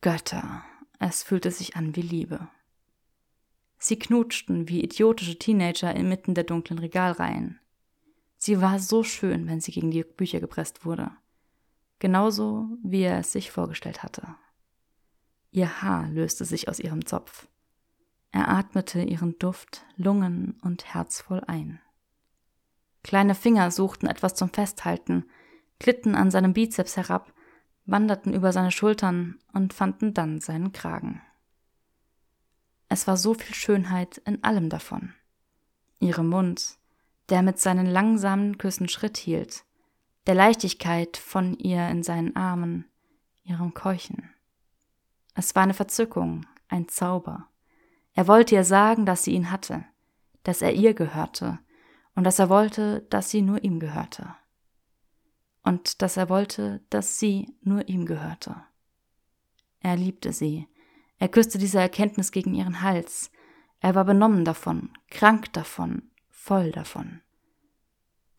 Götter, 0.00 0.64
es 1.02 1.22
fühlte 1.22 1.50
sich 1.50 1.76
an 1.76 1.96
wie 1.96 2.02
Liebe. 2.02 2.48
Sie 3.78 3.98
knutschten 3.98 4.68
wie 4.68 4.82
idiotische 4.82 5.38
Teenager 5.38 5.94
inmitten 5.94 6.34
der 6.34 6.44
dunklen 6.44 6.78
Regalreihen. 6.78 7.58
Sie 8.38 8.60
war 8.60 8.78
so 8.78 9.02
schön, 9.02 9.48
wenn 9.48 9.60
sie 9.60 9.72
gegen 9.72 9.90
die 9.90 10.04
Bücher 10.04 10.40
gepresst 10.40 10.84
wurde. 10.84 11.10
Genauso, 11.98 12.68
wie 12.82 13.02
er 13.02 13.18
es 13.18 13.32
sich 13.32 13.50
vorgestellt 13.50 14.02
hatte. 14.02 14.36
Ihr 15.50 15.82
Haar 15.82 16.08
löste 16.08 16.44
sich 16.44 16.68
aus 16.68 16.78
ihrem 16.78 17.04
Zopf. 17.04 17.48
Er 18.30 18.48
atmete 18.48 19.02
ihren 19.02 19.38
Duft 19.38 19.84
lungen- 19.96 20.58
und 20.62 20.94
herzvoll 20.94 21.42
ein. 21.46 21.80
Kleine 23.02 23.34
Finger 23.34 23.70
suchten 23.70 24.06
etwas 24.06 24.34
zum 24.34 24.50
Festhalten, 24.50 25.24
glitten 25.80 26.14
an 26.14 26.30
seinem 26.30 26.52
Bizeps 26.52 26.96
herab, 26.96 27.32
wanderten 27.84 28.32
über 28.32 28.52
seine 28.52 28.70
Schultern 28.70 29.38
und 29.52 29.72
fanden 29.72 30.14
dann 30.14 30.40
seinen 30.40 30.72
Kragen. 30.72 31.20
Es 32.88 33.06
war 33.06 33.16
so 33.16 33.34
viel 33.34 33.54
Schönheit 33.54 34.18
in 34.18 34.44
allem 34.44 34.68
davon. 34.68 35.14
Ihrem 35.98 36.28
Mund, 36.28 36.78
der 37.28 37.42
mit 37.42 37.58
seinen 37.58 37.86
langsamen 37.86 38.58
Küssen 38.58 38.88
Schritt 38.88 39.16
hielt, 39.16 39.64
der 40.26 40.34
Leichtigkeit 40.34 41.16
von 41.16 41.54
ihr 41.54 41.88
in 41.88 42.02
seinen 42.02 42.36
Armen, 42.36 42.84
ihrem 43.44 43.74
Keuchen. 43.74 44.30
Es 45.34 45.54
war 45.54 45.62
eine 45.62 45.74
Verzückung, 45.74 46.46
ein 46.68 46.88
Zauber. 46.88 47.48
Er 48.14 48.28
wollte 48.28 48.54
ihr 48.54 48.64
sagen, 48.64 49.06
dass 49.06 49.24
sie 49.24 49.32
ihn 49.32 49.50
hatte, 49.50 49.84
dass 50.42 50.62
er 50.62 50.74
ihr 50.74 50.94
gehörte 50.94 51.58
und 52.14 52.24
dass 52.24 52.38
er 52.38 52.50
wollte, 52.50 53.00
dass 53.10 53.30
sie 53.30 53.42
nur 53.42 53.64
ihm 53.64 53.80
gehörte. 53.80 54.34
Und 55.62 56.02
dass 56.02 56.16
er 56.16 56.28
wollte, 56.28 56.82
dass 56.90 57.18
sie 57.18 57.54
nur 57.62 57.88
ihm 57.88 58.06
gehörte. 58.06 58.56
Er 59.80 59.96
liebte 59.96 60.32
sie, 60.32 60.68
er 61.18 61.28
küsste 61.28 61.58
diese 61.58 61.78
Erkenntnis 61.78 62.32
gegen 62.32 62.54
ihren 62.54 62.82
Hals. 62.82 63.30
Er 63.80 63.94
war 63.94 64.04
benommen 64.04 64.44
davon, 64.44 64.90
krank 65.08 65.52
davon, 65.52 66.10
voll 66.28 66.72
davon. 66.72 67.20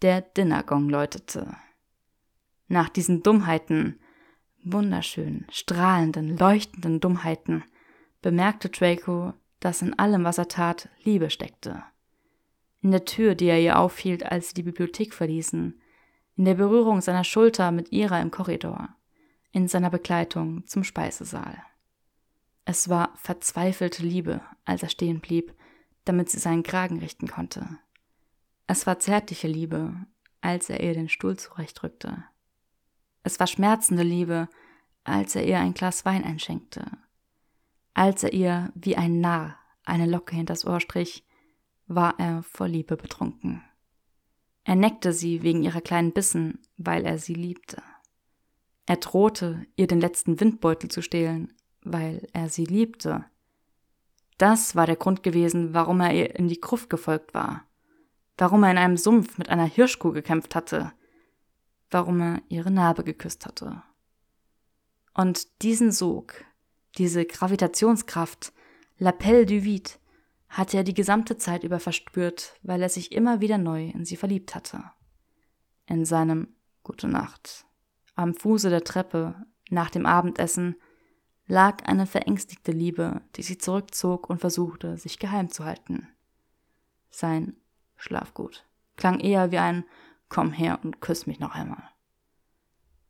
Der 0.02 0.22
Dinnergong 0.22 0.90
läutete. 0.90 1.56
Nach 2.68 2.90
diesen 2.90 3.24
Dummheiten, 3.24 4.00
wunderschönen, 4.66 5.48
strahlenden, 5.50 6.38
leuchtenden 6.38 7.00
Dummheiten, 7.00 7.64
bemerkte 8.22 8.70
Draco, 8.70 9.34
dass 9.62 9.82
in 9.82 9.98
allem, 9.98 10.26
was 10.26 10.38
er 10.38 10.50
tat, 10.50 10.90
Liebe 11.04 11.30
steckte. 11.30 11.84
In 12.82 12.92
der 12.92 13.06
Tür, 13.06 13.36
die 13.36 13.46
er 13.46 13.62
ihr 13.62 13.80
aufhielt, 13.80 14.30
als 14.30 14.50
sie 14.50 14.56
die 14.56 14.64
Bibliothek 14.64 15.14
verließen, 15.14 15.80
in 16.36 16.46
der 16.46 16.56
Berührung 16.56 17.02
seiner 17.02 17.24
Schulter 17.24 17.72
mit 17.72 17.92
ihrer 17.92 18.22
im 18.22 18.32
Korridor, 18.32 18.90
in 19.52 19.68
seiner 19.68 19.90
Begleitung 19.90 20.66
zum 20.66 20.84
Speisesaal. 20.84 21.58
Es 22.66 22.90
war 22.90 23.14
verzweifelte 23.16 24.04
Liebe, 24.04 24.42
als 24.66 24.84
er 24.84 24.90
stehen 24.90 25.20
blieb, 25.20 25.54
damit 26.06 26.30
sie 26.30 26.40
seinen 26.40 26.64
Kragen 26.64 27.00
richten 27.00 27.28
konnte. 27.28 27.68
Es 28.68 28.88
war 28.88 29.00
zärtliche 29.00 29.48
Liebe, 29.48 29.94
als 30.42 30.70
er 30.70 30.82
ihr 30.82 30.94
den 30.94 31.10
Stuhl 31.10 31.38
zurechtrückte. 31.38 32.24
Es 33.24 33.40
war 33.40 33.48
schmerzende 33.48 34.04
Liebe, 34.04 34.50
als 35.04 35.36
er 35.36 35.46
ihr 35.46 35.60
ein 35.60 35.74
Glas 35.74 36.06
Wein 36.06 36.24
einschenkte. 36.24 36.86
Als 37.94 38.24
er 38.24 38.34
ihr 38.34 38.72
wie 38.76 38.98
ein 38.98 39.20
Narr 39.20 39.58
eine 39.86 40.06
Locke 40.06 40.36
hinters 40.36 40.66
Ohr 40.66 40.80
strich, 40.80 41.26
war 41.88 42.20
er 42.20 42.44
vor 42.44 42.68
Liebe 42.68 42.96
betrunken. 42.98 43.62
Er 44.64 44.76
neckte 44.76 45.12
sie 45.14 45.44
wegen 45.44 45.64
ihrer 45.64 45.82
kleinen 45.82 46.14
Bissen, 46.14 46.60
weil 46.78 47.06
er 47.06 47.18
sie 47.18 47.34
liebte. 47.34 47.82
Er 48.86 48.98
drohte, 48.98 49.66
ihr 49.76 49.88
den 49.88 50.00
letzten 50.00 50.40
Windbeutel 50.40 50.90
zu 50.90 51.02
stehlen, 51.02 51.54
weil 51.82 52.28
er 52.34 52.50
sie 52.50 52.66
liebte. 52.66 53.26
Das 54.38 54.76
war 54.76 54.86
der 54.86 54.96
Grund 54.96 55.24
gewesen, 55.24 55.74
warum 55.74 56.02
er 56.02 56.14
ihr 56.14 56.36
in 56.36 56.48
die 56.48 56.60
Gruft 56.60 56.90
gefolgt 56.90 57.34
war, 57.34 57.66
warum 58.38 58.64
er 58.64 58.72
in 58.72 58.78
einem 58.78 58.98
Sumpf 58.98 59.38
mit 59.38 59.50
einer 59.50 59.66
Hirschkuh 59.66 60.12
gekämpft 60.12 60.56
hatte, 60.56 60.92
warum 61.92 62.20
er 62.22 62.42
ihre 62.50 62.72
Narbe 62.72 63.04
geküsst 63.04 63.46
hatte. 63.46 63.84
Und 65.14 65.62
diesen 65.62 65.92
Sog, 65.92 66.44
diese 66.98 67.26
Gravitationskraft, 67.26 68.54
L'appel 69.00 69.46
du 69.46 69.64
vide, 69.64 69.92
hatte 70.54 70.78
er 70.78 70.84
die 70.84 70.94
gesamte 70.94 71.38
Zeit 71.38 71.64
über 71.64 71.80
verspürt, 71.80 72.54
weil 72.62 72.82
er 72.84 72.90
sich 72.90 73.12
immer 73.12 73.42
wieder 73.42 73.58
neu 73.58 73.90
in 73.90 74.06
sie 74.06 74.16
verliebt 74.16 74.54
hatte. 74.54 74.84
In 75.88 76.06
seinem 76.06 76.56
Gute 76.84 77.08
Nacht, 77.08 77.66
am 78.16 78.36
Fuße 78.36 78.70
der 78.70 78.84
Treppe, 78.84 79.36
nach 79.70 79.90
dem 79.90 80.06
Abendessen, 80.06 80.76
lag 81.48 81.84
eine 81.86 82.06
verängstigte 82.06 82.72
Liebe, 82.72 83.22
die 83.36 83.42
sie 83.42 83.58
zurückzog 83.58 84.30
und 84.30 84.40
versuchte, 84.40 84.98
sich 84.98 85.18
geheim 85.18 85.50
zu 85.50 85.66
halten. 85.66 86.08
Sein 87.10 87.56
Schlafgut 87.96 88.66
klang 88.96 89.20
eher 89.20 89.52
wie 89.52 89.58
ein 89.58 89.86
Komm 90.30 90.52
her 90.52 90.80
und 90.84 91.02
küss 91.02 91.26
mich 91.26 91.40
noch 91.40 91.56
einmal. 91.56 91.84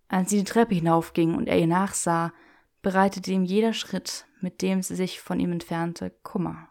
Als 0.07 0.29
sie 0.29 0.37
die 0.37 0.43
Treppe 0.43 0.75
hinaufging 0.75 1.35
und 1.35 1.47
er 1.47 1.59
ihr 1.59 1.67
nachsah, 1.67 2.31
bereitete 2.81 3.31
ihm 3.31 3.43
jeder 3.43 3.73
Schritt, 3.73 4.27
mit 4.39 4.61
dem 4.61 4.81
sie 4.81 4.95
sich 4.95 5.19
von 5.19 5.39
ihm 5.39 5.51
entfernte, 5.51 6.11
Kummer. 6.21 6.69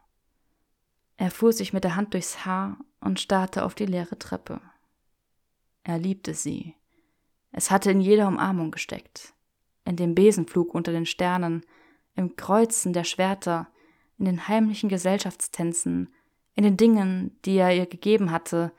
Er 1.23 1.31
fuhr 1.31 1.53
sich 1.53 1.73
mit 1.73 1.85
der 1.85 1.95
Hand 1.95 2.15
durchs 2.15 2.45
Haar 2.45 2.79
und 3.01 3.21
starrte 3.21 3.65
auf 3.65 3.77
die 3.77 3.87
leere 3.87 4.19
Treppe. 4.19 4.61
Er 5.85 5.97
liebte 5.97 6.35
sie. 6.35 6.75
Es 7.53 7.71
hatte 7.71 7.93
in 7.93 8.01
jeder 8.01 8.27
Umarmung 8.27 8.73
gesteckt 8.73 9.33
in 9.85 9.95
dem 9.95 10.17
Besenflug 10.17 10.75
unter 10.75 10.91
den 10.91 11.07
Sternen, 11.07 11.65
im 12.17 12.35
Kreuzen 12.35 12.93
der 12.93 13.05
Schwerter, 13.05 13.69
in 14.19 14.25
den 14.25 14.49
heimlichen 14.49 14.89
Gesellschaftstänzen, 14.89 16.13
in 16.57 16.65
den 16.65 16.77
Dingen, 16.77 17.39
die 17.45 17.55
er 17.55 17.73
ihr 17.73 17.87
gegeben 17.87 18.33
hatte, 18.33 18.73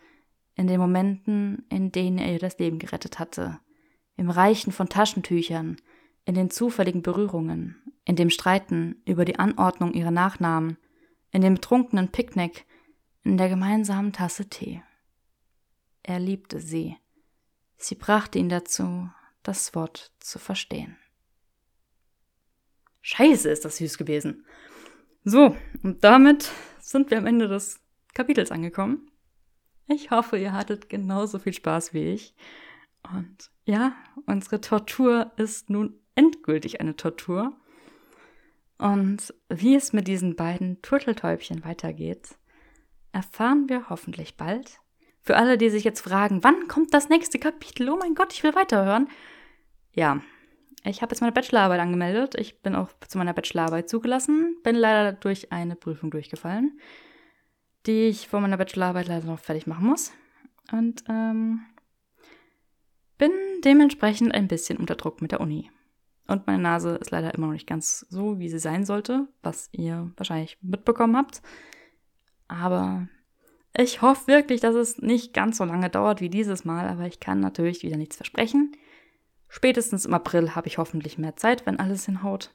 in 0.56 0.68
den 0.68 0.82
Momenten, 0.82 1.66
in 1.70 1.94
denen 1.94 2.18
er 2.18 2.34
ihr 2.34 2.39
das 2.39 2.60
Leben 2.60 2.78
gerettet 2.78 3.20
hatte, 3.20 3.62
im 4.18 4.30
Reichen 4.30 4.74
von 4.74 4.89
Taschentüchern, 4.89 5.78
in 6.26 6.36
den 6.36 6.50
zufälligen 6.50 7.04
Berührungen, 7.04 7.78
in 8.04 8.18
dem 8.18 8.30
Streiten 8.30 9.02
über 9.06 9.24
die 9.24 9.39
Anordnung 9.39 9.94
ihrer 9.94 10.12
Nachnamen, 10.12 10.76
in 11.34 11.42
dem 11.42 11.56
betrunkenen 11.56 12.10
Picknick, 12.10 12.66
in 13.24 13.38
der 13.38 13.50
gemeinsamen 13.50 14.14
Tasse 14.14 14.48
Tee. 14.48 14.82
Er 16.04 16.20
liebte 16.20 16.60
sie. 16.60 16.98
Sie 17.78 17.96
brachte 17.96 18.40
ihn 18.40 18.50
dazu, 18.50 19.10
das 19.42 19.76
Wort 19.76 20.14
zu 20.20 20.40
verstehen. 20.40 20.98
Scheiße, 23.02 23.50
ist 23.50 23.66
das 23.66 23.78
süß 23.78 23.98
gewesen. 23.98 24.46
So, 25.26 25.58
und 25.82 26.04
damit 26.04 26.50
sind 26.80 27.12
wir 27.12 27.18
am 27.18 27.26
Ende 27.26 27.48
des 27.48 27.82
Kapitels 28.14 28.52
angekommen. 28.52 29.10
Ich 29.88 30.12
hoffe, 30.12 30.38
ihr 30.38 30.54
hattet 30.54 30.90
genauso 30.90 31.40
viel 31.40 31.54
Spaß 31.54 31.94
wie 31.94 32.14
ich. 32.14 32.36
Und 33.14 33.52
ja, 33.66 33.96
unsere 34.26 34.62
Tortur 34.62 35.32
ist 35.36 35.70
nun 35.70 36.00
endgültig 36.16 36.80
eine 36.80 36.96
Tortur. 36.96 37.58
Und 38.78 39.34
wie 39.49 39.76
es 39.76 39.93
mit 39.93 40.07
diesen 40.07 40.36
beiden 40.36 40.82
Turteltäubchen 40.82 41.63
weitergeht, 41.63 42.36
erfahren 43.11 43.69
wir 43.69 43.89
hoffentlich 43.89 44.36
bald. 44.36 44.80
Für 45.21 45.38
alle, 45.38 45.57
die 45.57 45.69
sich 45.69 45.84
jetzt 45.84 46.01
fragen, 46.01 46.43
wann 46.43 46.67
kommt 46.67 46.93
das 46.93 47.07
nächste 47.07 47.39
Kapitel? 47.39 47.89
Oh 47.89 47.97
mein 47.97 48.15
Gott, 48.15 48.34
ich 48.34 48.43
will 48.43 48.55
weiterhören. 48.55 49.07
Ja, 49.93 50.21
ich 50.84 51.01
habe 51.01 51.11
jetzt 51.13 51.21
meine 51.21 51.32
Bachelorarbeit 51.32 51.80
angemeldet. 51.80 52.36
Ich 52.36 52.61
bin 52.61 52.76
auch 52.76 52.89
zu 53.07 53.17
meiner 53.17 53.34
Bachelorarbeit 53.34 53.88
zugelassen, 53.89 54.57
bin 54.63 54.76
leider 54.76 55.13
durch 55.13 55.51
eine 55.51 55.76
Prüfung 55.76 56.11
durchgefallen, 56.11 56.78
die 57.86 58.07
ich 58.07 58.28
vor 58.28 58.41
meiner 58.41 58.57
Bachelorarbeit 58.57 59.07
leider 59.07 59.26
noch 59.26 59.39
fertig 59.39 59.65
machen 59.65 59.88
muss. 59.88 60.11
Und 60.71 61.03
ähm, 61.07 61.61
bin 63.17 63.32
dementsprechend 63.63 64.34
ein 64.34 64.49
bisschen 64.49 64.78
unter 64.78 64.95
Druck 64.95 65.21
mit 65.21 65.32
der 65.32 65.39
Uni. 65.39 65.69
Und 66.28 66.47
meine 66.47 66.63
Nase 66.63 66.95
ist 66.95 67.11
leider 67.11 67.34
immer 67.34 67.47
noch 67.47 67.53
nicht 67.53 67.67
ganz 67.67 68.05
so, 68.09 68.39
wie 68.39 68.49
sie 68.49 68.59
sein 68.59 68.86
sollte, 68.86 69.28
was 69.41 69.69
ihr 69.71 70.11
wahrscheinlich 70.15 70.57
mitbekommen 70.61 71.17
habt. 71.17 71.41
Aber 72.47 73.07
ich 73.76 74.01
hoffe 74.01 74.28
wirklich, 74.28 74.61
dass 74.61 74.76
es 74.76 74.99
nicht 74.99 75.34
ganz 75.34 75.57
so 75.57 75.65
lange 75.65 75.89
dauert 75.89 76.21
wie 76.21 76.30
dieses 76.30 76.63
Mal, 76.63 76.88
aber 76.88 77.07
ich 77.07 77.19
kann 77.19 77.39
natürlich 77.39 77.84
wieder 77.84 77.97
nichts 77.97 78.15
versprechen. 78.15 78.76
Spätestens 79.49 80.05
im 80.05 80.13
April 80.13 80.55
habe 80.55 80.67
ich 80.67 80.78
hoffentlich 80.78 81.17
mehr 81.17 81.36
Zeit, 81.36 81.65
wenn 81.65 81.80
alles 81.80 82.05
hinhaut. 82.05 82.53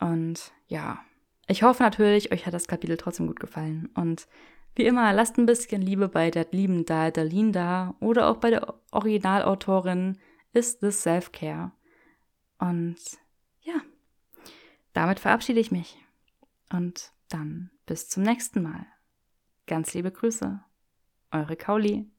Und 0.00 0.52
ja, 0.66 1.00
ich 1.46 1.62
hoffe 1.62 1.82
natürlich, 1.82 2.32
euch 2.32 2.46
hat 2.46 2.54
das 2.54 2.68
Kapitel 2.68 2.96
trotzdem 2.96 3.26
gut 3.26 3.40
gefallen. 3.40 3.90
Und 3.94 4.26
wie 4.74 4.86
immer, 4.86 5.12
lasst 5.12 5.36
ein 5.36 5.46
bisschen 5.46 5.82
Liebe 5.82 6.08
bei 6.08 6.30
der 6.30 6.46
lieben 6.52 6.86
da, 6.86 7.10
der 7.10 7.26
da 7.26 7.94
oder 8.00 8.28
auch 8.28 8.36
bei 8.36 8.50
der 8.50 8.74
Originalautorin 8.92 10.18
ist 10.52 10.80
this 10.80 11.02
Self-Care. 11.02 11.72
Und 12.60 12.98
ja, 13.62 13.80
damit 14.92 15.18
verabschiede 15.18 15.60
ich 15.60 15.72
mich. 15.72 15.98
Und 16.70 17.12
dann 17.28 17.70
bis 17.86 18.08
zum 18.08 18.22
nächsten 18.22 18.62
Mal. 18.62 18.86
Ganz 19.66 19.94
liebe 19.94 20.12
Grüße. 20.12 20.62
Eure 21.32 21.56
Kauli. 21.56 22.10